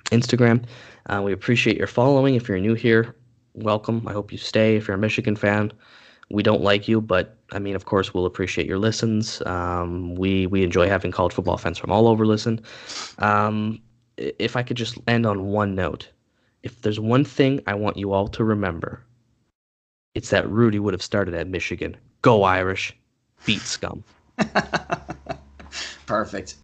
Instagram. 0.07 0.65
Uh, 1.07 1.23
we 1.23 1.33
appreciate 1.33 1.77
your 1.77 1.87
following. 1.87 2.35
If 2.35 2.49
you're 2.49 2.59
new 2.59 2.75
here, 2.75 3.15
welcome. 3.55 4.07
I 4.07 4.13
hope 4.13 4.33
you 4.33 4.39
stay. 4.39 4.77
If 4.77 4.89
you're 4.89 4.97
a 4.97 5.01
Michigan 5.01 5.37
fan, 5.37 5.73
we 6.31 6.43
don't 6.43 6.63
like 6.63 6.89
you, 6.89 7.01
but 7.01 7.37
I 7.53 7.59
mean, 7.59 7.77
of 7.77 7.85
course, 7.85 8.15
we'll 8.15 8.27
appreciate 8.27 8.67
your 8.67 8.79
listens. 8.79 9.43
Um, 9.47 10.15
we 10.15 10.47
we 10.47 10.63
enjoy 10.63 10.89
having 10.89 11.13
college 11.13 11.33
football 11.33 11.59
fans 11.59 11.79
from 11.79 11.93
all 11.93 12.09
over 12.09 12.27
listen. 12.27 12.61
Um, 13.19 13.81
if 14.17 14.57
I 14.57 14.63
could 14.63 14.77
just 14.77 14.99
end 15.07 15.27
on 15.27 15.47
one 15.47 15.75
note, 15.75 16.09
if 16.63 16.81
there's 16.83 17.01
one 17.01 17.25
thing 17.25 17.61
I 17.67 17.75
want 17.75 17.97
you 17.97 18.13
all 18.13 18.29
to 18.29 18.45
remember, 18.45 19.05
it's 20.15 20.31
that 20.31 20.49
Rudy 20.49 20.79
would 20.79 20.95
have 20.95 21.03
started 21.03 21.35
at 21.35 21.49
Michigan. 21.49 21.97
Go 22.23 22.45
Irish, 22.45 22.97
beat 23.45 23.61
scum. 23.61 24.03
Perfect. 26.07 26.57